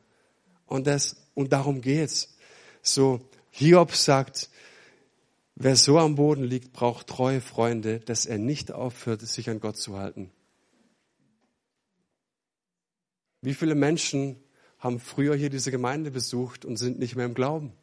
Und 0.67 0.85
das, 0.85 1.15
und 1.33 1.53
darum 1.53 1.81
geht's. 1.81 2.34
So, 2.87 3.19
Hiob 3.49 3.95
sagt, 3.95 4.49
wer 5.55 5.75
so 5.75 5.97
am 5.97 6.15
Boden 6.15 6.43
liegt, 6.43 6.71
braucht 6.71 7.07
treue 7.07 7.41
Freunde, 7.41 7.99
dass 7.99 8.27
er 8.27 8.37
nicht 8.37 8.71
aufhört, 8.71 9.21
sich 9.21 9.49
an 9.49 9.59
Gott 9.59 9.77
zu 9.77 9.97
halten. 9.97 10.29
Wie 13.41 13.55
viele 13.55 13.73
Menschen 13.73 14.35
haben 14.77 14.99
früher 14.99 15.35
hier 15.35 15.49
diese 15.49 15.71
Gemeinde 15.71 16.11
besucht 16.11 16.63
und 16.63 16.77
sind 16.77 16.99
nicht 16.99 17.15
mehr 17.15 17.25
im 17.25 17.33
Glauben? 17.33 17.73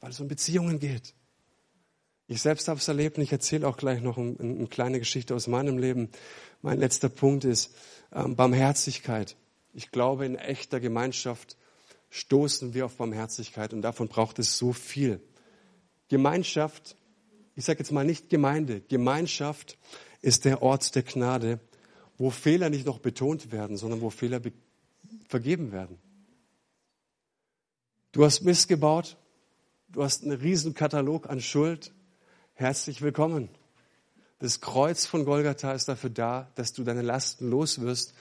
Weil 0.00 0.10
es 0.10 0.20
um 0.20 0.28
Beziehungen 0.28 0.78
geht. 0.78 1.14
Ich 2.26 2.40
selbst 2.40 2.68
habe 2.68 2.80
es 2.80 2.88
erlebt 2.88 3.18
und 3.18 3.22
ich 3.22 3.32
erzähle 3.32 3.68
auch 3.68 3.76
gleich 3.76 4.00
noch 4.00 4.16
eine, 4.16 4.34
eine, 4.40 4.66
kleine 4.66 4.98
Geschichte 4.98 5.34
aus 5.34 5.46
meinem 5.46 5.76
Leben. 5.76 6.08
Mein 6.62 6.78
letzter 6.78 7.10
Punkt 7.10 7.44
ist 7.44 7.74
ähm, 8.12 8.34
Barmherzigkeit. 8.34 9.36
Ich 9.74 9.90
glaube, 9.90 10.24
in 10.24 10.36
echter 10.36 10.78
Gemeinschaft 10.78 11.56
stoßen 12.10 12.74
wir 12.74 12.86
auf 12.86 12.96
Barmherzigkeit 12.96 13.72
und 13.72 13.82
davon 13.82 14.06
braucht 14.06 14.38
es 14.38 14.56
so 14.56 14.72
viel. 14.72 15.20
Gemeinschaft, 16.08 16.96
ich 17.56 17.64
sage 17.64 17.80
jetzt 17.80 17.90
mal 17.90 18.04
nicht 18.04 18.30
Gemeinde, 18.30 18.80
Gemeinschaft 18.82 19.76
ist 20.22 20.44
der 20.44 20.62
Ort 20.62 20.94
der 20.94 21.02
Gnade, 21.02 21.58
wo 22.16 22.30
Fehler 22.30 22.70
nicht 22.70 22.86
noch 22.86 23.00
betont 23.00 23.50
werden, 23.50 23.76
sondern 23.76 24.00
wo 24.00 24.10
Fehler 24.10 24.40
vergeben 25.28 25.72
werden. 25.72 25.98
Du 28.12 28.24
hast 28.24 28.42
Mist 28.42 28.68
gebaut, 28.68 29.16
du 29.88 30.04
hast 30.04 30.22
einen 30.22 30.40
riesen 30.40 30.74
Katalog 30.74 31.28
an 31.28 31.40
Schuld. 31.40 31.92
Herzlich 32.52 33.02
willkommen. 33.02 33.48
Das 34.38 34.60
Kreuz 34.60 35.04
von 35.04 35.24
Golgatha 35.24 35.72
ist 35.72 35.88
dafür 35.88 36.10
da, 36.10 36.52
dass 36.54 36.72
du 36.72 36.84
deine 36.84 37.02
Lasten 37.02 37.50
los 37.50 37.80
wirst. 37.80 38.14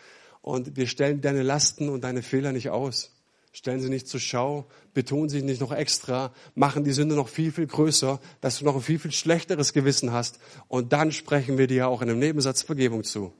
Und 0.44 0.76
wir 0.76 0.88
stellen 0.88 1.22
deine 1.22 1.42
Lasten 1.42 1.88
und 1.88 2.04
deine 2.04 2.22
Fehler 2.22 2.52
nicht 2.52 2.70
aus. 2.70 3.12
Stellen 3.54 3.80
sie 3.80 3.88
nicht 3.88 4.10
zur 4.10 4.20
Schau, 4.20 4.66
betonen 4.94 5.30
sie 5.30 5.42
nicht 5.42 5.62
noch 5.62 5.72
extra, 5.72 6.34
machen 6.54 6.84
die 6.84 6.92
Sünde 6.92 7.16
noch 7.16 7.30
viel, 7.30 7.54
viel 7.54 7.66
größer, 7.66 8.20
dass 8.42 8.60
du 8.60 8.66
noch 8.66 8.76
ein 8.76 8.82
viel, 8.82 9.00
viel 9.00 9.14
schlechteres 9.14 9.72
Gewissen 9.72 10.12
hast. 10.12 10.40
Und 10.68 10.92
dann 10.92 11.14
sprechen 11.14 11.58
wir 11.58 11.68
dir 11.68 11.88
auch 11.88 12.02
in 12.02 12.10
einem 12.10 12.20
Nebensatz 12.20 12.62
Vergebung 12.62 13.06
zu. 13.06 13.32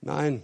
Nein, 0.00 0.40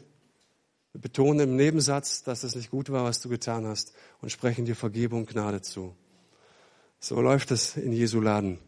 wir 0.91 1.01
betonen 1.01 1.51
im 1.51 1.57
Nebensatz, 1.57 2.25
dass 2.25 2.43
es 2.43 2.57
nicht 2.57 2.73
gut 2.73 2.91
war, 2.91 3.05
was 3.05 3.21
du 3.21 3.29
getan 3.29 3.65
hast 3.65 3.93
und 4.23 4.33
sprechen 4.33 4.65
dir 4.65 4.75
Vergebung, 4.75 5.25
Gnade 5.27 5.63
zu. 5.63 5.95
So 6.99 7.21
läuft 7.21 7.53
es 7.53 7.77
in 7.77 7.93
Jesu 7.93 8.21
Laden. 8.21 8.59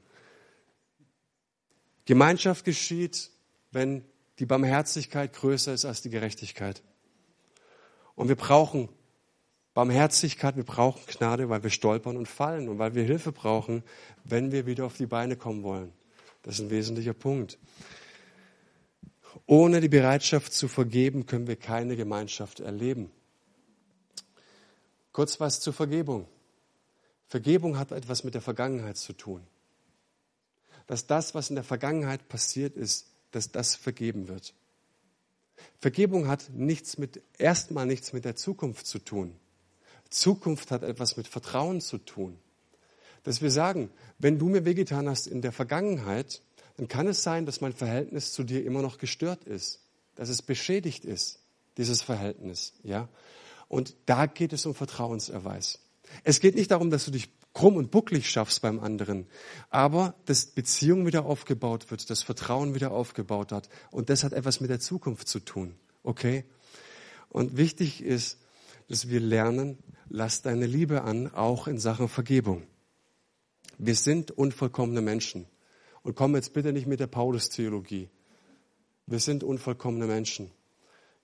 Gemeinschaft 2.05 2.64
geschieht, 2.64 3.30
wenn 3.72 4.05
die 4.39 4.47
Barmherzigkeit 4.47 5.32
größer 5.32 5.74
ist 5.74 5.85
als 5.85 6.01
die 6.01 6.11
Gerechtigkeit. 6.11 6.80
Und 8.15 8.29
wir 8.29 8.37
brauchen 8.37 8.89
Barmherzigkeit, 9.75 10.57
wir 10.57 10.65
brauchen 10.65 11.03
Gnade, 11.07 11.49
weil 11.49 11.62
wir 11.62 11.71
stolpern 11.71 12.17
und 12.17 12.29
fallen 12.29 12.69
und 12.69 12.79
weil 12.79 12.95
wir 12.95 13.03
Hilfe 13.03 13.33
brauchen, 13.33 13.83
wenn 14.23 14.53
wir 14.53 14.67
wieder 14.67 14.87
auf 14.87 14.97
die 14.97 15.07
Beine 15.07 15.37
kommen 15.37 15.65
wollen. 15.65 15.93
Das 16.43 16.57
ist 16.57 16.61
ein 16.61 16.71
wesentlicher 16.71 17.15
Punkt. 17.15 17.59
Ohne 19.47 19.81
die 19.81 19.89
Bereitschaft 19.89 20.53
zu 20.53 20.69
vergeben 20.69 21.27
können 21.27 21.49
wir 21.49 21.57
keine 21.57 21.97
Gemeinschaft 21.97 22.61
erleben. 22.61 23.11
Kurz 25.12 25.41
was 25.41 25.61
zur 25.61 25.73
Vergebung. 25.73 26.29
Vergebung 27.27 27.79
hat 27.79 27.91
etwas 27.91 28.25
mit 28.25 28.35
der 28.35 28.43
Vergangenheit 28.43 28.97
zu 28.97 29.12
tun. 29.12 29.45
Dass 30.87 31.07
das, 31.07 31.35
was 31.35 31.51
in 31.51 31.57
der 31.57 31.65
Vergangenheit 31.65 32.29
passiert 32.29 32.77
ist, 32.77 33.09
dass 33.33 33.51
das 33.51 33.75
vergeben 33.75 34.29
wird. 34.29 34.55
Vergebung 35.81 36.29
hat 36.29 36.51
nichts 36.53 36.99
mit, 36.99 37.23
erstmal 37.39 37.87
nichts 37.87 38.13
mit 38.13 38.25
der 38.25 38.37
Zukunft 38.37 38.87
zu 38.87 38.99
tun. 38.99 39.35
Zukunft 40.11 40.71
hat 40.71 40.83
etwas 40.83 41.17
mit 41.17 41.27
Vertrauen 41.27 41.81
zu 41.81 41.99
tun. 41.99 42.39
Dass 43.23 43.43
wir 43.43 43.51
sagen, 43.51 43.91
wenn 44.19 44.39
du 44.39 44.49
mir 44.49 44.65
wehgetan 44.65 45.09
hast 45.09 45.27
in 45.27 45.43
der 45.43 45.53
Vergangenheit, 45.53 46.43
dann 46.77 46.89
kann 46.89 47.07
es 47.07 47.23
sein, 47.23 47.47
dass 47.47 47.61
mein 47.61 47.73
Verhältnis 47.73 48.33
zu 48.33 48.45
dir 48.45 48.65
immer 48.65 48.83
noch 48.83 48.99
gestört 48.99 49.45
ist, 49.45 49.81
dass 50.17 50.29
es 50.29 50.43
beschädigt 50.43 51.05
ist, 51.05 51.41
dieses 51.77 52.03
Verhältnis, 52.03 52.75
ja. 52.83 53.09
Und 53.69 53.97
da 54.07 54.27
geht 54.27 54.53
es 54.53 54.67
um 54.67 54.75
Vertrauenserweis. 54.75 55.81
Es 56.23 56.41
geht 56.41 56.55
nicht 56.55 56.71
darum, 56.71 56.91
dass 56.91 57.07
du 57.07 57.11
dich 57.11 57.29
krumm 57.55 57.77
und 57.77 57.91
bucklig 57.91 58.29
schaffst 58.29 58.61
beim 58.61 58.81
anderen, 58.81 59.27
aber 59.71 60.15
dass 60.27 60.47
Beziehung 60.47 61.07
wieder 61.07 61.25
aufgebaut 61.25 61.91
wird, 61.91 62.11
dass 62.11 62.23
Vertrauen 62.23 62.75
wieder 62.75 62.91
aufgebaut 62.91 63.53
hat. 63.53 63.69
Und 63.91 64.11
das 64.11 64.25
hat 64.25 64.33
etwas 64.33 64.61
mit 64.61 64.71
der 64.71 64.81
Zukunft 64.81 65.29
zu 65.29 65.41
tun, 65.41 65.75
okay? 66.03 66.45
Und 67.31 67.57
wichtig 67.57 68.03
ist, 68.03 68.39
dass 68.89 69.09
wir 69.09 69.21
lernen, 69.21 69.79
lass 70.09 70.43
deine 70.43 70.67
Liebe 70.67 71.03
an, 71.03 71.33
auch 71.33 71.67
in 71.67 71.79
Sachen 71.79 72.09
Vergebung. 72.09 72.65
Wir 73.79 73.95
sind 73.95 74.31
unvollkommene 74.31 75.01
Menschen. 75.01 75.47
Und 76.03 76.15
komm 76.15 76.35
jetzt 76.35 76.53
bitte 76.53 76.73
nicht 76.73 76.87
mit 76.87 77.01
der 77.01 77.07
Paulus-Theologie. 77.07 78.09
Wir 79.07 79.19
sind 79.19 79.43
unvollkommene 79.43 80.07
Menschen. 80.07 80.51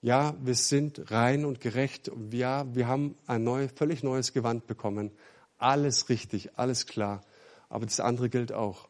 Ja, 0.03 0.35
wir 0.43 0.55
sind 0.55 1.11
rein 1.11 1.45
und 1.45 1.61
gerecht. 1.61 2.11
Ja, 2.31 2.75
wir 2.75 2.89
haben 2.89 3.15
ein 3.27 3.45
neu, 3.45 3.69
völlig 3.69 4.03
neues 4.03 4.33
Gewand 4.33 4.67
bekommen. 4.67 5.11
Alles 5.61 6.09
richtig, 6.09 6.59
alles 6.59 6.87
klar. 6.87 7.21
Aber 7.69 7.85
das 7.85 8.01
andere 8.01 8.31
gilt 8.31 8.51
auch. 8.51 8.89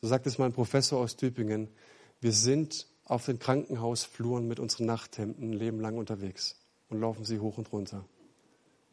So 0.00 0.06
sagt 0.06 0.26
es 0.26 0.38
mein 0.38 0.52
Professor 0.52 1.00
aus 1.00 1.16
Tübingen. 1.16 1.68
Wir 2.20 2.32
sind 2.32 2.86
auf 3.04 3.26
den 3.26 3.40
Krankenhausfluren 3.40 4.46
mit 4.46 4.60
unseren 4.60 4.86
Nachthemden 4.86 5.50
ein 5.50 5.52
Leben 5.52 5.80
lang 5.80 5.98
unterwegs 5.98 6.60
und 6.88 7.00
laufen 7.00 7.24
sie 7.24 7.40
hoch 7.40 7.58
und 7.58 7.72
runter. 7.72 8.04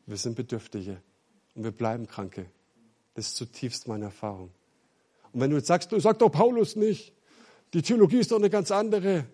Wir 0.07 0.17
sind 0.17 0.35
Bedürftige 0.35 1.01
und 1.53 1.63
wir 1.63 1.71
bleiben 1.71 2.07
Kranke. 2.07 2.49
Das 3.13 3.27
ist 3.27 3.35
zutiefst 3.35 3.87
meine 3.87 4.05
Erfahrung. 4.05 4.49
Und 5.33 5.39
wenn 5.39 5.51
du 5.51 5.57
jetzt 5.57 5.67
sagst, 5.67 5.91
du 5.91 5.99
sag 5.99 6.17
doch 6.17 6.29
Paulus 6.29 6.75
nicht, 6.75 7.13
die 7.75 7.83
Theologie 7.83 8.17
ist 8.17 8.31
doch 8.31 8.37
eine 8.37 8.49
ganz 8.49 8.71
andere. 8.71 9.27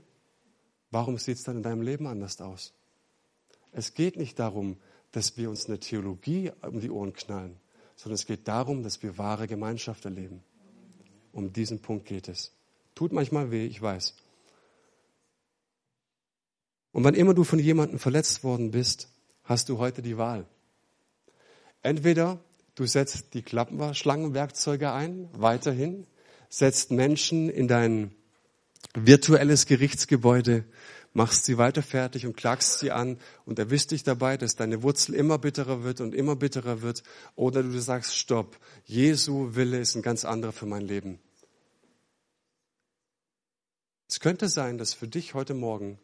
Warum 0.91 1.17
sieht 1.17 1.37
es 1.37 1.43
dann 1.43 1.57
in 1.57 1.63
deinem 1.63 1.81
Leben 1.81 2.07
anders 2.07 2.41
aus? 2.41 2.73
Es 3.71 3.93
geht 3.93 4.17
nicht 4.17 4.37
darum, 4.37 4.77
dass 5.17 5.35
wir 5.35 5.49
uns 5.49 5.67
eine 5.67 5.79
Theologie 5.79 6.51
um 6.61 6.79
die 6.79 6.89
Ohren 6.91 7.13
knallen, 7.13 7.57
sondern 7.95 8.15
es 8.15 8.25
geht 8.25 8.47
darum, 8.47 8.83
dass 8.83 9.03
wir 9.03 9.17
wahre 9.17 9.47
Gemeinschaft 9.47 10.05
erleben. 10.05 10.43
Um 11.31 11.51
diesen 11.51 11.79
Punkt 11.79 12.05
geht 12.05 12.27
es. 12.27 12.53
Tut 12.95 13.11
manchmal 13.11 13.51
weh, 13.51 13.65
ich 13.65 13.81
weiß. 13.81 14.15
Und 16.91 17.03
wann 17.03 17.15
immer 17.15 17.33
du 17.33 17.43
von 17.43 17.59
jemandem 17.59 17.99
verletzt 17.99 18.43
worden 18.43 18.71
bist, 18.71 19.09
hast 19.43 19.69
du 19.69 19.77
heute 19.77 20.01
die 20.01 20.17
Wahl. 20.17 20.45
Entweder 21.81 22.39
Du 22.77 22.85
setzt 22.85 23.33
die 23.33 23.41
Klappenschlangenwerkzeuge 23.41 24.91
ein, 24.91 25.29
weiterhin, 25.33 26.05
setzt 26.47 26.91
Menschen 26.91 27.49
in 27.49 27.67
dein 27.67 28.11
virtuelles 28.93 29.65
Gerichtsgebäude, 29.65 30.63
machst 31.17 31.45
sie 31.45 31.57
weiter 31.57 31.81
fertig 31.81 32.27
und 32.27 32.37
klagst 32.37 32.77
sie 32.77 32.91
an 32.91 33.17
und 33.43 33.57
erwischt 33.57 33.89
dich 33.89 34.03
dabei, 34.03 34.37
dass 34.37 34.55
deine 34.55 34.83
Wurzel 34.83 35.15
immer 35.15 35.39
bitterer 35.39 35.83
wird 35.83 35.99
und 35.99 36.13
immer 36.13 36.35
bitterer 36.35 36.83
wird. 36.83 37.01
Oder 37.35 37.63
du 37.63 37.81
sagst, 37.81 38.15
stopp, 38.15 38.59
Jesu 38.85 39.55
Wille 39.55 39.79
ist 39.79 39.95
ein 39.95 40.03
ganz 40.03 40.25
anderer 40.25 40.51
für 40.51 40.67
mein 40.67 40.83
Leben. 40.83 41.17
Es 44.07 44.19
könnte 44.19 44.47
sein, 44.47 44.77
dass 44.77 44.93
für 44.93 45.07
dich 45.07 45.33
heute 45.33 45.55
Morgen 45.55 45.97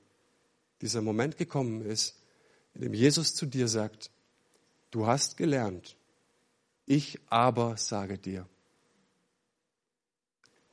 dieser 0.82 1.03
Moment 1.03 1.38
gekommen 1.38 1.86
ist, 1.86 2.20
in 2.74 2.82
dem 2.82 2.95
Jesus 2.95 3.36
zu 3.36 3.45
dir 3.45 3.68
sagt, 3.68 4.09
du 4.89 5.05
hast 5.05 5.38
gelernt, 5.38 5.95
ich 6.88 7.20
aber 7.30 7.78
sage 7.78 8.18
dir, 8.18 8.49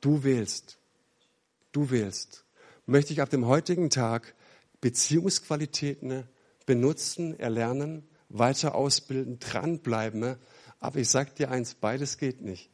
du 0.01 0.23
wählst, 0.23 0.79
du 1.71 1.91
wählst. 1.91 2.43
Möchte 2.91 3.13
ich 3.13 3.21
ab 3.21 3.29
dem 3.29 3.45
heutigen 3.45 3.89
Tag 3.89 4.35
Beziehungsqualitäten 4.81 6.27
benutzen, 6.65 7.39
erlernen, 7.39 8.03
weiter 8.27 8.75
ausbilden, 8.75 9.39
dranbleiben. 9.39 10.35
Aber 10.81 10.99
ich 10.99 11.07
sage 11.07 11.31
dir 11.31 11.51
eins, 11.51 11.73
beides 11.73 12.17
geht 12.17 12.41
nicht. 12.41 12.69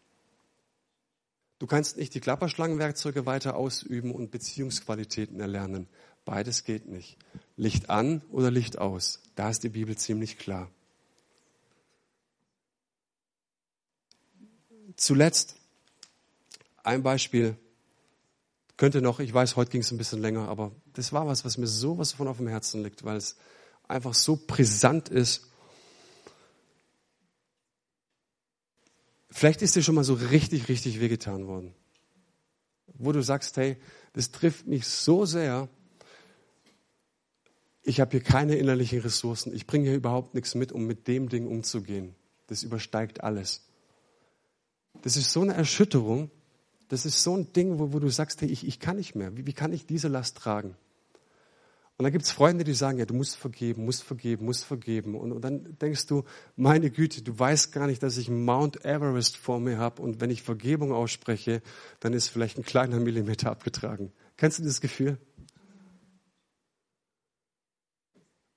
Du 1.59 1.67
kannst 1.67 1.97
nicht 1.97 2.15
die 2.15 2.19
Klapperschlangenwerkzeuge 2.19 3.27
weiter 3.27 3.55
ausüben 3.55 4.11
und 4.11 4.31
Beziehungsqualitäten 4.31 5.39
erlernen. 5.39 5.87
Beides 6.25 6.63
geht 6.63 6.87
nicht. 6.87 7.19
Licht 7.55 7.91
an 7.91 8.23
oder 8.31 8.49
Licht 8.49 8.79
aus. 8.79 9.21
Da 9.35 9.51
ist 9.51 9.63
die 9.63 9.69
Bibel 9.69 9.95
ziemlich 9.97 10.39
klar. 10.39 10.71
Zuletzt 14.95 15.57
ein 16.81 17.03
Beispiel 17.03 17.55
könnte 18.77 19.01
noch, 19.01 19.19
ich 19.19 19.33
weiß, 19.33 19.55
heute 19.55 19.71
ging 19.71 19.81
es 19.81 19.91
ein 19.91 19.97
bisschen 19.97 20.21
länger, 20.21 20.47
aber 20.47 20.71
das 20.93 21.11
war 21.11 21.27
was, 21.27 21.43
was 21.43 21.57
mir 21.57 21.67
sowas 21.67 22.13
von 22.13 22.27
auf 22.27 22.37
dem 22.37 22.47
Herzen 22.47 22.83
liegt, 22.83 23.03
weil 23.03 23.17
es 23.17 23.35
einfach 23.87 24.13
so 24.13 24.39
brisant 24.47 25.09
ist. 25.09 25.47
Vielleicht 29.29 29.61
ist 29.61 29.75
dir 29.75 29.83
schon 29.83 29.95
mal 29.95 30.03
so 30.03 30.13
richtig, 30.13 30.69
richtig 30.69 30.99
wehgetan 30.99 31.47
worden. 31.47 31.73
Wo 32.93 33.11
du 33.11 33.21
sagst, 33.21 33.57
hey, 33.57 33.77
das 34.13 34.31
trifft 34.31 34.67
mich 34.67 34.87
so 34.87 35.25
sehr. 35.25 35.69
Ich 37.83 37.99
habe 37.99 38.11
hier 38.11 38.21
keine 38.21 38.55
innerlichen 38.55 38.99
Ressourcen. 38.99 39.53
Ich 39.53 39.67
bringe 39.67 39.85
hier 39.85 39.95
überhaupt 39.95 40.33
nichts 40.33 40.55
mit, 40.55 40.71
um 40.71 40.85
mit 40.85 41.07
dem 41.07 41.29
Ding 41.29 41.47
umzugehen. 41.47 42.15
Das 42.47 42.63
übersteigt 42.63 43.23
alles. 43.23 43.67
Das 45.01 45.17
ist 45.17 45.31
so 45.31 45.41
eine 45.41 45.53
Erschütterung. 45.53 46.31
Das 46.89 47.05
ist 47.05 47.23
so 47.23 47.35
ein 47.35 47.51
Ding, 47.53 47.79
wo, 47.79 47.93
wo 47.93 47.99
du 47.99 48.09
sagst, 48.09 48.41
hey, 48.41 48.49
ich, 48.49 48.65
ich 48.65 48.79
kann 48.79 48.97
nicht 48.97 49.15
mehr. 49.15 49.35
Wie, 49.35 49.45
wie 49.45 49.53
kann 49.53 49.73
ich 49.73 49.85
diese 49.85 50.07
Last 50.07 50.37
tragen? 50.37 50.75
Und 51.97 52.03
dann 52.03 52.11
gibt 52.11 52.25
es 52.25 52.31
Freunde, 52.31 52.63
die 52.63 52.73
sagen, 52.73 52.99
ja, 52.99 53.05
du 53.05 53.15
musst 53.15 53.37
vergeben, 53.37 53.83
musst 53.83 54.03
vergeben, 54.03 54.45
musst 54.45 54.65
vergeben. 54.65 55.15
Und, 55.15 55.31
und, 55.31 55.41
dann 55.41 55.77
denkst 55.79 56.05
du, 56.05 56.25
meine 56.55 56.91
Güte, 56.91 57.23
du 57.23 57.37
weißt 57.37 57.71
gar 57.71 57.87
nicht, 57.87 58.03
dass 58.03 58.17
ich 58.17 58.29
Mount 58.29 58.85
Everest 58.85 59.35
vor 59.35 59.59
mir 59.59 59.79
habe 59.79 60.03
und 60.03 60.21
wenn 60.21 60.29
ich 60.29 60.43
Vergebung 60.43 60.91
ausspreche, 60.91 61.63
dann 61.99 62.13
ist 62.13 62.27
vielleicht 62.27 62.59
ein 62.59 62.63
kleiner 62.63 62.99
Millimeter 62.99 63.49
abgetragen. 63.49 64.11
Kennst 64.37 64.59
du 64.59 64.63
dieses 64.63 64.79
Gefühl? 64.79 65.17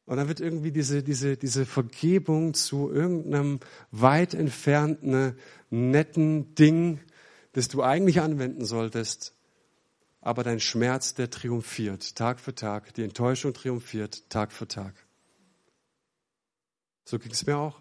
Und 0.05 0.19
dann 0.19 0.29
wird 0.29 0.41
irgendwie 0.41 0.73
diese, 0.73 1.03
diese, 1.03 1.39
diese 1.39 1.65
Vergebung 1.65 2.53
zu 2.53 2.91
irgendeinem 2.91 3.61
weit 3.91 4.35
entfernten, 4.35 5.35
netten 5.71 6.55
Ding, 6.57 6.99
das 7.53 7.69
du 7.69 7.83
eigentlich 7.83 8.21
anwenden 8.21 8.65
solltest, 8.65 9.35
aber 10.21 10.45
dein 10.45 10.61
Schmerz, 10.61 11.15
der 11.15 11.31
triumphiert, 11.31 12.15
Tag 12.15 12.41
für 12.41 12.55
Tag, 12.55 12.95
die 12.95 13.03
Enttäuschung 13.03 13.55
triumphiert, 13.55 14.29
Tag 14.29 14.53
für 14.53 14.69
Tag. 14.69 14.95
So 17.05 17.19
ging 17.19 17.33
es 17.33 17.47
mir 17.47 17.57
auch. 17.57 17.81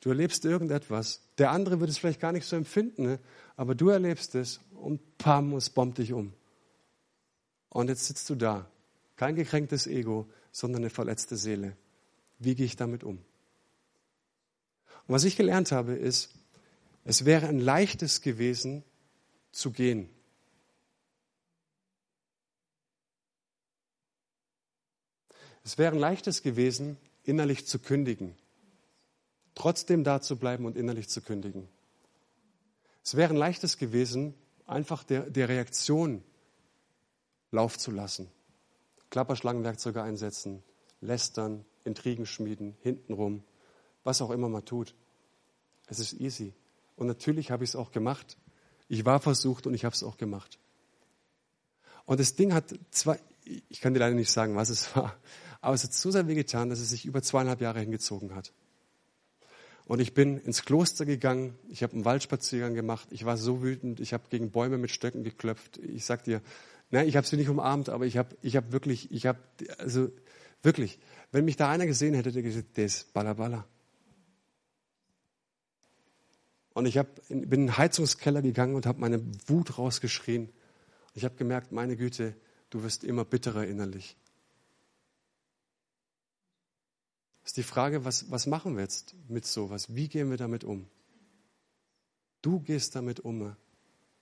Du 0.00 0.10
erlebst 0.10 0.44
irgendetwas. 0.44 1.22
Der 1.38 1.50
andere 1.50 1.80
wird 1.80 1.90
es 1.90 1.98
vielleicht 1.98 2.20
gar 2.20 2.32
nicht 2.32 2.46
so 2.46 2.56
empfinden, 2.56 3.02
ne? 3.02 3.18
aber 3.56 3.74
du 3.74 3.88
erlebst 3.88 4.34
es 4.36 4.60
und 4.70 5.18
pam, 5.18 5.54
es 5.54 5.70
bombt 5.70 5.98
dich 5.98 6.12
um. 6.12 6.32
Und 7.70 7.88
jetzt 7.88 8.06
sitzt 8.06 8.30
du 8.30 8.36
da. 8.36 8.70
Kein 9.16 9.34
gekränktes 9.34 9.86
Ego, 9.86 10.30
sondern 10.52 10.82
eine 10.82 10.90
verletzte 10.90 11.36
Seele. 11.36 11.76
Wie 12.38 12.54
gehe 12.54 12.66
ich 12.66 12.76
damit 12.76 13.02
um? 13.02 13.18
Und 15.06 15.14
was 15.14 15.24
ich 15.24 15.36
gelernt 15.36 15.72
habe, 15.72 15.94
ist, 15.94 16.30
es 17.08 17.24
wäre 17.24 17.48
ein 17.48 17.58
leichtes 17.58 18.20
gewesen, 18.20 18.84
zu 19.50 19.70
gehen. 19.70 20.10
Es 25.64 25.78
wäre 25.78 25.94
ein 25.94 25.98
leichtes 25.98 26.42
gewesen, 26.42 26.98
innerlich 27.22 27.66
zu 27.66 27.78
kündigen. 27.78 28.36
Trotzdem 29.54 30.04
da 30.04 30.20
zu 30.20 30.36
bleiben 30.36 30.66
und 30.66 30.76
innerlich 30.76 31.08
zu 31.08 31.22
kündigen. 31.22 31.66
Es 33.02 33.16
wäre 33.16 33.32
ein 33.32 33.38
leichtes 33.38 33.78
gewesen, 33.78 34.34
einfach 34.66 35.02
der, 35.02 35.30
der 35.30 35.48
Reaktion 35.48 36.22
Lauf 37.50 37.78
zu 37.78 37.90
lassen. 37.90 38.30
Klapperschlangenwerkzeuge 39.08 40.02
einsetzen, 40.02 40.62
lästern, 41.00 41.64
Intrigen 41.84 42.26
schmieden, 42.26 42.76
hintenrum, 42.82 43.44
was 44.04 44.20
auch 44.20 44.30
immer 44.30 44.50
man 44.50 44.66
tut. 44.66 44.94
Es 45.86 46.00
ist 46.00 46.12
easy. 46.20 46.52
Und 46.98 47.06
natürlich 47.06 47.50
habe 47.50 47.64
ich 47.64 47.70
es 47.70 47.76
auch 47.76 47.92
gemacht. 47.92 48.36
Ich 48.88 49.04
war 49.04 49.20
versucht 49.20 49.66
und 49.66 49.74
ich 49.74 49.84
habe 49.84 49.94
es 49.94 50.02
auch 50.02 50.16
gemacht. 50.16 50.58
Und 52.04 52.18
das 52.18 52.34
Ding 52.34 52.52
hat 52.52 52.74
zwei, 52.90 53.20
ich 53.68 53.80
kann 53.80 53.94
dir 53.94 54.00
leider 54.00 54.14
nicht 54.14 54.30
sagen, 54.30 54.56
was 54.56 54.68
es 54.68 54.94
war, 54.96 55.16
aber 55.60 55.74
es 55.74 55.84
hat 55.84 55.92
so 55.92 56.10
sehr 56.10 56.26
wehgetan, 56.26 56.70
dass 56.70 56.80
es 56.80 56.90
sich 56.90 57.04
über 57.04 57.22
zweieinhalb 57.22 57.60
Jahre 57.60 57.80
hingezogen 57.80 58.34
hat. 58.34 58.52
Und 59.84 60.00
ich 60.00 60.12
bin 60.12 60.38
ins 60.38 60.64
Kloster 60.64 61.06
gegangen, 61.06 61.54
ich 61.68 61.82
habe 61.82 61.94
einen 61.94 62.04
Waldspaziergang 62.04 62.74
gemacht, 62.74 63.08
ich 63.10 63.24
war 63.24 63.36
so 63.36 63.62
wütend, 63.62 64.00
ich 64.00 64.12
habe 64.12 64.24
gegen 64.28 64.50
Bäume 64.50 64.76
mit 64.76 64.90
Stöcken 64.90 65.24
geklopft. 65.24 65.78
Ich 65.78 66.04
sag 66.04 66.24
dir, 66.24 66.42
nein, 66.90 67.08
ich 67.08 67.16
habe 67.16 67.26
sie 67.26 67.36
nicht 67.36 67.48
umarmt, 67.48 67.88
aber 67.88 68.04
ich 68.04 68.18
habe 68.18 68.36
ich 68.42 68.56
hab 68.56 68.72
wirklich, 68.72 69.10
ich 69.12 69.24
habe, 69.24 69.38
also 69.78 70.10
wirklich, 70.62 70.98
wenn 71.32 71.44
mich 71.44 71.56
da 71.56 71.70
einer 71.70 71.86
gesehen 71.86 72.14
hätte, 72.14 72.32
der 72.32 72.42
gesagt, 72.42 72.76
der 72.76 72.86
ist 72.86 73.14
Ballaballa. 73.14 73.66
Und 76.78 76.86
ich 76.86 76.96
hab, 76.96 77.16
bin 77.28 77.42
in 77.42 77.50
den 77.50 77.76
Heizungskeller 77.76 78.40
gegangen 78.40 78.76
und 78.76 78.86
habe 78.86 79.00
meine 79.00 79.20
Wut 79.48 79.78
rausgeschrien. 79.78 80.48
Ich 81.12 81.24
habe 81.24 81.34
gemerkt, 81.34 81.72
meine 81.72 81.96
Güte, 81.96 82.36
du 82.70 82.84
wirst 82.84 83.02
immer 83.02 83.24
bitterer 83.24 83.66
innerlich. 83.66 84.16
ist 87.44 87.56
die 87.56 87.64
Frage, 87.64 88.04
was, 88.04 88.30
was 88.30 88.46
machen 88.46 88.76
wir 88.76 88.82
jetzt 88.82 89.16
mit 89.26 89.44
sowas? 89.44 89.92
Wie 89.96 90.06
gehen 90.06 90.30
wir 90.30 90.36
damit 90.36 90.62
um? 90.62 90.86
Du 92.42 92.60
gehst 92.60 92.94
damit 92.94 93.18
um, 93.20 93.56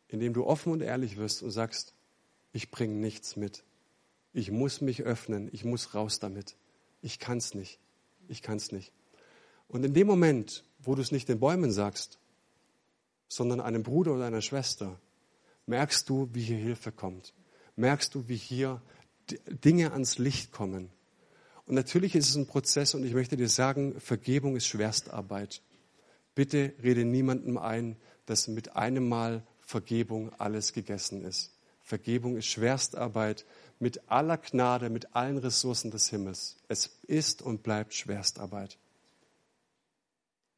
indem 0.09 0.33
du 0.33 0.47
offen 0.47 0.73
und 0.73 0.81
ehrlich 0.81 1.19
wirst 1.19 1.43
und 1.43 1.51
sagst, 1.51 1.93
ich 2.53 2.71
bringe 2.71 2.95
nichts 2.95 3.37
mit. 3.37 3.65
Ich 4.33 4.51
muss 4.51 4.81
mich 4.81 5.03
öffnen, 5.03 5.51
ich 5.53 5.65
muss 5.65 5.95
raus 5.95 6.21
damit. 6.21 6.57
Ich 7.03 7.19
kann 7.19 7.37
es 7.37 7.53
nicht. 7.53 7.81
Ich 8.29 8.41
kann 8.41 8.57
es 8.57 8.73
nicht. 8.73 8.93
Und 9.69 9.85
in 9.85 9.93
dem 9.93 10.07
Moment, 10.07 10.65
wo 10.79 10.95
du 10.95 11.03
es 11.03 11.13
nicht 11.13 11.29
den 11.29 11.41
Bäumen 11.41 11.71
sagst, 11.71 12.19
sondern 13.29 13.61
einem 13.61 13.83
Bruder 13.83 14.15
oder 14.15 14.27
einer 14.27 14.43
Schwester, 14.43 15.01
merkst 15.67 16.09
du, 16.09 16.29
wie 16.33 16.43
hier 16.43 16.59
Hilfe 16.59 16.93
kommt. 16.93 17.35
Merkst 17.77 18.15
du, 18.15 18.29
wie 18.29 18.37
hier 18.37 18.81
Dinge 19.49 19.93
ans 19.93 20.19
Licht 20.19 20.53
kommen. 20.53 20.91
Und 21.67 21.75
natürlich 21.75 22.15
ist 22.15 22.29
es 22.29 22.37
ein 22.37 22.47
Prozess 22.47 22.95
und 22.95 23.05
ich 23.05 23.13
möchte 23.13 23.37
dir 23.37 23.49
sagen, 23.49 24.01
Vergebung 24.01 24.57
ist 24.57 24.67
Schwerstarbeit. 24.67 25.63
Bitte 26.35 26.73
rede 26.83 27.05
niemandem 27.05 27.59
ein, 27.59 27.97
dass 28.27 28.47
mit 28.47 28.77
einem 28.77 29.09
Mal 29.09 29.43
Vergebung 29.61 30.33
alles 30.39 30.73
gegessen 30.73 31.25
ist. 31.25 31.53
Vergebung 31.83 32.37
ist 32.37 32.47
Schwerstarbeit 32.47 33.45
mit 33.79 34.09
aller 34.09 34.39
Gnade, 34.39 34.91
mit 34.91 35.15
allen 35.15 35.39
Ressourcen 35.39 35.91
des 35.91 36.09
Himmels. 36.09 36.57
Es 36.69 36.99
ist 37.07 37.43
und 37.43 37.63
bleibt 37.63 37.95
Schwerstarbeit. 37.95 38.79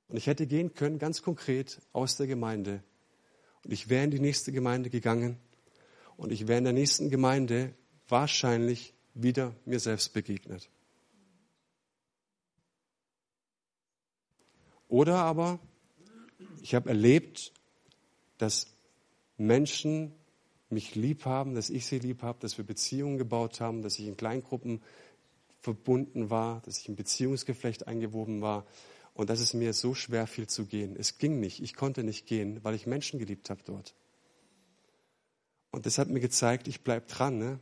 Und 0.09 0.17
ich 0.17 0.27
hätte 0.27 0.47
gehen 0.47 0.75
können, 0.75 0.99
ganz 0.99 1.23
konkret, 1.23 1.81
aus 1.93 2.17
der 2.17 2.27
Gemeinde. 2.27 2.83
Und 3.65 3.73
ich 3.73 3.89
wäre 3.89 4.05
in 4.05 4.11
die 4.11 4.21
nächste 4.21 4.53
Gemeinde 4.53 4.89
gegangen. 4.89 5.39
Und 6.17 6.33
ich 6.33 6.49
wäre 6.49 6.59
in 6.59 6.65
der 6.65 6.73
nächsten 6.73 7.11
Gemeinde 7.11 7.75
wahrscheinlich 8.09 8.95
wieder 9.15 9.55
mir 9.67 9.81
selbst 9.81 10.15
begegnet. 10.15 10.71
Oder 14.89 15.17
aber 15.17 15.59
ich 16.63 16.75
habe 16.75 16.89
erlebt, 16.89 17.53
dass 18.39 18.69
Menschen 19.37 20.15
mich 20.71 20.95
lieb 20.95 21.27
haben, 21.27 21.55
dass 21.55 21.69
ich 21.69 21.87
sie 21.87 21.99
lieb 21.99 22.23
habe, 22.23 22.39
dass 22.41 22.57
wir 22.57 22.65
Beziehungen 22.65 23.19
gebaut 23.19 23.61
haben, 23.61 23.83
dass 23.83 23.99
ich 23.99 24.07
in 24.07 24.17
Kleingruppen 24.17 24.83
verbunden 25.61 26.31
war, 26.31 26.63
dass 26.63 26.79
ich 26.79 26.89
in 26.89 26.97
Beziehungsgeflecht 26.97 27.87
eingewoben 27.87 28.41
war 28.41 28.65
und 29.19 29.31
dass 29.31 29.41
es 29.41 29.53
mir 29.53 29.73
so 29.73 29.97
schwer 29.97 30.29
fiel 30.29 30.47
zu 30.47 30.65
gehen. 30.65 30.95
Es 30.97 31.19
ging 31.19 31.41
nicht, 31.41 31.61
ich 31.61 31.75
konnte 31.75 32.05
nicht 32.05 32.29
gehen, 32.29 32.63
weil 32.63 32.77
ich 32.77 32.87
Menschen 32.87 33.19
geliebt 33.19 33.51
habe 33.51 33.61
dort. 33.65 33.97
Und 35.73 35.87
das 35.87 35.99
hat 35.99 36.09
mir 36.09 36.21
gezeigt, 36.21 36.69
ich 36.69 36.83
bleibe 36.83 37.07
dran. 37.07 37.37
Ne? 37.37 37.59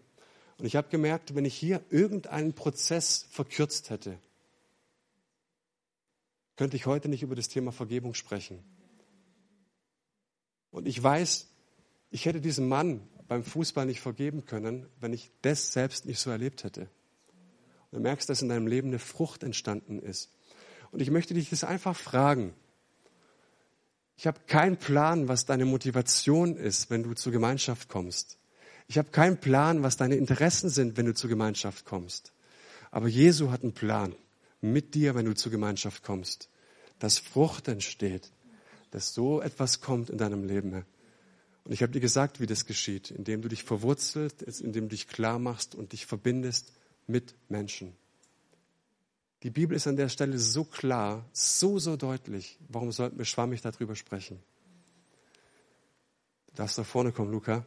Und 0.58 0.66
ich 0.66 0.76
habe 0.76 0.90
gemerkt, 0.90 1.34
wenn 1.34 1.46
ich 1.46 1.54
hier 1.54 1.82
irgendeinen 1.88 2.52
Prozess 2.52 3.26
verkürzt 3.30 3.88
hätte, 3.88 4.18
könnte 6.56 6.76
ich 6.76 6.84
heute 6.84 7.08
nicht 7.08 7.22
über 7.22 7.34
das 7.34 7.48
Thema 7.48 7.72
Vergebung 7.72 8.12
sprechen. 8.12 8.62
Und 10.70 10.86
ich 10.86 11.02
weiß, 11.02 11.48
ich 12.10 12.26
hätte 12.26 12.42
diesem 12.42 12.68
Mann 12.68 13.00
beim 13.28 13.42
Fußball 13.42 13.86
nicht 13.86 14.02
vergeben 14.02 14.44
können, 14.44 14.84
wenn 15.00 15.14
ich 15.14 15.30
das 15.40 15.72
selbst 15.72 16.04
nicht 16.04 16.18
so 16.18 16.28
erlebt 16.28 16.64
hätte. 16.64 16.82
Und 17.90 17.96
du 17.96 18.00
merkst, 18.00 18.28
dass 18.28 18.42
in 18.42 18.50
deinem 18.50 18.66
Leben 18.66 18.88
eine 18.88 18.98
Frucht 18.98 19.42
entstanden 19.42 20.00
ist. 20.00 20.35
Und 20.96 21.02
ich 21.02 21.10
möchte 21.10 21.34
dich 21.34 21.50
das 21.50 21.62
einfach 21.62 21.94
fragen. 21.94 22.54
Ich 24.16 24.26
habe 24.26 24.40
keinen 24.46 24.78
Plan, 24.78 25.28
was 25.28 25.44
deine 25.44 25.66
Motivation 25.66 26.56
ist, 26.56 26.88
wenn 26.88 27.02
du 27.02 27.12
zur 27.12 27.32
Gemeinschaft 27.32 27.90
kommst. 27.90 28.38
Ich 28.88 28.96
habe 28.96 29.10
keinen 29.10 29.36
Plan, 29.36 29.82
was 29.82 29.98
deine 29.98 30.16
Interessen 30.16 30.70
sind, 30.70 30.96
wenn 30.96 31.04
du 31.04 31.12
zur 31.12 31.28
Gemeinschaft 31.28 31.84
kommst. 31.84 32.32
Aber 32.90 33.08
Jesu 33.08 33.50
hat 33.50 33.62
einen 33.62 33.74
Plan 33.74 34.14
mit 34.62 34.94
dir, 34.94 35.14
wenn 35.14 35.26
du 35.26 35.34
zur 35.34 35.52
Gemeinschaft 35.52 36.02
kommst, 36.02 36.48
dass 36.98 37.18
Frucht 37.18 37.68
entsteht, 37.68 38.32
dass 38.90 39.12
so 39.12 39.42
etwas 39.42 39.82
kommt 39.82 40.08
in 40.08 40.16
deinem 40.16 40.44
Leben. 40.44 40.86
Und 41.64 41.72
ich 41.72 41.82
habe 41.82 41.92
dir 41.92 42.00
gesagt, 42.00 42.40
wie 42.40 42.46
das 42.46 42.64
geschieht, 42.64 43.10
indem 43.10 43.42
du 43.42 43.48
dich 43.48 43.64
verwurzelt, 43.64 44.40
indem 44.40 44.84
du 44.84 44.96
dich 44.96 45.08
klar 45.08 45.38
machst 45.38 45.74
und 45.74 45.92
dich 45.92 46.06
verbindest 46.06 46.72
mit 47.06 47.34
Menschen. 47.50 47.94
Die 49.42 49.50
Bibel 49.50 49.76
ist 49.76 49.86
an 49.86 49.96
der 49.96 50.08
Stelle 50.08 50.38
so 50.38 50.64
klar, 50.64 51.28
so, 51.32 51.78
so 51.78 51.96
deutlich. 51.96 52.58
Warum 52.68 52.90
sollten 52.92 53.18
wir 53.18 53.24
schwammig 53.24 53.60
darüber 53.60 53.94
sprechen? 53.94 54.42
Du 56.48 56.54
darfst 56.54 56.78
nach 56.78 56.86
vorne 56.86 57.12
kommen, 57.12 57.30
Luca. 57.30 57.66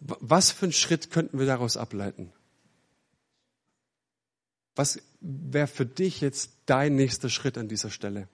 Was 0.00 0.50
für 0.50 0.66
einen 0.66 0.72
Schritt 0.72 1.10
könnten 1.10 1.38
wir 1.38 1.46
daraus 1.46 1.76
ableiten? 1.76 2.32
Was 4.74 5.00
wäre 5.20 5.66
für 5.66 5.84
dich 5.84 6.20
jetzt 6.20 6.52
dein 6.66 6.94
nächster 6.94 7.28
Schritt 7.28 7.58
an 7.58 7.68
dieser 7.68 7.90
Stelle? 7.90 8.28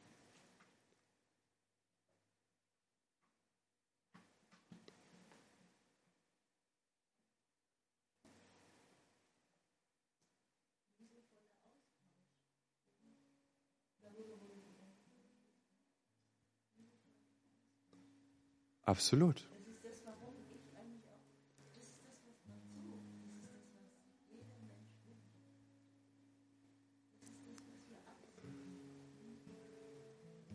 Absolut. 18.94 19.44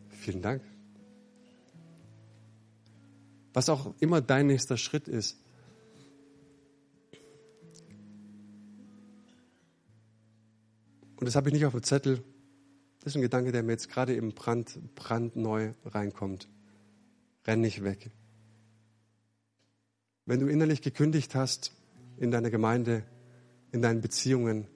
Vielen 0.07 0.41
Dank. 0.41 0.61
Was 3.51 3.67
auch 3.67 3.93
immer 3.99 4.21
dein 4.21 4.47
nächster 4.47 4.77
Schritt 4.77 5.09
ist. 5.09 5.37
Und 11.17 11.25
das 11.25 11.35
habe 11.35 11.49
ich 11.49 11.53
nicht 11.53 11.65
auf 11.65 11.73
dem 11.73 11.83
Zettel. 11.83 12.23
Das 13.01 13.11
ist 13.11 13.15
ein 13.17 13.21
Gedanke, 13.21 13.51
der 13.51 13.63
mir 13.63 13.73
jetzt 13.73 13.89
gerade 13.89 14.15
eben 14.15 14.33
brand, 14.33 14.79
brandneu 14.95 15.73
reinkommt. 15.83 16.47
Renn 17.45 17.59
nicht 17.59 17.83
weg. 17.83 18.11
Wenn 20.29 20.41
du 20.41 20.45
innerlich 20.45 20.83
gekündigt 20.83 21.33
hast 21.33 21.71
in 22.17 22.29
deiner 22.29 22.51
Gemeinde, 22.51 23.01
in 23.71 23.81
deinen 23.81 23.99
Beziehungen, 23.99 24.67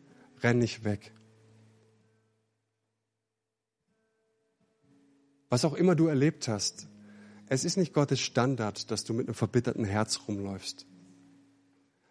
renn 0.42 0.58
nicht 0.58 0.84
weg. 0.84 1.12
Was 5.50 5.64
auch 5.64 5.76
immer 5.76 5.94
du 5.94 6.08
erlebt 6.08 6.48
hast, 6.48 6.88
es 7.50 7.66
ist 7.66 7.78
nicht 7.78 7.94
Gottes 7.94 8.20
Standard, 8.20 8.90
dass 8.90 9.04
du 9.04 9.14
mit 9.14 9.28
einem 9.28 9.36
verbitterten 9.36 9.86
Herz 9.86 10.22
rumläufst, 10.28 10.88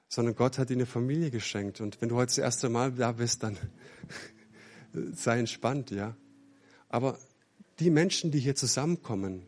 sondern 0.08 0.36
Gott 0.36 0.56
hat 0.58 0.70
dir 0.70 0.74
eine 0.74 0.86
Familie 0.86 1.32
geschenkt. 1.32 1.80
Und 1.80 2.00
wenn 2.00 2.10
du 2.10 2.14
heute 2.14 2.26
das 2.28 2.38
erste 2.38 2.68
Mal 2.68 2.92
da 2.92 3.10
bist, 3.10 3.42
dann 3.42 3.58
sei 5.14 5.40
entspannt, 5.40 5.90
ja. 5.90 6.16
Aber 6.88 7.18
die 7.80 7.90
Menschen, 7.90 8.30
die 8.30 8.38
hier 8.38 8.54
zusammenkommen, 8.54 9.42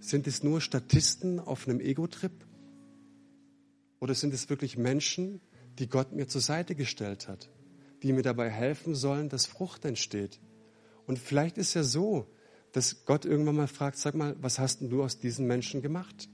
sind 0.00 0.26
es 0.26 0.42
nur 0.42 0.62
Statisten 0.62 1.38
auf 1.38 1.68
einem 1.68 1.80
Ego-Trip? 1.80 2.32
Oder 4.04 4.14
sind 4.14 4.34
es 4.34 4.50
wirklich 4.50 4.76
Menschen, 4.76 5.40
die 5.78 5.88
Gott 5.88 6.12
mir 6.12 6.28
zur 6.28 6.42
Seite 6.42 6.74
gestellt 6.74 7.26
hat, 7.26 7.48
die 8.02 8.12
mir 8.12 8.20
dabei 8.20 8.50
helfen 8.50 8.94
sollen, 8.94 9.30
dass 9.30 9.46
Frucht 9.46 9.86
entsteht? 9.86 10.40
Und 11.06 11.18
vielleicht 11.18 11.56
ist 11.56 11.72
ja 11.72 11.82
so, 11.82 12.30
dass 12.72 13.06
Gott 13.06 13.24
irgendwann 13.24 13.56
mal 13.56 13.66
fragt, 13.66 13.96
sag 13.96 14.14
mal, 14.14 14.36
was 14.42 14.58
hast 14.58 14.82
denn 14.82 14.90
du 14.90 15.02
aus 15.02 15.20
diesen 15.20 15.46
Menschen 15.46 15.80
gemacht? 15.80 16.28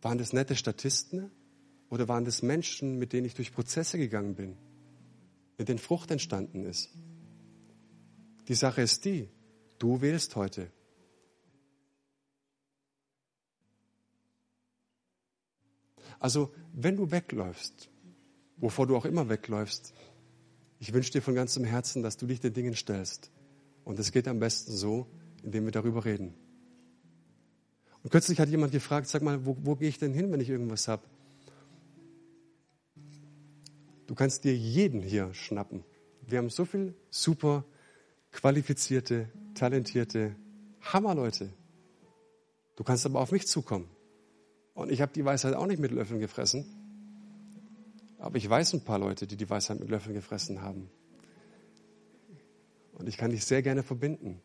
Waren 0.00 0.16
das 0.16 0.32
nette 0.32 0.56
Statisten 0.56 1.30
oder 1.90 2.08
waren 2.08 2.24
das 2.24 2.40
Menschen, 2.40 2.98
mit 2.98 3.12
denen 3.12 3.26
ich 3.26 3.34
durch 3.34 3.52
Prozesse 3.52 3.98
gegangen 3.98 4.34
bin, 4.34 4.56
mit 5.58 5.68
denen 5.68 5.78
Frucht 5.78 6.10
entstanden 6.10 6.64
ist? 6.64 6.88
Die 8.48 8.54
Sache 8.54 8.80
ist 8.80 9.04
die, 9.04 9.28
du 9.78 10.00
wählst 10.00 10.36
heute. 10.36 10.72
Also, 16.18 16.52
wenn 16.72 16.96
du 16.96 17.10
wegläufst, 17.10 17.90
wovor 18.56 18.86
du 18.86 18.96
auch 18.96 19.04
immer 19.04 19.28
wegläufst, 19.28 19.94
ich 20.78 20.92
wünsche 20.92 21.12
dir 21.12 21.22
von 21.22 21.34
ganzem 21.34 21.64
Herzen, 21.64 22.02
dass 22.02 22.16
du 22.16 22.26
dich 22.26 22.40
den 22.40 22.52
Dingen 22.52 22.74
stellst. 22.74 23.30
Und 23.84 23.98
es 23.98 24.12
geht 24.12 24.28
am 24.28 24.38
besten 24.38 24.72
so, 24.72 25.06
indem 25.42 25.64
wir 25.64 25.72
darüber 25.72 26.04
reden. 26.04 26.34
Und 28.02 28.10
kürzlich 28.10 28.38
hat 28.38 28.48
jemand 28.48 28.72
gefragt, 28.72 29.08
sag 29.08 29.22
mal, 29.22 29.44
wo, 29.46 29.56
wo 29.60 29.76
gehe 29.76 29.88
ich 29.88 29.98
denn 29.98 30.12
hin, 30.12 30.30
wenn 30.30 30.40
ich 30.40 30.48
irgendwas 30.48 30.86
habe? 30.86 31.02
Du 34.06 34.14
kannst 34.14 34.44
dir 34.44 34.56
jeden 34.56 35.02
hier 35.02 35.32
schnappen. 35.34 35.82
Wir 36.26 36.38
haben 36.38 36.50
so 36.50 36.64
viel 36.64 36.94
super 37.10 37.64
qualifizierte, 38.30 39.28
talentierte 39.54 40.36
Hammerleute. 40.80 41.52
Du 42.76 42.84
kannst 42.84 43.06
aber 43.06 43.20
auf 43.20 43.32
mich 43.32 43.46
zukommen. 43.46 43.88
Und 44.76 44.92
ich 44.92 45.00
habe 45.00 45.10
die 45.12 45.24
Weisheit 45.24 45.54
auch 45.54 45.66
nicht 45.66 45.80
mit 45.80 45.90
Löffeln 45.90 46.20
gefressen. 46.20 46.66
Aber 48.18 48.36
ich 48.36 48.48
weiß 48.48 48.74
ein 48.74 48.84
paar 48.84 48.98
Leute, 48.98 49.26
die 49.26 49.36
die 49.36 49.48
Weisheit 49.48 49.80
mit 49.80 49.88
Löffeln 49.88 50.14
gefressen 50.14 50.60
haben. 50.60 50.90
Und 52.92 53.08
ich 53.08 53.16
kann 53.16 53.30
dich 53.30 53.44
sehr 53.44 53.62
gerne 53.62 53.82
verbinden. 53.82 54.40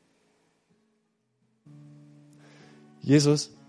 Jesus 3.02 3.52